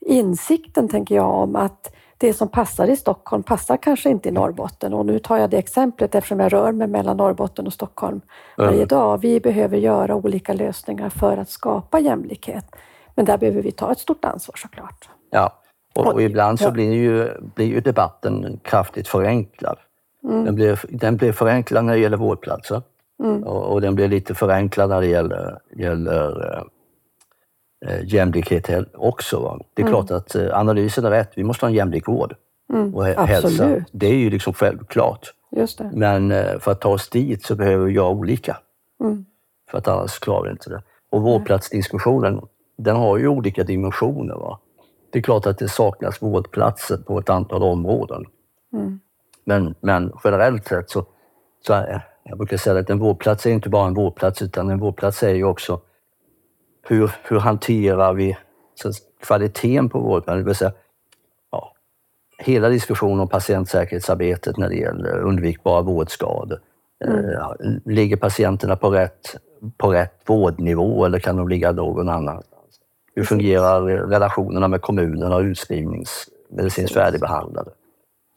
insikten, 0.00 0.88
tänker 0.88 1.14
jag, 1.14 1.30
om 1.30 1.56
att 1.56 1.95
det 2.18 2.32
som 2.32 2.48
passar 2.48 2.88
i 2.88 2.96
Stockholm 2.96 3.42
passar 3.42 3.76
kanske 3.76 4.10
inte 4.10 4.28
i 4.28 4.32
Norrbotten. 4.32 4.94
Och 4.94 5.06
nu 5.06 5.18
tar 5.18 5.36
jag 5.36 5.50
det 5.50 5.58
exemplet 5.58 6.14
eftersom 6.14 6.40
jag 6.40 6.52
rör 6.52 6.72
mig 6.72 6.86
mellan 6.86 7.16
Norrbotten 7.16 7.66
och 7.66 7.72
Stockholm 7.72 8.20
varje 8.56 8.84
dag. 8.84 9.18
Vi 9.18 9.40
behöver 9.40 9.76
göra 9.76 10.14
olika 10.14 10.52
lösningar 10.52 11.10
för 11.10 11.36
att 11.36 11.50
skapa 11.50 12.00
jämlikhet. 12.00 12.64
Men 13.14 13.24
där 13.24 13.38
behöver 13.38 13.62
vi 13.62 13.72
ta 13.72 13.92
ett 13.92 13.98
stort 13.98 14.24
ansvar 14.24 14.56
såklart. 14.56 15.08
Ja. 15.30 15.62
Och, 15.94 16.06
och 16.06 16.22
ibland 16.22 16.60
så 16.60 16.70
blir 16.70 16.92
ju, 16.92 17.28
blir 17.54 17.66
ju 17.66 17.80
debatten 17.80 18.60
kraftigt 18.62 19.08
förenklad. 19.08 19.78
Mm. 20.24 20.44
Den, 20.44 20.54
blir, 20.54 20.80
den 20.88 21.16
blir 21.16 21.32
förenklad 21.32 21.84
när 21.84 21.92
det 21.92 21.98
gäller 21.98 22.16
vårdplatser. 22.16 22.82
Mm. 23.24 23.42
Och, 23.42 23.72
och 23.72 23.80
den 23.80 23.94
blir 23.94 24.08
lite 24.08 24.34
förenklad 24.34 24.90
när 24.90 25.00
det 25.00 25.06
gäller, 25.06 25.58
gäller 25.76 26.52
eh, 26.52 26.62
jämlikhet 28.04 28.68
he- 28.68 28.86
också. 28.94 29.40
Va? 29.40 29.58
Det 29.74 29.82
är 29.82 29.86
Mm. 29.86 29.92
klart 30.06 30.10
att 30.10 30.34
eh, 30.34 30.58
analysen 30.58 31.04
är 31.04 31.10
rätt, 31.10 31.30
vi 31.36 31.44
måste 31.44 31.66
ha 31.66 31.70
en 31.70 31.74
jämlik 31.76 32.08
vård 32.08 32.34
Mm. 32.72 32.94
och 32.94 33.04
hälsa. 33.04 33.46
Absolut, 33.48 33.84
Det 33.92 34.06
är 34.06 34.14
ju 34.16 34.30
liksom 34.30 34.52
självklart. 34.52 35.32
just 35.50 35.78
det. 35.78 35.90
Men 35.94 36.32
eh, 36.32 36.58
för 36.58 36.72
att 36.72 36.80
ta 36.80 36.88
oss 36.88 37.08
dit 37.08 37.44
så 37.44 37.54
behöver 37.54 37.84
vi 37.86 37.92
göra 37.92 38.08
olika. 38.08 38.56
Mm. 39.00 39.24
För 39.70 39.78
att 39.78 39.88
annars 39.88 40.18
klarar 40.18 40.42
vi 40.44 40.50
inte 40.50 40.70
det. 40.70 40.82
Och 41.10 41.22
vårdplatsdiskussionen, 41.22 42.40
den 42.78 42.96
har 42.96 43.16
ju 43.18 43.28
olika 43.28 43.64
dimensioner. 43.64 44.34
Va? 44.34 44.58
Det 45.12 45.18
är 45.18 45.22
klart 45.22 45.46
att 45.46 45.58
det 45.58 45.68
saknas 45.68 46.22
vårdplatser 46.22 46.96
på 46.96 47.18
ett 47.18 47.30
antal 47.30 47.62
områden. 47.62 48.24
Mm. 48.72 49.00
Men, 49.44 49.74
men 49.80 50.12
generellt 50.24 50.66
sett 50.68 50.90
så, 50.90 51.04
så 51.66 51.72
är, 51.72 52.06
jag 52.24 52.38
brukar 52.38 52.56
säga 52.56 52.78
att 52.80 52.90
en 52.90 52.98
vårdplats 52.98 53.46
är 53.46 53.50
inte 53.50 53.68
bara 53.68 53.86
en 53.86 53.94
vårdplats 53.94 54.42
utan 54.42 54.70
en 54.70 54.78
vårdplats 54.78 55.22
är 55.22 55.34
ju 55.34 55.44
också 55.44 55.80
hur, 56.88 57.10
hur 57.22 57.38
hanterar 57.38 58.14
vi 58.14 58.36
så, 58.74 58.90
kvaliteten 59.22 59.88
på 59.88 59.98
vården? 59.98 60.38
Det 60.38 60.44
vill 60.44 60.54
säga, 60.54 60.72
ja, 61.50 61.72
hela 62.38 62.68
diskussionen 62.68 63.20
om 63.20 63.28
patientsäkerhetsarbetet 63.28 64.56
när 64.56 64.68
det 64.68 64.76
gäller 64.76 65.18
undvikbara 65.18 65.82
vårdskador. 65.82 66.60
Eh, 67.04 67.52
ligger 67.84 68.16
patienterna 68.16 68.76
på 68.76 68.90
rätt, 68.90 69.36
på 69.76 69.92
rätt 69.92 70.20
vårdnivå 70.26 71.04
eller 71.04 71.18
kan 71.18 71.36
de 71.36 71.48
ligga 71.48 71.72
någon 71.72 72.08
annanstans? 72.08 72.80
Hur 73.14 73.24
fungerar 73.24 73.82
relationerna 73.82 74.68
med 74.68 74.82
kommunerna 74.82 75.36
och 75.36 75.42
utskrivningsmedicinskt 75.42 76.94
färdigbehandlade? 76.94 77.70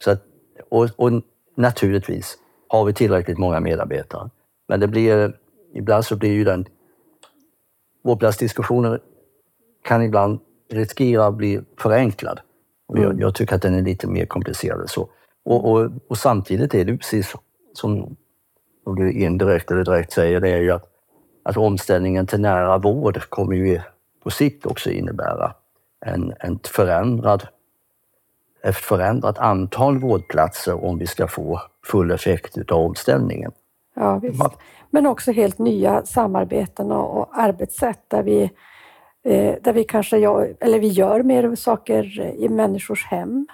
Så 0.04 0.10
att, 0.10 0.22
och, 0.68 0.88
och 0.96 1.22
naturligtvis 1.56 2.38
har 2.68 2.84
vi 2.84 2.94
tillräckligt 2.94 3.38
många 3.38 3.60
medarbetare. 3.60 4.30
Men 4.68 4.80
det 4.80 4.88
blir, 4.88 5.36
ibland 5.74 6.04
så 6.04 6.16
blir 6.16 6.32
ju 6.32 6.44
den 6.44 6.66
vårdplatsdiskussionen 8.02 9.00
kan 9.82 10.02
ibland 10.02 10.40
riskera 10.70 11.26
att 11.26 11.34
bli 11.34 11.60
förenklad. 11.78 12.40
Och 12.86 12.98
jag, 12.98 13.20
jag 13.20 13.34
tycker 13.34 13.54
att 13.54 13.62
den 13.62 13.74
är 13.74 13.82
lite 13.82 14.06
mer 14.06 14.26
komplicerad 14.26 14.90
så. 14.90 15.08
Och, 15.44 15.70
och, 15.70 15.90
och 16.08 16.18
samtidigt 16.18 16.74
är 16.74 16.84
det 16.84 16.96
precis 16.96 17.34
som, 17.72 18.16
du 18.96 19.12
indirekt 19.12 19.70
eller 19.70 19.84
direkt 19.84 20.12
säger, 20.12 20.40
det 20.40 20.48
är 20.48 20.60
ju 20.60 20.70
att, 20.70 20.84
att 21.42 21.56
omställningen 21.56 22.26
till 22.26 22.40
nära 22.40 22.78
vård 22.78 23.20
kommer 23.28 23.56
ju 23.56 23.80
på 24.22 24.30
sikt 24.30 24.66
också 24.66 24.90
innebära 24.90 25.54
en, 26.00 26.32
en 26.40 26.58
förändrad, 26.64 27.46
ett 28.62 28.76
förändrat 28.76 29.38
antal 29.38 29.98
vårdplatser 29.98 30.84
om 30.84 30.98
vi 30.98 31.06
ska 31.06 31.28
få 31.28 31.60
full 31.86 32.10
effekt 32.10 32.58
utav 32.58 32.80
omställningen. 32.80 33.52
Ja, 33.94 34.18
visst. 34.18 34.42
Men 34.90 35.06
också 35.06 35.32
helt 35.32 35.58
nya 35.58 36.04
samarbeten 36.04 36.92
och, 36.92 37.18
och 37.18 37.28
arbetssätt 37.32 38.04
där 38.08 38.22
vi, 38.22 38.42
eh, 39.24 39.54
där 39.62 39.72
vi 39.72 39.84
kanske 39.84 40.18
gör, 40.18 40.54
eller 40.60 40.78
vi 40.78 40.88
gör 40.88 41.22
mer 41.22 41.54
saker 41.54 42.20
i 42.20 42.48
människors 42.48 43.06
hem. 43.06 43.46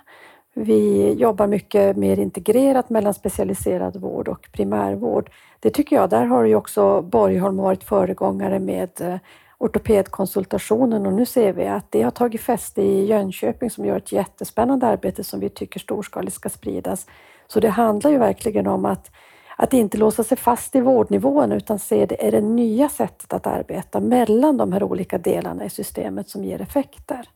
Vi 0.55 1.13
jobbar 1.13 1.47
mycket 1.47 1.97
mer 1.97 2.19
integrerat 2.19 2.91
mellan 2.91 3.15
specialiserad 3.15 3.97
vård 3.97 4.29
och 4.29 4.49
primärvård. 4.53 5.31
Det 5.61 5.71
tycker 5.71 5.97
jag, 5.97 6.11
där 6.11 6.25
har 6.27 6.45
ju 6.45 6.55
också 6.55 7.03
Borgholm 7.03 7.57
varit 7.57 7.85
föregångare 7.85 8.59
med 8.59 8.91
eh, 9.01 9.17
ortopedkonsultationen 9.59 11.07
och 11.07 11.13
nu 11.13 11.27
ser 11.27 11.53
vi 11.53 11.67
att 11.67 11.93
det 11.93 12.03
har 12.03 12.11
tagit 12.11 12.41
fäste 12.41 12.83
i 12.83 13.07
Jönköping 13.07 13.71
som 13.71 13.85
gör 13.85 13.97
ett 13.97 14.13
jättespännande 14.13 14.87
arbete 14.87 15.25
som 15.25 15.41
vi 15.41 15.49
tycker 15.49 15.81
storskaligt 15.81 16.37
ska 16.37 16.49
spridas. 16.49 17.07
Så 17.47 17.61
det 17.61 17.69
handlar 17.69 18.11
ju 18.11 18.19
verkligen 18.19 18.67
om 18.67 18.85
att, 18.85 19.11
att 19.57 19.73
inte 19.73 19.99
låsa 19.99 20.25
sig 20.25 20.39
fast 20.39 20.77
i 20.77 20.81
vårdnivån 20.81 21.53
utan 21.53 21.79
se 21.79 22.07
det 22.07 22.27
är 22.27 22.33
det 22.33 22.41
nya 22.41 22.89
sättet 22.89 23.33
att 23.33 23.47
arbeta 23.47 24.01
mellan 24.01 24.57
de 24.57 24.73
här 24.73 24.83
olika 24.83 25.19
delarna 25.19 25.65
i 25.65 25.71
systemet 25.71 26.29
som 26.29 26.45
ger 26.45 26.61
effekter. 26.61 27.29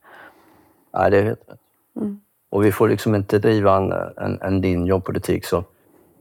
Nej, 0.94 1.10
det 1.10 1.18
är 1.18 1.22
helt 1.22 1.48
rätt. 1.48 1.58
Mm. 1.96 2.20
Och 2.50 2.64
vi 2.64 2.72
får 2.72 2.88
liksom 2.88 3.14
inte 3.14 3.38
driva 3.38 3.76
en, 3.76 3.92
en, 4.16 4.42
en 4.42 4.60
linje 4.60 4.92
och 4.92 5.04
politik 5.04 5.44
som, 5.44 5.64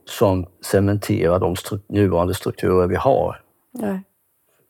som 0.05 0.45
cementerar 0.61 1.39
de 1.39 1.55
stru 1.55 1.79
nuvarande 1.87 2.33
strukturer 2.33 2.87
vi 2.87 2.95
har. 2.95 3.41
Nej, 3.71 4.01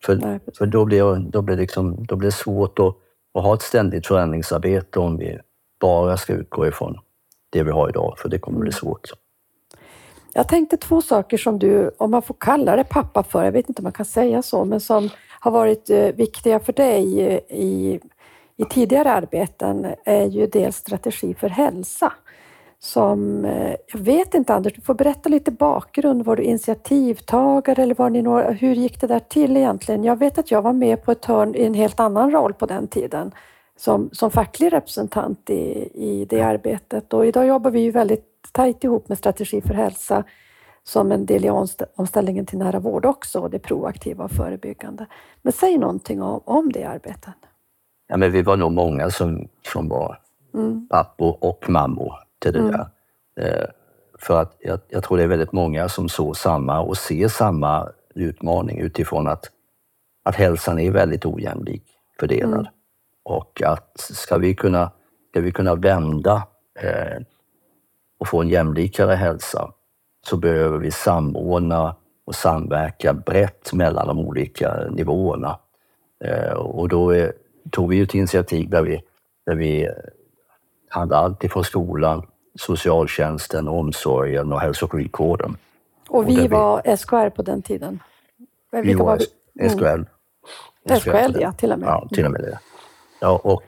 För, 0.04 0.16
nej, 0.16 0.40
för 0.58 0.66
då, 0.66 0.84
blir, 0.84 1.30
då, 1.30 1.42
blir 1.42 1.56
liksom, 1.56 2.06
då 2.06 2.16
blir 2.16 2.28
det 2.28 2.36
svårt 2.36 2.78
att, 2.78 2.96
att 3.34 3.44
ha 3.44 3.54
ett 3.54 3.62
ständigt 3.62 4.06
förändringsarbete 4.06 4.98
om 4.98 5.16
vi 5.16 5.38
bara 5.80 6.16
ska 6.16 6.32
utgå 6.32 6.66
ifrån 6.66 6.98
det 7.50 7.62
vi 7.62 7.70
har 7.70 7.88
idag, 7.88 8.14
för 8.18 8.28
det 8.28 8.38
kommer 8.38 8.58
bli 8.58 8.72
svårt. 8.72 9.10
Jag 10.32 10.48
tänkte 10.48 10.76
två 10.76 11.02
saker 11.02 11.36
som 11.36 11.58
du, 11.58 11.90
om 11.98 12.10
man 12.10 12.22
får 12.22 12.36
kalla 12.38 12.76
det 12.76 12.84
pappa 12.84 13.22
för, 13.22 13.44
jag 13.44 13.52
vet 13.52 13.68
inte 13.68 13.80
om 13.80 13.84
man 13.84 13.92
kan 13.92 14.06
säga 14.06 14.42
så, 14.42 14.64
men 14.64 14.80
som 14.80 15.08
har 15.40 15.50
varit 15.50 15.90
eh, 15.90 16.06
viktiga 16.06 16.60
för 16.60 16.72
dig 16.72 17.20
eh, 17.26 17.58
i, 17.58 18.00
i 18.56 18.64
tidigare 18.64 19.12
arbeten 19.12 19.86
är 20.04 20.26
ju 20.26 20.46
dels 20.46 20.76
strategi 20.76 21.34
för 21.34 21.48
hälsa. 21.48 22.12
Som, 22.78 23.44
eh, 23.44 23.74
jag 23.92 24.00
vet 24.00 24.34
inte 24.34 24.54
Anders, 24.54 24.74
du 24.74 24.80
får 24.80 24.94
berätta 24.94 25.28
lite 25.28 25.50
bakgrund. 25.50 26.24
Var 26.24 26.36
du 26.36 26.42
initiativtagare 26.42 27.82
eller 27.82 27.94
var 27.94 28.10
ni 28.10 28.22
några, 28.22 28.50
hur 28.50 28.74
gick 28.74 29.00
det 29.00 29.06
där 29.06 29.20
till 29.20 29.56
egentligen? 29.56 30.04
Jag 30.04 30.18
vet 30.18 30.38
att 30.38 30.50
jag 30.50 30.62
var 30.62 30.72
med 30.72 31.04
på 31.04 31.12
ett 31.12 31.24
hörn 31.24 31.54
i 31.54 31.64
en 31.64 31.74
helt 31.74 32.00
annan 32.00 32.30
roll 32.30 32.54
på 32.54 32.66
den 32.66 32.88
tiden 32.88 33.32
som, 33.76 34.10
som 34.12 34.30
facklig 34.30 34.72
representant 34.72 35.50
i, 35.50 35.90
i 35.94 36.26
det 36.28 36.40
arbetet 36.40 37.12
och 37.12 37.26
idag 37.26 37.46
jobbar 37.46 37.70
vi 37.70 37.80
ju 37.80 37.90
väldigt 37.90 38.29
tajt 38.52 38.84
ihop 38.84 39.08
med 39.08 39.18
strategi 39.18 39.60
för 39.60 39.74
hälsa 39.74 40.24
som 40.82 41.12
en 41.12 41.26
del 41.26 41.44
i 41.44 41.48
omst- 41.50 41.84
omställningen 41.96 42.46
till 42.46 42.58
nära 42.58 42.78
vård 42.78 43.04
också, 43.06 43.40
och 43.40 43.50
det 43.50 43.58
proaktiva 43.58 44.24
och 44.24 44.30
förebyggande. 44.30 45.06
Men 45.42 45.52
säg 45.52 45.78
någonting 45.78 46.22
om, 46.22 46.40
om 46.44 46.72
det 46.72 46.84
arbetet. 46.84 47.34
Ja, 48.08 48.16
men 48.16 48.32
vi 48.32 48.42
var 48.42 48.56
nog 48.56 48.72
många 48.72 49.10
som, 49.10 49.48
som 49.72 49.88
var 49.88 50.18
Mm. 50.54 50.88
pappor 50.88 51.36
och 51.44 51.70
mammor 51.70 52.14
till 52.38 52.52
det 52.52 52.58
Mm. 52.58 52.72
där. 52.72 52.86
Eh, 53.40 53.66
för 54.18 54.40
att 54.42 54.56
jag, 54.60 54.80
jag 54.88 55.04
tror 55.04 55.16
det 55.16 55.22
är 55.22 55.26
väldigt 55.28 55.52
många 55.52 55.88
som 55.88 56.08
såg 56.08 56.36
samma 56.36 56.80
och 56.80 56.96
ser 56.96 57.28
samma 57.28 57.88
utmaning 58.14 58.78
utifrån 58.80 59.28
att, 59.28 59.50
att 60.24 60.36
hälsan 60.36 60.78
är 60.78 60.90
väldigt 60.90 61.26
ojämlik 61.26 61.82
fördelad. 62.20 62.52
Mm. 62.60 62.66
Och 63.22 63.62
att 63.62 63.92
ska 64.00 64.38
vi 64.38 64.54
kunna, 64.54 64.90
ska 65.30 65.40
vi 65.40 65.52
kunna 65.52 65.74
vända 65.74 66.42
eh, 66.80 67.22
och 68.20 68.28
få 68.28 68.40
en 68.40 68.48
jämlikare 68.48 69.14
hälsa 69.14 69.72
så 70.26 70.36
behöver 70.36 70.78
vi 70.78 70.90
samordna 70.90 71.96
och 72.24 72.34
samverka 72.34 73.12
brett 73.14 73.72
mellan 73.72 74.06
de 74.08 74.18
olika 74.18 74.74
nivåerna. 74.90 75.58
Eh, 76.24 76.52
och 76.52 76.88
då 76.88 77.10
är, 77.10 77.32
tog 77.70 77.88
vi 77.88 78.00
ett 78.00 78.14
initiativ 78.14 78.68
där 78.70 78.82
vi, 78.82 79.02
där 79.46 79.54
vi 79.54 79.88
hade 80.88 81.16
allt 81.16 81.44
ifrån 81.44 81.64
skolan, 81.64 82.26
socialtjänsten, 82.54 83.68
omsorgen 83.68 84.52
och 84.52 84.60
hälso 84.60 84.84
och 84.86 84.92
sjukvården. 84.92 85.56
Och 86.08 86.28
vi 86.28 86.36
vi- 86.40 86.48
var 86.48 86.82
SKR 86.96 87.30
på 87.30 87.42
den 87.42 87.62
tiden. 87.62 88.02
Men 88.72 88.82
Vi 88.82 88.94
var 88.94 89.18
vi? 89.18 89.26
Mm. 89.64 89.70
SKL. 89.78 90.02
SKL, 90.98 91.40
ja, 91.40 91.52
till 91.52 91.72
och 91.72 91.78
med. 91.78 91.86
Ja, 91.88 92.08
till 92.12 92.24
och 92.26 92.32
med 92.32 92.40
det. 92.40 92.58
Ja, 93.20 93.40
och, 93.44 93.62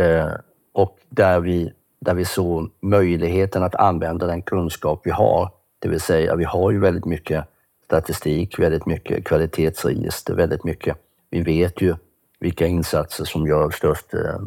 eh, 0.00 0.30
och 0.72 0.98
där, 1.08 1.40
vi, 1.40 1.72
där 2.00 2.14
vi 2.14 2.24
såg 2.24 2.70
möjligheten 2.80 3.62
att 3.62 3.74
använda 3.74 4.26
den 4.26 4.42
kunskap 4.42 5.00
vi 5.04 5.10
har. 5.10 5.50
Det 5.78 5.88
vill 5.88 6.00
säga, 6.00 6.36
vi 6.36 6.44
har 6.44 6.70
ju 6.70 6.78
väldigt 6.78 7.04
mycket 7.04 7.44
statistik, 7.84 8.58
väldigt 8.58 8.86
mycket 8.86 9.24
kvalitetsregister, 9.24 10.34
väldigt 10.34 10.64
mycket. 10.64 10.96
Vi 11.30 11.42
vet 11.42 11.80
ju 11.80 11.94
vilka 12.40 12.66
insatser 12.66 13.24
som 13.24 13.46
gör 13.46 13.70
störst 13.70 14.14
eh, 14.14 14.40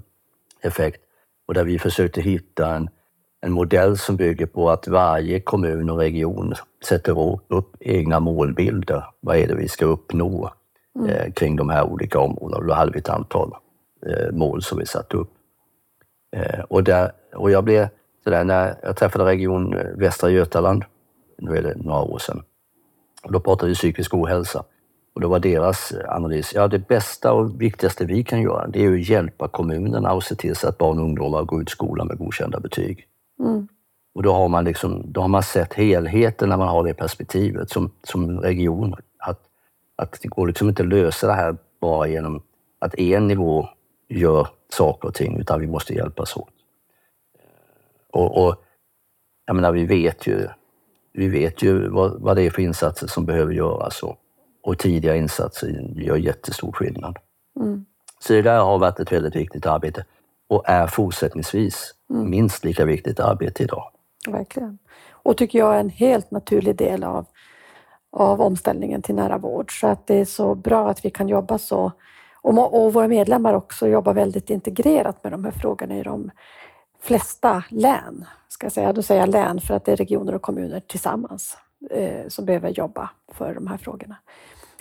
effekt. 0.61 1.01
Och 1.47 1.53
där 1.53 1.63
vi 1.63 1.79
försökte 1.79 2.21
hitta 2.21 2.75
en, 2.75 2.89
en 3.41 3.51
modell 3.51 3.97
som 3.97 4.15
bygger 4.15 4.45
på 4.45 4.69
att 4.69 4.87
varje 4.87 5.39
kommun 5.39 5.89
och 5.89 5.97
region 5.97 6.53
sätter 6.85 7.39
upp 7.47 7.75
egna 7.79 8.19
målbilder. 8.19 9.05
Vad 9.19 9.37
är 9.37 9.47
det 9.47 9.55
vi 9.55 9.67
ska 9.67 9.85
uppnå 9.85 10.53
eh, 11.07 11.33
kring 11.33 11.55
de 11.55 11.69
här 11.69 11.83
olika 11.83 12.19
områdena? 12.19 12.67
Då 12.67 12.73
hade 12.73 12.91
vi 12.91 12.99
ett 12.99 13.09
antal 13.09 13.53
eh, 14.05 14.31
mål 14.31 14.61
som 14.61 14.77
vi 14.79 14.85
satte 14.85 15.17
upp. 15.17 15.31
Eh, 16.31 16.59
och, 16.59 16.83
där, 16.83 17.11
och 17.35 17.51
jag 17.51 17.63
blev 17.63 17.87
sådär, 18.23 18.43
när 18.43 18.75
jag 18.83 18.95
träffade 18.95 19.25
Region 19.25 19.73
eh, 19.73 19.85
Västra 19.95 20.29
Götaland, 20.29 20.83
nu 21.37 21.57
är 21.57 21.63
det 21.63 21.75
några 21.75 22.01
år 22.01 22.19
sedan, 22.19 22.43
och 23.23 23.31
då 23.31 23.39
pratade 23.39 23.69
vi 23.69 23.75
psykisk 23.75 24.13
ohälsa. 24.13 24.63
Och 25.13 25.21
då 25.21 25.27
var 25.27 25.39
deras 25.39 25.93
analys, 26.07 26.51
ja 26.55 26.67
det 26.67 26.87
bästa 26.87 27.33
och 27.33 27.61
viktigaste 27.61 28.05
vi 28.05 28.23
kan 28.23 28.41
göra, 28.41 28.67
det 28.67 28.85
är 28.85 28.93
att 28.93 29.09
hjälpa 29.09 29.47
kommunerna 29.47 30.13
och 30.13 30.23
se 30.23 30.35
till 30.35 30.55
så 30.55 30.67
att 30.67 30.77
barn 30.77 30.99
och 30.99 31.05
ungdomar 31.05 31.43
går 31.43 31.61
ut 31.61 31.69
skolan 31.69 32.07
med 32.07 32.17
godkända 32.17 32.59
betyg. 32.59 33.07
Mm. 33.39 33.67
Och 34.13 34.23
då 34.23 34.33
har 34.33 34.47
man, 34.47 34.65
liksom, 34.65 35.03
då 35.05 35.21
har 35.21 35.27
man 35.27 35.43
sett 35.43 35.73
helheten 35.73 36.49
när 36.49 36.57
man 36.57 36.67
har 36.67 36.83
det 36.83 36.93
perspektivet 36.93 37.69
som, 37.69 37.91
som 38.03 38.39
region. 38.39 38.95
Att, 39.17 39.39
att 39.95 40.19
det 40.21 40.27
går 40.27 40.47
liksom 40.47 40.69
inte 40.69 40.83
att 40.83 40.89
lösa 40.89 41.27
det 41.27 41.33
här 41.33 41.57
bara 41.79 42.07
genom 42.07 42.41
att 42.79 42.99
en 42.99 43.27
nivå 43.27 43.69
gör 44.09 44.47
saker 44.69 45.07
och 45.07 45.13
ting, 45.13 45.39
utan 45.39 45.59
vi 45.59 45.67
måste 45.67 45.93
hjälpas 45.93 46.37
åt. 46.37 46.49
Och, 48.11 48.45
och 48.45 48.55
jag 49.45 49.55
menar, 49.55 49.71
vi 49.71 49.85
vet 49.85 50.27
ju 50.27 50.47
vi 51.13 51.27
vet 51.27 51.63
ju 51.63 51.89
vad, 51.89 52.21
vad 52.21 52.35
det 52.35 52.43
är 52.43 52.49
för 52.49 52.61
insatser 52.61 53.07
som 53.07 53.25
behöver 53.25 53.53
göras 53.53 54.03
och, 54.03 54.15
och 54.63 54.77
tidiga 54.77 55.15
insatser 55.15 55.91
gör 55.95 56.15
jättestor 56.15 56.71
skillnad. 56.71 57.17
Mm. 57.59 57.85
Så 58.19 58.33
det 58.33 58.41
där 58.41 58.59
har 58.59 58.77
varit 58.77 58.99
ett 58.99 59.11
väldigt 59.11 59.35
viktigt 59.35 59.65
arbete 59.65 60.05
och 60.47 60.63
är 60.65 60.87
fortsättningsvis 60.87 61.95
Mm. 62.09 62.29
minst 62.29 62.65
lika 62.65 62.85
viktigt 62.85 63.19
arbete 63.19 63.63
idag. 63.63 63.91
Verkligen. 64.27 64.77
Och 65.11 65.37
tycker 65.37 65.59
jag 65.59 65.75
är 65.75 65.79
en 65.79 65.89
helt 65.89 66.31
naturlig 66.31 66.75
del 66.75 67.03
av, 67.03 67.25
av 68.11 68.41
omställningen 68.41 69.01
till 69.01 69.15
nära 69.15 69.37
vård. 69.37 69.79
Så 69.79 69.87
att 69.87 70.07
det 70.07 70.15
är 70.15 70.25
så 70.25 70.55
bra 70.55 70.89
att 70.89 71.05
vi 71.05 71.09
kan 71.09 71.27
jobba 71.27 71.57
så. 71.57 71.91
Och, 72.41 72.85
och 72.85 72.93
våra 72.93 73.07
medlemmar 73.07 73.53
också 73.53 73.87
jobbar 73.87 74.13
väldigt 74.13 74.49
integrerat 74.49 75.23
med 75.23 75.33
de 75.33 75.45
här 75.45 75.51
frågorna 75.51 75.97
i 75.97 76.03
de 76.03 76.31
flesta 77.01 77.63
län. 77.69 78.25
Ska 78.47 78.65
jag 78.65 78.71
säga. 78.71 78.93
Då 78.93 79.01
säger 79.01 79.21
jag 79.21 79.29
län 79.29 79.61
för 79.61 79.73
att 79.73 79.85
det 79.85 79.91
är 79.91 79.95
regioner 79.95 80.35
och 80.35 80.41
kommuner 80.41 80.79
tillsammans 80.79 81.57
eh, 81.91 82.27
som 82.27 82.45
behöver 82.45 82.69
jobba 82.69 83.09
för 83.33 83.53
de 83.53 83.67
här 83.67 83.77
frågorna. 83.77 84.15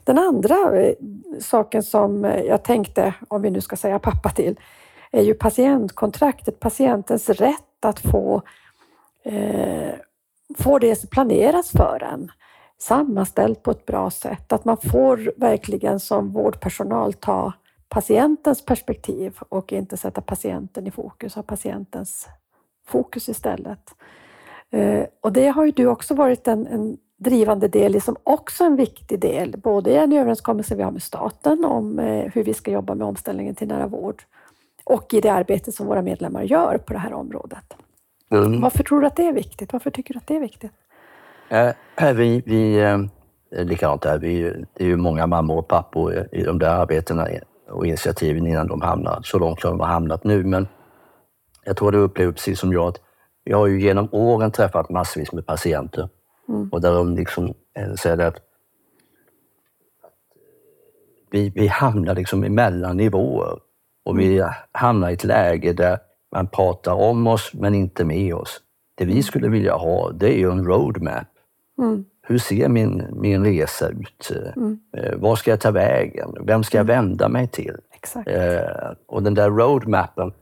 Den 0.05 0.19
andra 0.19 0.81
eh, 0.81 0.95
saken 1.41 1.83
som 1.83 2.25
jag 2.25 2.63
tänkte, 2.63 3.15
om 3.29 3.43
vi 3.43 3.51
nu 3.51 3.61
ska 3.61 3.77
säga 3.77 3.99
pappa 3.99 4.31
till, 4.31 4.61
är 5.11 5.23
ju 5.23 5.35
patientkontraktet, 5.35 6.61
patientens 6.61 7.29
rätt 7.29 7.85
att 7.85 8.01
få, 8.01 8.43
eh, 9.25 9.95
få 10.59 10.79
det 10.79 10.97
som 10.97 11.09
planeras 11.09 11.71
för 11.71 12.03
en 12.13 12.31
sammanställt 12.79 13.63
på 13.63 13.71
ett 13.71 13.87
bra 13.87 14.11
sätt. 14.11 14.53
Att 14.53 14.65
man 14.65 14.77
får 14.77 15.33
verkligen 15.37 16.01
som 16.01 16.33
vårdpersonal 16.33 17.13
ta 17.13 17.53
patientens 17.89 18.65
perspektiv 18.65 19.39
och 19.49 19.73
inte 19.73 19.97
sätta 19.97 20.21
patienten 20.21 20.87
i 20.87 20.91
fokus, 20.91 21.35
ha 21.35 21.43
patientens 21.43 22.29
fokus 22.87 23.29
istället. 23.29 23.95
Eh, 24.71 25.05
och 25.21 25.33
det 25.33 25.49
har 25.49 25.65
ju 25.65 25.71
du 25.71 25.87
också 25.87 26.15
varit 26.15 26.49
en, 26.49 26.67
en 26.67 26.99
drivande 27.17 27.69
del 27.69 27.97
i, 27.97 28.01
som 28.01 28.17
också 28.23 28.65
en 28.65 28.77
viktig 28.77 29.21
del, 29.21 29.57
både 29.57 29.91
i 29.91 29.97
en 29.97 30.13
överenskommelse 30.13 30.75
vi 30.75 30.83
har 30.83 30.91
med 30.91 31.03
staten 31.03 31.65
om 31.65 31.99
eh, 31.99 32.33
hur 32.33 32.45
vi 32.45 32.55
ska 32.55 32.71
jobba 32.71 32.95
med 32.95 33.07
omställningen 33.07 33.55
till 33.55 33.69
nära 33.69 33.87
vård 33.87 34.23
och 34.85 35.15
i 35.15 35.21
det 35.21 35.29
arbete 35.29 35.73
som 35.73 35.87
våra 35.87 36.03
medlemmar 36.03 36.43
gör 36.43 36.79
på 36.79 36.93
det 36.93 36.99
här 36.99 37.13
området. 37.13 37.75
Mm. 38.31 38.61
Varför 38.61 38.85
tror 38.85 39.01
du 39.01 39.07
att 39.07 39.17
det 39.17 39.27
är 39.27 39.33
viktigt? 39.33 39.73
Varför 39.73 39.91
tycker 39.91 40.15
du 40.15 40.19
att 40.19 40.27
det 40.27 40.37
är 40.37 40.41
viktigt? 40.41 40.73
Eh, 41.49 41.71
här 41.97 42.15
vi, 42.15 42.43
vi, 42.47 42.81
eh, 42.81 42.99
likadant 43.65 44.03
där, 44.03 44.19
vi, 44.19 44.43
det 44.75 44.85
är 44.85 44.89
ju 44.89 44.97
många 44.97 45.27
mammor 45.27 45.59
och 45.59 45.69
pappor 45.69 46.29
i- 46.33 46.43
de 46.43 46.59
där 46.59 46.69
arbetena 46.71 47.29
och 47.71 47.87
initiativen 47.87 48.47
innan 48.47 48.67
de 48.67 48.81
hamnar 48.83 49.21
så 49.23 49.39
långt 49.39 49.61
som 49.61 49.71
de 49.71 49.81
har 49.81 49.87
hamnat 49.87 50.25
nu. 50.25 50.45
Men 50.45 50.69
jag 51.65 51.77
tror 51.77 51.93
du 51.93 51.99
upplever 51.99 52.33
precis 52.33 52.61
som 52.61 52.73
jag 52.73 52.89
att 52.89 53.01
jag 53.45 53.59
har 53.59 53.67
ju 53.67 53.81
genom 53.81 54.09
åren 54.13 54.51
träffat 54.53 54.91
massvis 54.91 55.33
med 55.33 55.47
patienter 55.47 56.09
Mm. 56.49 56.69
och 56.73 56.81
där 56.81 56.95
de 56.95 57.15
liksom 57.17 57.55
eh, 57.79 57.95
säger 57.95 58.19
att 58.19 58.37
vi, 61.31 61.51
vi 61.55 61.67
hamnar 61.67 62.15
liksom 62.15 62.45
emellan 62.45 62.97
nivåer 62.97 63.59
och 64.05 64.19
vi 64.19 64.45
hamnar 64.73 65.11
i 65.11 65.13
ett 65.13 65.25
läge 65.25 65.73
där 65.73 65.99
man 66.33 66.47
pratar 66.49 66.93
om 66.93 67.27
oss 67.27 67.51
men 67.55 67.75
inte 67.75 68.05
med 68.05 68.35
oss. 68.35 68.61
Det 68.95 69.05
vi 69.05 69.23
skulle 69.23 69.49
vilja 69.49 69.75
ha, 69.75 70.11
det 70.13 70.27
är 70.35 70.39
ju 70.39 70.51
en 70.51 70.65
roadmap. 70.67 71.27
Mm. 71.79 72.05
Hur 72.23 72.39
ser 72.39 72.69
min, 72.69 73.07
min 73.13 73.45
resa 73.45 73.89
ut? 73.89 74.31
Eh, 74.97 75.17
var 75.17 75.37
ska 75.37 75.51
jag 75.51 75.61
ta 75.61 75.71
vägen? 75.71 76.35
Vem 76.41 76.65
ska 76.65 76.79
jag 76.79 76.85
vända 76.85 77.29
mig 77.29 77.49
till? 77.49 77.77
Exakt. 77.95 78.29
Eh, 78.29 78.93
och 79.07 79.23
den 79.23 79.35
där 79.35 79.51
roadmappen, 79.51 80.33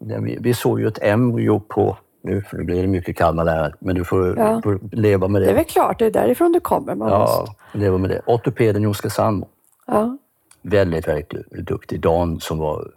den 0.00 0.24
vi, 0.24 0.38
vi 0.40 0.54
såg 0.54 0.80
ju 0.80 0.86
ett 0.88 1.02
embryo 1.02 1.60
på, 1.60 1.96
nu 2.22 2.42
blir 2.52 2.82
det 2.82 2.88
mycket 2.88 3.16
Kalmar 3.16 3.44
där, 3.44 3.74
men 3.80 3.94
du 3.94 4.04
får, 4.04 4.38
Ja. 4.38 4.60
får 4.64 4.80
leva 4.92 5.28
med 5.28 5.42
det. 5.42 5.46
Det 5.46 5.50
är 5.52 5.56
väl 5.56 5.64
klart, 5.64 5.98
det 5.98 6.06
är 6.06 6.10
därifrån 6.10 6.52
du 6.52 6.60
kommer. 6.60 6.94
Man 6.94 7.08
ja, 7.08 7.18
måste, 7.18 7.78
leva 7.78 7.98
med 7.98 8.10
det. 8.10 8.22
Ortopeden 8.26 8.82
i 8.84 8.86
Oskarshamn, 8.86 9.44
ja. 9.86 10.18
väldigt, 10.62 11.08
väldigt 11.08 11.30
duktig. 11.66 12.00
Dan 12.00 12.40
som 12.40 12.58
var 12.58 12.90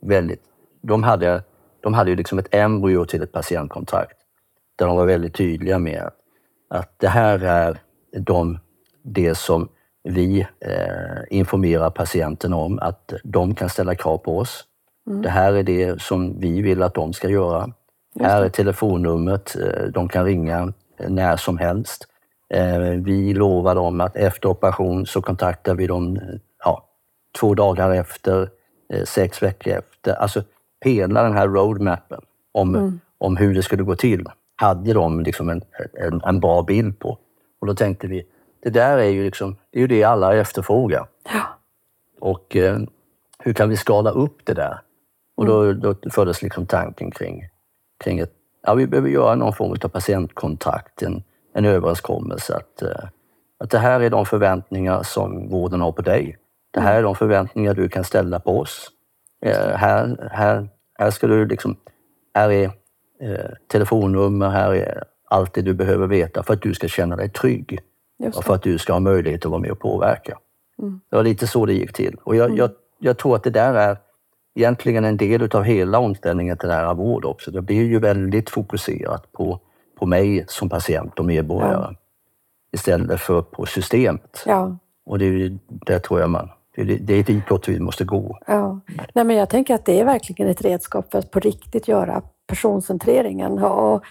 väldigt... 0.00 0.42
De 0.82 1.02
hade, 1.02 1.42
de 1.80 1.94
hade 1.94 2.10
ju 2.10 2.16
liksom 2.16 2.38
ett 2.38 2.54
embryo 2.54 3.04
till 3.04 3.22
ett 3.22 3.32
patientkontrakt 3.32 4.18
där 4.78 4.86
de 4.86 4.96
var 4.96 5.06
väldigt 5.06 5.34
tydliga 5.34 5.78
med 5.78 6.10
att 6.70 6.94
det 6.96 7.08
här 7.08 7.38
är 7.38 7.78
de, 8.18 8.58
det 9.02 9.34
som 9.34 9.68
vi 10.04 10.40
eh, 10.60 11.22
informerar 11.30 11.90
patienten 11.90 12.52
om 12.52 12.78
att 12.78 13.12
de 13.24 13.54
kan 13.54 13.68
ställa 13.68 13.94
krav 13.94 14.18
på 14.18 14.38
oss. 14.38 14.64
Det 15.22 15.28
här 15.28 15.52
är 15.52 15.62
det 15.62 16.02
som 16.02 16.40
vi 16.40 16.62
vill 16.62 16.82
att 16.82 16.94
de 16.94 17.12
ska 17.12 17.28
göra. 17.28 17.70
Här 18.20 18.42
är 18.42 18.48
telefonnumret, 18.48 19.56
eh, 19.56 19.84
de 19.84 20.08
kan 20.08 20.24
ringa 20.24 20.72
när 21.08 21.36
som 21.36 21.58
helst. 21.58 22.06
Eh, 22.54 22.78
Vi 22.78 23.34
lovar 23.34 23.74
dem 23.74 24.00
att 24.00 24.16
efter 24.16 24.48
operation 24.48 25.06
så 25.06 25.22
kontaktar 25.22 25.74
vi 25.74 25.86
dem 25.86 26.16
eh, 26.16 26.22
ja, 26.64 26.84
två 27.40 27.54
dagar 27.54 27.90
efter, 27.90 28.48
sex 29.04 29.42
veckor 29.42 29.72
efter. 29.72 30.14
Alltså 30.14 30.42
hela 30.84 31.22
den 31.22 31.32
här 31.32 31.48
roadmappen 31.48 32.20
om, 32.52 33.00
om 33.18 33.36
hur 33.36 33.54
det 33.54 33.62
skulle 33.62 33.82
gå 33.82 33.96
till 33.96 34.24
hade 34.60 34.92
de 34.92 35.20
liksom 35.20 35.48
en, 35.48 35.62
en, 35.92 36.20
en 36.24 36.40
bra 36.40 36.62
bild 36.62 36.98
på. 36.98 37.18
Och 37.60 37.66
då 37.66 37.74
tänkte 37.74 38.06
vi, 38.06 38.26
det 38.62 38.70
där 38.70 38.98
är 38.98 39.08
ju, 39.08 39.24
liksom, 39.24 39.56
det, 39.70 39.78
är 39.78 39.80
ju 39.80 39.86
det 39.86 40.04
alla 40.04 40.36
efterfrågar. 40.36 41.06
Ja. 41.32 41.42
Och 42.20 42.56
eh, 42.56 42.78
hur 43.38 43.52
kan 43.52 43.68
vi 43.68 43.76
skala 43.76 44.10
upp 44.10 44.36
det 44.44 44.54
där? 44.54 44.80
Och 45.36 45.46
då, 45.46 45.72
då 45.72 45.94
fördes 46.10 46.42
liksom 46.42 46.66
tanken 46.66 47.10
kring, 47.10 47.48
kring 48.04 48.18
ett, 48.18 48.32
ja 48.62 48.74
vi 48.74 48.86
behöver 48.86 49.08
göra 49.08 49.34
någon 49.34 49.52
form 49.52 49.76
av 49.84 49.88
patientkontrakt, 49.88 51.02
en, 51.02 51.22
en 51.54 51.64
överenskommelse 51.64 52.56
att, 52.56 52.82
eh, 52.82 53.08
att 53.58 53.70
det 53.70 53.78
här 53.78 54.00
är 54.00 54.10
de 54.10 54.26
förväntningar 54.26 55.02
som 55.02 55.48
vården 55.48 55.80
har 55.80 55.92
på 55.92 56.02
dig. 56.02 56.36
Det 56.70 56.80
här 56.80 56.94
är 56.94 57.02
de 57.02 57.14
förväntningar 57.14 57.74
du 57.74 57.88
kan 57.88 58.04
ställa 58.04 58.40
på 58.40 58.58
oss. 58.60 58.90
Eh, 59.42 59.76
här, 59.76 60.30
här, 60.32 60.68
här 60.98 61.10
ska 61.10 61.26
du 61.26 61.46
liksom, 61.46 61.76
här 62.34 62.50
är 62.50 62.70
eh, 63.20 63.50
telefonnummer, 63.66 64.48
här 64.48 64.74
är 64.74 65.04
allt 65.24 65.54
det 65.54 65.62
du 65.62 65.74
behöver 65.74 66.06
veta 66.06 66.42
för 66.42 66.54
att 66.54 66.62
du 66.62 66.74
ska 66.74 66.88
känna 66.88 67.16
dig 67.16 67.30
trygg 67.30 67.78
och 68.34 68.44
för 68.44 68.54
att 68.54 68.62
du 68.62 68.78
ska 68.78 68.92
ha 68.92 69.00
möjlighet 69.00 69.44
att 69.44 69.50
vara 69.50 69.60
med 69.60 69.70
och 69.70 69.78
påverka. 69.78 70.38
Det 71.10 71.16
var 71.16 71.22
lite 71.22 71.46
så 71.46 71.66
det 71.66 71.72
gick 71.72 71.92
till. 71.92 72.16
Och 72.22 72.36
jag, 72.36 72.58
jag, 72.58 72.70
jag 72.98 73.18
tror 73.18 73.36
att 73.36 73.42
det 73.42 73.50
där 73.50 73.74
är 73.74 73.96
egentligen 74.54 75.04
en 75.04 75.16
del 75.16 75.42
utav 75.42 75.62
hela 75.62 75.98
omställningen 75.98 76.56
till 76.56 76.68
nära 76.68 76.94
vård 76.94 77.24
också. 77.24 77.50
Det 77.50 77.62
blir 77.62 77.84
ju 77.84 77.98
väldigt 77.98 78.50
fokuserat 78.50 79.32
på, 79.32 79.60
på 79.98 80.06
mig 80.06 80.44
som 80.48 80.68
patient 80.68 81.18
och 81.18 81.24
medborgare 81.24 81.94
istället 82.72 83.20
för 83.20 83.42
på 83.42 83.66
systemet. 83.66 84.42
Ja. 84.46 84.76
Och 85.06 85.18
det 85.18 85.24
är 85.24 85.32
ju 85.32 85.58
där 85.68 85.98
tror 85.98 86.20
jag 86.20 86.30
man, 86.30 86.48
det 86.76 86.82
är, 86.82 86.98
det 87.00 87.14
är 87.14 87.22
ditåt 87.22 87.68
vi 87.68 87.80
måste 87.80 88.04
gå. 88.04 88.38
Ja. 88.46 88.80
Nej, 89.12 89.24
men 89.24 89.36
jag 89.36 89.48
tänker 89.48 89.74
att 89.74 89.84
det 89.84 90.00
är 90.00 90.04
verkligen 90.04 90.50
ett 90.50 90.62
redskap 90.62 91.10
för 91.10 91.18
att 91.18 91.30
på 91.30 91.40
riktigt 91.40 91.88
göra 91.88 92.22
personcentreringen. 92.48 93.58
Och 93.58 94.04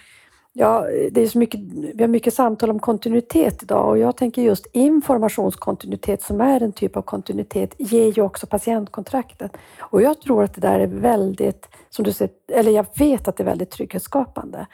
ja, 0.52 0.86
det 1.10 1.22
är 1.22 1.26
så 1.26 1.38
mycket, 1.38 1.60
vi 1.94 2.02
har 2.02 2.08
mycket 2.08 2.34
samtal 2.34 2.70
om 2.70 2.78
kontinuitet 2.78 3.62
idag 3.62 3.88
och 3.88 3.98
jag 3.98 4.16
tänker 4.16 4.42
just 4.42 4.66
informationskontinuitet 4.72 6.22
som 6.22 6.40
är 6.40 6.62
en 6.62 6.72
typ 6.72 6.96
av 6.96 7.02
kontinuitet 7.02 7.74
ger 7.78 8.12
ju 8.12 8.22
också 8.22 8.46
patientkontraktet. 8.46 9.56
Och 9.80 10.02
jag 10.02 10.20
tror 10.20 10.44
att 10.44 10.54
det 10.54 10.60
där 10.60 10.80
är 10.80 10.86
väldigt, 10.86 11.68
som 11.90 12.04
du 12.04 12.12
säger, 12.12 12.32
eller 12.52 12.70
jag 12.70 12.86
vet 12.94 13.28
att 13.28 13.36
det 13.36 13.42
är 13.42 13.52
väldigt 13.52 13.70
trygghetsskapande. 13.70 14.66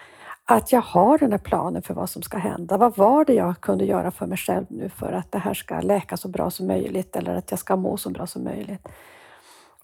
Att 0.47 0.73
jag 0.73 0.81
har 0.81 1.19
den 1.19 1.33
här 1.33 1.39
planen 1.39 1.83
för 1.83 1.95
vad 1.95 2.11
som 2.11 2.23
ska 2.23 2.39
hända. 2.39 2.77
Vad 2.77 2.97
var 2.97 3.25
det 3.25 3.35
jag 3.35 3.61
kunde 3.61 3.85
göra 3.85 4.11
för 4.11 4.27
mig 4.27 4.39
själv 4.39 4.67
nu 4.69 4.89
för 4.89 5.13
att 5.13 5.33
det 5.33 5.39
här 5.39 5.55
ska 5.55 5.81
läka 5.81 6.17
så 6.17 6.29
bra 6.29 6.51
som 6.51 6.67
möjligt 6.67 7.17
eller 7.17 7.35
att 7.35 7.51
jag 7.51 7.61
ska 7.61 7.77
må 7.77 7.97
så 7.97 8.11
bra 8.11 8.27
som 8.27 8.45
möjligt. 8.45 8.89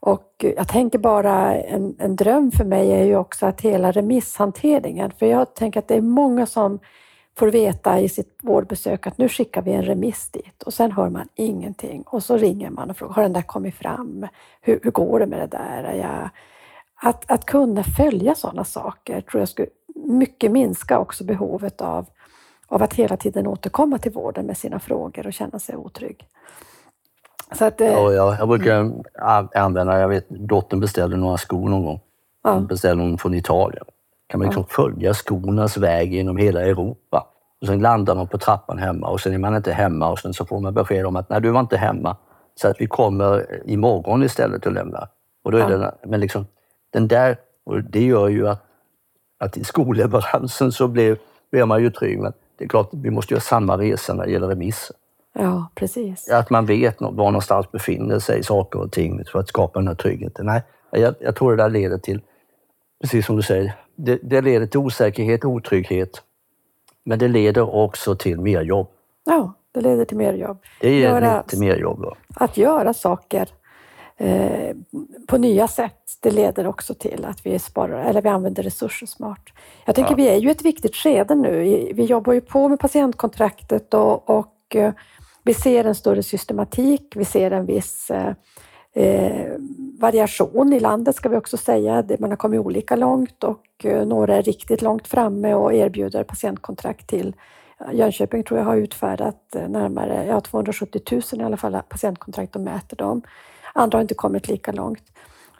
Och 0.01 0.35
jag 0.39 0.69
tänker 0.69 0.99
bara, 0.99 1.55
en, 1.57 1.97
en 1.99 2.17
dröm 2.17 2.53
för 2.53 2.65
mig 2.65 2.93
är 2.93 3.05
ju 3.05 3.17
också 3.17 3.47
att 3.47 3.61
hela 3.61 3.93
remisshanteringen, 3.93 5.11
för 5.19 5.27
jag 5.27 5.55
tänker 5.55 5.81
att 5.81 5.89
det 5.89 5.95
är 5.95 6.01
många 6.01 6.47
som 6.47 6.79
får 7.39 7.47
veta 7.47 8.01
i 8.01 8.09
sitt 8.09 8.39
vårdbesök 8.43 9.07
att 9.07 9.19
nu 9.19 9.29
skickar 9.29 9.63
vi 9.63 9.73
en 9.73 9.83
remiss 9.83 10.31
dit 10.31 10.63
och 10.63 10.75
sen 10.75 10.93
hör 10.93 11.09
man 11.09 11.29
ingenting 11.35 12.03
och 12.03 12.23
så 12.23 12.37
ringer 12.37 12.71
man 12.71 12.91
och 12.91 12.97
frågar, 12.97 13.15
har 13.15 13.23
den 13.23 13.33
där 13.33 13.43
kommit 13.43 13.75
fram? 13.75 14.27
Hur, 14.61 14.81
hur 14.83 14.91
går 14.91 15.21
det 15.21 15.27
med 15.27 15.39
det 15.39 15.57
där? 15.57 15.95
Jag... 15.95 16.31
Att, 17.03 17.31
att 17.31 17.45
kunna 17.45 17.85
följa 17.85 18.35
sådana 18.35 18.65
saker 18.65 19.21
tror 19.21 19.41
jag 19.41 19.49
skulle 19.49 19.69
mycket 19.95 20.51
minska 20.51 20.99
också 20.99 21.25
behovet 21.25 21.81
av, 21.81 22.07
av 22.67 22.83
att 22.83 22.95
hela 22.95 23.17
tiden 23.17 23.47
återkomma 23.47 23.99
till 23.99 24.13
vården 24.13 24.47
med 24.47 24.57
sina 24.57 24.81
frågor 24.81 25.27
och 25.27 25.33
känna 25.33 25.59
sig 25.59 25.77
otrygg. 25.77 26.27
Så 27.53 27.65
att, 27.65 27.81
eh, 27.81 27.95
Och 28.05 28.13
jag, 28.15 28.49
brukar 28.49 28.91
a- 29.23 29.49
använda, 29.55 30.01
jag 30.01 30.09
vet 30.09 30.29
dottern 30.29 30.81
beställde 30.81 31.17
några 31.17 31.37
skor 31.37 31.69
någon 31.69 31.85
gång. 31.85 32.01
Ja. 32.45 32.51
Hon 32.53 32.67
beställde 32.67 33.03
dem 33.03 33.19
från 33.19 33.35
Italien. 33.35 33.85
Kan 34.27 34.39
man 34.41 34.47
liksom 34.49 34.65
följa 34.65 35.15
skornas 35.15 35.77
väg 35.77 36.13
genom 36.15 36.37
hela 36.37 36.61
Europa. 36.63 37.27
Och 37.61 37.67
sen 37.67 37.79
landar 37.81 38.15
de 38.15 38.29
på 38.29 38.39
trappan 38.39 38.79
hemma 38.79 39.09
och 39.09 39.21
sen 39.21 39.35
är 39.35 39.39
man 39.39 39.57
inte 39.57 39.73
hemma 39.73 40.09
och 40.11 40.19
sen 40.19 40.35
så 40.35 40.45
får 40.47 40.61
man 40.61 40.75
besked 40.75 41.07
om 41.07 41.17
att 41.17 41.29
nej, 41.29 41.41
du 41.41 41.51
var 41.51 41.61
inte 41.61 41.77
hemma. 41.77 42.17
Så 42.61 42.69
att 42.69 42.77
vi 42.81 42.87
kommer 42.87 43.61
imorgon 43.65 44.23
istället 44.23 44.67
och 44.67 44.73
lämnar. 44.73 45.09
Och 45.45 45.53
då 45.53 45.59
är 45.59 45.71
Ja. 45.71 45.79
det, 45.79 45.95
men 46.07 46.21
liksom, 46.21 46.47
den 46.93 47.09
där, 47.09 47.37
och 47.67 47.85
det 47.85 48.05
gör 48.05 48.29
ju 48.29 48.49
att, 48.49 48.63
att 49.39 49.57
i 49.57 49.65
skolleveransen 49.65 50.73
så 50.73 50.89
blev 50.89 51.19
blir 51.51 51.65
man 51.65 51.83
ju 51.83 51.91
trygg. 51.91 52.19
Men 52.21 52.33
det 52.59 52.65
är 52.65 52.69
klart, 52.69 52.89
vi 52.93 53.11
måste 53.11 53.35
göra 53.35 53.41
samma 53.41 53.79
resa 53.79 54.15
när 54.15 54.25
det 54.27 54.33
gäller 54.33 54.49
remisser. 54.49 54.97
Ja, 55.41 55.69
precis. 55.75 56.29
Att 56.29 56.51
man 56.51 56.67
vet 56.67 57.01
var 57.01 57.11
någonstans 57.11 57.73
befinner 57.73 58.19
sig 58.19 58.45
saker 58.45 58.81
och 58.81 58.93
ting 58.93 59.25
för 59.33 59.39
att 59.39 59.49
skapa 59.49 59.79
den 59.79 59.89
här 59.89 59.95
tryggheten. 59.95 60.47
Nej, 60.47 60.63
jag, 60.91 61.15
jag 61.21 61.37
tror 61.37 61.51
det 61.57 61.63
där 61.63 61.71
leder 61.71 61.99
till, 61.99 62.21
precis 63.01 63.27
som 63.27 63.37
du 63.37 63.43
säger, 63.43 63.73
det, 63.97 64.19
det 64.23 64.41
leder 64.41 64.67
till 64.67 64.81
osäkerhet 64.81 65.45
och 65.45 65.51
otrygghet. 65.51 66.23
Men 67.05 67.19
det 67.19 67.29
leder 67.29 67.75
också 67.75 68.15
till 68.15 68.41
mer 68.41 68.63
jobb. 68.63 68.89
Ja, 69.25 69.53
det 69.73 69.81
leder 69.81 70.05
till 70.05 70.17
mer 70.17 70.33
jobb. 70.33 70.59
Det 70.81 71.01
Göra- 71.01 71.43
lite 71.43 71.59
mer 71.61 71.77
jobb. 71.77 72.03
Då. 72.03 72.15
Att 72.35 72.57
göra 72.57 72.95
saker 72.95 73.49
eh, 74.17 74.77
på 75.29 75.39
nya 75.39 75.69
sätt, 75.69 75.97
det 76.21 76.31
leder 76.31 76.67
också 76.67 76.95
till 76.95 77.25
att 77.25 77.47
vi 77.47 77.59
sparar, 77.59 78.05
eller 78.05 78.23
vi 78.23 78.29
använder 78.29 78.63
resurser 78.63 79.07
smart. 79.07 79.41
Jag 79.85 79.95
tänker 79.95 80.13
Ja. 80.13 80.17
vi 80.17 80.29
är 80.29 80.37
ju 80.37 80.49
i 80.49 80.51
ett 80.51 80.63
viktigt 80.65 80.95
skede 80.97 81.35
nu. 81.35 81.61
Vi 81.95 82.05
jobbar 82.05 82.33
ju 82.33 82.41
på 82.41 82.69
med 82.69 82.81
patientkontraktet 82.81 83.95
och, 83.95 84.31
och 84.31 84.77
eh, 84.77 84.93
vi 85.45 85.55
ser 85.55 85.85
en 85.85 85.95
större 85.95 86.23
systematik. 86.23 87.13
Vi 87.17 87.25
ser 87.25 87.51
en 87.51 87.67
viss 87.67 88.11
eh, 88.11 88.33
eh 88.95 89.47
variation 90.01 90.73
i 90.73 90.81
landet 90.81 91.17
ska 91.17 91.29
vi 91.29 91.37
också 91.37 91.57
säga. 91.57 92.05
Man 92.19 92.31
har 92.31 92.37
kommit 92.37 92.61
olika 92.61 92.97
långt 92.97 93.45
och 93.45 93.85
eh, 93.85 94.07
några 94.07 94.37
är 94.37 94.43
riktigt 94.43 94.83
långt 94.83 95.09
framme 95.09 95.55
och 95.55 95.75
erbjuder 95.75 96.25
patientkontrakt 96.25 97.07
till 97.07 97.35
Jönköping 97.93 98.43
tror 98.43 98.59
jag 98.61 98.67
har 98.67 98.77
utfärdat 98.77 99.55
eh, 99.55 99.69
närmare 99.69 100.27
ja, 100.27 100.41
270 100.41 101.03
000 101.11 101.23
i 101.33 101.43
alla 101.43 101.57
fall 101.57 101.83
patientkontrakt 101.89 102.57
och 102.57 102.63
mäter 102.63 102.97
dem. 102.97 103.23
Andra 103.75 103.99
har 103.99 104.03
inte 104.03 104.15
kommit 104.15 104.49
lika 104.49 104.73
långt. 104.73 105.03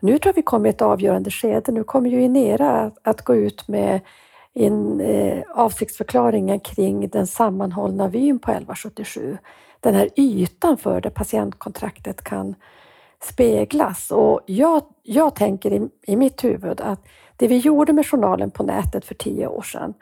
Nu 0.01 0.19
tror 0.19 0.29
jag 0.29 0.35
vi 0.35 0.43
kommer 0.43 0.67
i 0.67 0.71
ett 0.71 0.83
avgörande 0.83 1.31
skede. 1.31 1.73
Nu 1.73 1.85
kommer 1.85 2.11
ju 2.11 2.23
Inera 2.23 2.71
att, 2.71 2.99
att 3.03 3.23
gå 3.23 3.35
ut 3.35 3.69
med 3.69 4.01
in, 4.55 5.01
eh, 5.01 5.43
avsiktsförklaringen 5.55 6.61
kring 6.61 7.09
den 7.09 7.27
sammanhållna 7.27 8.09
vyn 8.09 8.39
på 8.39 8.51
1177. 8.51 9.39
Den 9.81 9.95
här 9.95 10.09
ytan 10.17 10.77
för 10.77 11.01
där 11.01 11.11
patientkontraktet 11.11 12.25
kan 12.25 12.55
speglas. 13.23 14.11
Och 14.11 14.41
jag, 14.47 14.83
jag 15.03 15.35
tänker 15.35 15.73
i, 15.73 15.89
i 16.07 16.17
mitt 16.17 16.45
huvud 16.45 16.81
att 16.81 17.01
det 17.37 17.49
vi 17.49 17.59
gjorde 17.59 17.93
med 17.93 18.07
journalen 18.07 18.51
på 18.51 18.63
nätet 18.63 19.05
för 19.05 19.15
tio 19.15 19.47
år 19.47 19.63
sedan, 19.63 19.95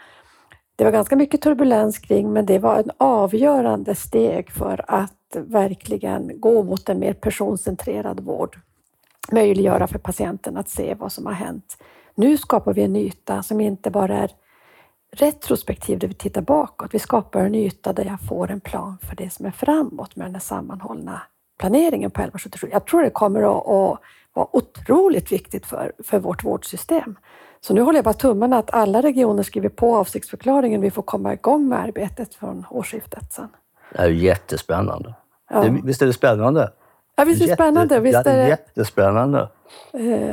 det 0.76 0.85
var 0.85 0.91
ganska 0.91 1.16
mycket 1.16 1.43
turbulens 1.43 1.99
kring, 1.99 2.33
men 2.33 2.47
det 2.47 2.59
var 2.59 2.81
ett 2.81 2.87
avgörande 2.97 3.95
steg 3.95 4.51
för 4.51 4.85
att 4.89 5.37
verkligen 5.37 6.41
gå 6.41 6.62
mot 6.62 6.89
en 6.89 6.99
mer 6.99 7.12
personcentrerad 7.12 8.20
vård. 8.20 8.59
Möjliggöra 9.33 9.87
för 9.87 9.99
patienten 9.99 10.57
att 10.57 10.68
se 10.68 10.95
vad 10.95 11.12
som 11.12 11.26
har 11.26 11.33
hänt. 11.33 11.76
Nu 12.14 12.37
skapar 12.37 12.74
vi 12.74 12.83
en 12.83 12.97
yta 12.97 13.43
som 13.43 13.61
inte 13.61 13.91
bara 13.91 14.18
är 14.18 14.31
retrospektiv 15.16 15.98
där 15.98 16.09
vi 16.09 16.14
tittar 16.14 16.40
bakåt. 16.42 16.94
Vi 16.94 16.98
skapar 16.98 17.40
en 17.40 17.54
yta 17.54 17.92
där 17.92 18.04
jag 18.04 18.20
får 18.28 18.50
en 18.50 18.61
plan 18.61 18.98
för 19.09 19.16
det 19.16 19.32
som 19.32 19.46
är 19.46 19.50
framåt 19.50 20.16
med 20.16 20.26
den 20.26 20.34
här 20.34 20.40
sammanhållna 20.40 21.22
planeringen 21.59 22.11
på 22.11 22.20
1177. 22.20 22.68
Jag 22.72 22.84
tror 22.86 23.02
det 23.02 23.11
kommer 23.11 23.40
att, 23.42 23.68
att 23.68 24.00
vara 24.32 24.48
otroligt 24.56 25.32
viktigt 25.32 25.66
för, 25.66 25.92
för 26.04 26.18
vårt 26.18 26.44
vårdsystem. 26.44 27.18
Så 27.61 27.74
nu 27.74 27.80
håller 27.80 27.98
jag 27.98 28.04
bara 28.04 28.14
tummarna 28.14 28.59
att 28.59 28.70
alla 28.74 29.02
regioner 29.02 29.42
skriver 29.42 29.68
på 29.68 29.96
avsiktsförklaringen. 29.96 30.80
Vi 30.80 30.90
får 30.90 31.02
komma 31.02 31.32
igång 31.32 31.68
med 31.68 31.78
arbetet 31.78 32.34
från 32.34 32.66
årsskiftet 32.70 33.32
sen. 33.32 33.48
Det 33.92 33.98
är 33.98 34.09
ju 34.09 34.16
jättespännande. 34.24 35.14
Ja. 35.50 35.64
Visst 35.84 36.02
är 36.02 36.06
det 36.06 36.12
spännande? 36.12 36.72
Ja, 37.16 37.24
visst 37.24 37.42
är 37.42 37.46
det 37.46 37.54
spännande? 37.54 37.94
Jätte- 37.94 38.00
Visst 38.04 38.26
är 38.26 38.36
det... 38.36 38.48
Jättespännande. 38.48 39.48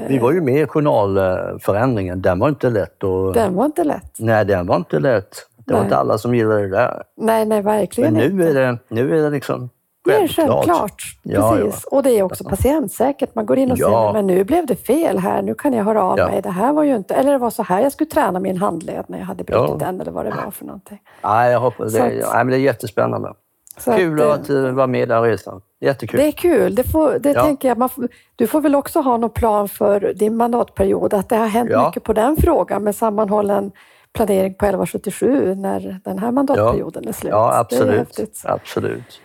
Vi 0.08 0.18
var 0.22 0.32
ju 0.32 0.42
med 0.42 0.62
i 0.62 0.68
journalförändringen. 0.68 2.22
Den 2.22 2.40
var 2.40 2.50
inte 2.50 2.70
lätt 2.70 3.04
att... 3.04 3.34
Den 3.34 3.56
var 3.56 3.66
inte 3.66 3.84
lätt. 3.84 4.16
Nej, 4.20 4.46
den 4.46 4.68
var 4.68 4.76
inte 4.76 5.00
lätt. 5.00 5.36
Det 5.58 5.74
var 5.74 5.80
Nej. 5.80 5.86
inte 5.88 5.98
alla 5.98 6.18
som 6.18 6.36
gillade 6.36 6.62
det 6.62 6.68
där. 6.70 7.04
Nej, 7.18 7.46
nej, 7.46 7.62
verkligen 7.62 8.14
Men 8.14 8.24
inte. 8.24 8.36
nu 8.36 8.50
är 8.50 8.54
det, 8.54 8.78
nu 8.88 9.18
är 9.20 9.24
det 9.24 9.30
liksom 9.30 9.70
Det 10.06 10.12
är 10.12 10.28
självklart. 10.28 10.66
självklart. 10.66 11.02
Ja, 11.24 11.58
Precis. 11.62 11.84
Och 11.84 12.04
det 12.04 12.10
är 12.20 12.24
också 12.24 12.44
patientsäkert. 12.44 13.36
Man 13.36 13.46
går 13.46 13.58
in 13.58 13.72
och 13.72 13.78
Ja. 13.78 13.88
säger, 13.88 14.14
men 14.14 14.28
nu 14.28 14.44
blev 14.44 14.66
det 14.66 14.76
fel 14.76 15.18
här. 15.20 15.42
Nu 15.42 15.54
kan 15.54 15.74
jag 15.74 15.84
höra 15.84 16.04
av 16.04 16.18
mig. 16.18 16.42
Det 16.42 16.50
här 16.50 16.74
var 16.74 16.84
ju 16.84 16.96
inte... 16.96 17.14
Eller 17.16 17.32
det 17.32 17.38
var 17.38 17.50
så 17.50 17.64
här 17.64 17.82
jag 17.82 17.92
skulle 17.92 18.10
träna 18.10 18.40
min 18.40 18.58
handled 18.58 19.04
när 19.08 19.18
jag 19.20 19.26
hade 19.26 19.44
brutit 19.44 19.80
den 19.80 20.02
eller 20.02 20.12
vad 20.12 20.26
det 20.26 20.34
var 20.46 20.52
för 20.52 20.66
någonting. 20.66 21.00
Nej, 21.24 21.52
jag 21.52 21.60
hoppas 21.60 21.94
det. 21.94 22.02
att- 22.04 22.10
Nej, 22.12 22.22
men 22.38 22.48
det 22.48 22.56
är 22.56 22.60
jättespännande. 22.60 23.34
Så 23.78 23.94
Kul 23.94 24.22
att, 24.22 24.50
eh, 24.50 24.66
att 24.66 24.74
vara 24.74 24.88
med 24.88 25.02
i 25.02 25.06
den 25.06 25.22
resan. 25.22 25.62
Jättekul. 25.82 26.20
Det 26.20 26.28
är 26.28 26.32
kul. 26.32 26.76
Det, 26.76 26.84
får, 26.84 27.20
det 27.20 27.32
Ja. 27.32 27.44
tänker 27.44 27.68
jag. 27.68 27.92
Får, 27.92 28.08
du 28.36 28.48
får 28.48 28.62
väl 28.62 28.76
också 28.76 29.02
ha 29.02 29.18
någon 29.18 29.30
plan 29.30 29.70
för 29.70 30.14
din 30.16 30.38
mandatperiod. 30.38 31.14
Att 31.14 31.30
det 31.30 31.36
har 31.36 31.48
hänt 31.48 31.70
Ja. 31.72 31.88
mycket 31.88 32.04
på 32.04 32.14
den 32.14 32.38
frågan 32.38 32.84
med 32.84 32.96
sammanhållen 32.96 33.72
planering 34.14 34.54
på 34.54 34.66
1177 34.66 35.56
när 35.56 36.00
den 36.04 36.20
här 36.20 36.32
mandatperioden 36.32 37.08
är 37.08 37.12
slut. 37.12 37.32
Ja, 37.32 37.48
Det 37.48 37.56
är 37.56 37.60
absolut. 37.60 38.42
absolut. 38.44 39.22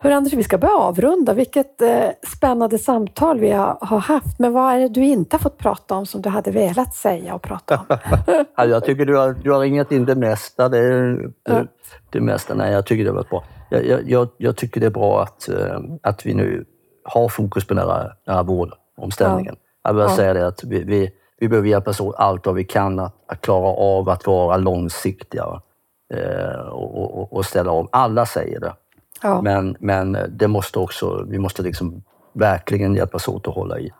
Hör 0.00 0.10
Anders, 0.10 0.32
vi 0.32 0.42
ska 0.42 0.58
börja 0.58 0.74
avrunda. 0.76 1.32
Vilket 1.34 1.82
eh, 1.82 2.04
spännande 2.36 2.78
samtal 2.78 3.38
vi 3.40 3.50
har, 3.50 3.78
har 3.80 3.98
haft. 3.98 4.38
Men 4.38 4.52
vad 4.52 4.74
är 4.74 4.78
det 4.78 4.88
du 4.88 5.04
inte 5.04 5.34
har 5.36 5.38
fått 5.40 5.58
prata 5.58 5.94
om 5.94 6.06
som 6.06 6.22
du 6.22 6.28
hade 6.28 6.50
velat 6.50 6.94
säga 6.94 7.34
och 7.34 7.42
prata 7.42 7.80
om? 7.88 7.96
Ja, 8.56 8.64
jag 8.64 8.84
tycker 8.84 9.06
du 9.06 9.16
har, 9.16 9.32
du 9.42 9.52
har 9.52 9.60
ringat 9.60 9.92
in 9.92 10.04
det 10.04 10.14
mesta. 10.14 10.68
Det, 10.68 11.12
det, 11.42 11.66
det 12.10 12.20
mesta. 12.20 12.54
Nej, 12.54 12.72
jag 12.72 12.86
tycker 12.86 13.04
det 13.04 13.12
var 13.12 13.24
bra. 13.30 13.44
Jag, 13.68 14.10
jag, 14.10 14.28
jag, 14.36 14.56
tycker 14.56 14.80
det 14.80 14.86
är 14.86 14.90
bra 14.90 15.22
att, 15.22 15.48
eh, 15.48 15.80
att 16.02 16.26
vi 16.26 16.34
nu 16.34 16.64
har 17.04 17.28
fokus 17.28 17.66
på 17.66 17.74
nära, 17.74 18.12
nära 18.26 18.42
vårdomställningen. 18.42 19.56
Jag 19.82 19.94
vill 19.94 20.02
Ja. 20.02 20.16
säga 20.16 20.34
det 20.34 20.46
att 20.46 20.64
vi, 20.64 20.82
vi, 20.82 21.12
vi 21.38 21.48
behöver 21.48 21.68
hjälpas 21.68 22.00
åt 22.00 22.14
allt 22.18 22.46
vad 22.46 22.54
vi 22.54 22.64
kan 22.64 22.98
att, 22.98 23.14
att 23.26 23.40
klara 23.40 23.68
av 23.68 24.08
att 24.08 24.26
vara 24.26 24.56
långsiktiga 24.56 25.62
eh, 26.14 26.60
och, 26.60 27.18
och, 27.18 27.32
och 27.32 27.44
ställa 27.44 27.70
om. 27.70 27.88
Alla 27.92 28.26
säger 28.26 28.60
det. 28.60 28.72
Ja. 29.22 29.42
Men, 29.42 29.76
men 29.80 30.18
det 30.28 30.48
måste 30.48 30.78
också, 30.78 31.24
vi 31.28 31.38
måste 31.38 31.62
liksom 31.62 32.02
verkligen 32.32 32.94
hjälpas 32.94 33.28
åt 33.28 33.48
att 33.48 33.54
hålla 33.54 33.78
i. 33.78 33.92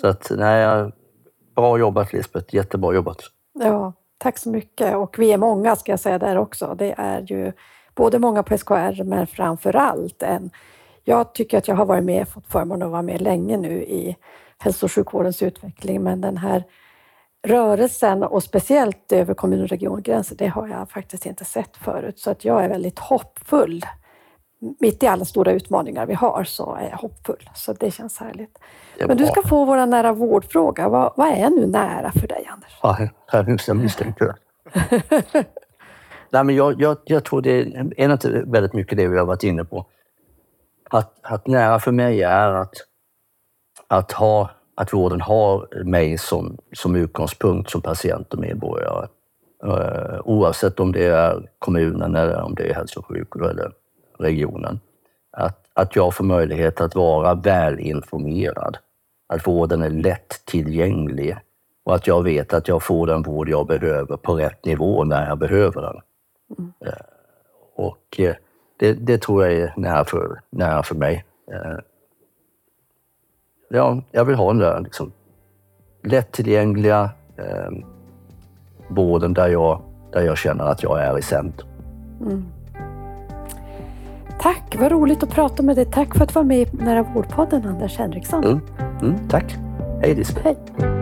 Så 0.00 0.06
att, 0.06 0.32
nej, 0.36 0.92
bra 1.56 1.78
jobbat 1.78 2.12
Lisbeth, 2.12 2.54
jättebra 2.54 2.94
jobbat. 2.94 3.18
Ja, 3.60 3.92
tack 4.18 4.38
så 4.38 4.50
mycket. 4.50 4.96
Och 4.96 5.18
vi 5.18 5.32
är 5.32 5.38
många 5.38 5.76
ska 5.76 5.92
jag 5.92 6.00
säga 6.00 6.18
där 6.18 6.38
också. 6.38 6.74
Det 6.78 6.94
är 6.98 7.20
ju 7.20 7.52
både 7.94 8.18
många 8.18 8.42
på 8.42 8.58
SKR 8.58 9.04
men 9.04 9.26
framför 9.26 9.76
allt 9.76 10.22
en... 10.22 10.50
Jag 11.04 11.34
tycker 11.34 11.58
att 11.58 11.68
jag 11.68 11.74
har 11.74 11.86
varit 11.86 12.04
med, 12.04 12.28
fått 12.28 12.46
förmånen 12.46 12.82
att 12.82 12.92
vara 12.92 13.02
med 13.02 13.20
länge 13.20 13.56
nu 13.56 13.82
i 13.82 14.16
hälso 14.58 14.86
och 14.86 14.92
sjukvårdens 14.92 15.42
utveckling, 15.42 16.02
men 16.02 16.20
den 16.20 16.36
här 16.36 16.64
rörelsen 17.46 18.22
och 18.22 18.42
speciellt 18.42 19.12
över 19.12 19.34
kommun 19.34 19.62
och 19.62 19.68
regiongränser, 19.68 20.36
det 20.36 20.46
har 20.46 20.68
jag 20.68 20.90
faktiskt 20.90 21.26
inte 21.26 21.44
sett 21.44 21.76
förut. 21.76 22.18
Så 22.18 22.30
att 22.30 22.44
jag 22.44 22.64
är 22.64 22.68
väldigt 22.68 22.98
hoppfull. 22.98 23.82
Mitt 24.80 25.02
i 25.02 25.06
alla 25.06 25.24
stora 25.24 25.52
utmaningar 25.52 26.06
vi 26.06 26.14
har 26.14 26.44
så 26.44 26.74
är 26.74 26.88
jag 26.90 26.96
hoppfull. 26.96 27.50
Så 27.54 27.72
det 27.72 27.90
känns 27.90 28.18
härligt. 28.18 28.58
Men 29.06 29.16
du 29.16 29.26
ska 29.26 29.42
få 29.42 29.64
våra 29.64 29.86
nära 29.86 30.12
vårdfråga. 30.12 30.88
Vad, 30.88 31.12
vad 31.16 31.28
är 31.28 31.50
nu 31.50 31.66
nära 31.66 32.12
för 32.12 32.28
dig, 32.28 32.46
Anders? 32.52 32.78
Ja, 32.82 33.08
jag 33.66 33.76
misstänkte 33.76 34.24
det. 35.32 35.44
Nej, 36.32 36.44
men 36.44 36.54
jag, 36.54 36.80
jag, 36.80 36.96
jag 37.04 37.24
tror 37.24 37.42
det 37.42 37.50
är 37.96 38.12
inte 38.12 38.42
väldigt 38.46 38.72
mycket 38.72 38.98
det 38.98 39.08
vi 39.08 39.18
har 39.18 39.26
varit 39.26 39.42
inne 39.42 39.64
på. 39.64 39.86
Att, 40.90 41.18
att 41.22 41.46
nära 41.46 41.78
för 41.78 41.92
mig 41.92 42.22
är 42.22 42.48
att, 42.48 42.74
att, 43.88 44.12
ha, 44.12 44.50
att 44.74 44.92
vården 44.92 45.20
har 45.20 45.84
mig 45.84 46.18
som, 46.18 46.58
som 46.72 46.96
utgångspunkt 46.96 47.70
som 47.70 47.80
patient 47.80 48.34
och 48.34 48.40
medborgare. 48.40 49.08
Eh, 49.64 50.20
oavsett 50.24 50.80
om 50.80 50.92
det 50.92 51.04
är 51.06 51.50
kommunen 51.58 52.16
eller 52.16 52.42
om 52.42 52.54
det 52.54 52.70
är 52.70 52.74
hälso 52.74 53.00
och 53.00 53.06
sjukvård 53.06 53.50
eller 53.50 53.72
regionen. 54.18 54.80
Att, 55.30 55.66
att 55.74 55.96
jag 55.96 56.14
får 56.14 56.24
möjlighet 56.24 56.80
att 56.80 56.94
vara 56.94 57.34
välinformerad. 57.34 58.76
Att 59.28 59.46
vården 59.46 59.82
är 59.82 59.90
lättillgänglig 59.90 61.36
och 61.84 61.94
att 61.94 62.06
jag 62.06 62.22
vet 62.22 62.52
att 62.52 62.68
jag 62.68 62.82
får 62.82 63.06
den 63.06 63.22
vård 63.22 63.48
jag 63.48 63.66
behöver 63.66 64.16
på 64.16 64.34
rätt 64.34 64.64
nivå 64.64 65.04
när 65.04 65.28
jag 65.28 65.38
behöver 65.38 65.82
den. 65.82 66.00
Eh, 66.84 66.92
Och 67.76 68.20
eh, 68.20 68.34
det, 68.76 68.92
det 68.92 69.18
tror 69.22 69.44
jag 69.44 69.52
är 69.52 69.74
nära 69.76 70.04
för, 70.04 70.40
nära 70.50 70.82
för 70.82 70.94
mig. 70.94 71.24
Eh, 71.52 71.78
Ja, 73.74 74.02
jag 74.10 74.24
vill 74.24 74.36
ha 74.36 74.48
den 74.48 74.58
där 74.58 74.80
liksom, 74.80 75.12
lättillgängliga 76.02 77.10
eh, 77.36 77.70
vården 78.88 79.34
där 79.34 79.48
jag, 79.48 79.82
där 80.12 80.22
jag 80.22 80.38
känner 80.38 80.64
att 80.64 80.82
jag 80.82 81.04
är 81.04 81.18
i 81.18 81.22
centrum. 81.22 81.68
Tack, 84.40 84.76
vad 84.78 84.92
roligt 84.92 85.22
att 85.22 85.30
prata 85.30 85.62
med 85.62 85.76
dig. 85.76 85.84
Tack 85.84 86.14
för 86.16 86.22
att 86.24 86.28
du 86.28 86.32
var 86.34 86.44
med 86.44 86.58
i 86.58 86.66
Nära 86.72 87.02
vårdpodden, 87.02 87.66
Anders 87.66 87.98
Henriksson. 87.98 88.44
Mm. 88.44 88.60
Mm, 89.02 89.28
tack. 89.28 89.56
Hej 90.00 90.14
Lisbeth. 90.14 90.60
Hej. 90.78 91.01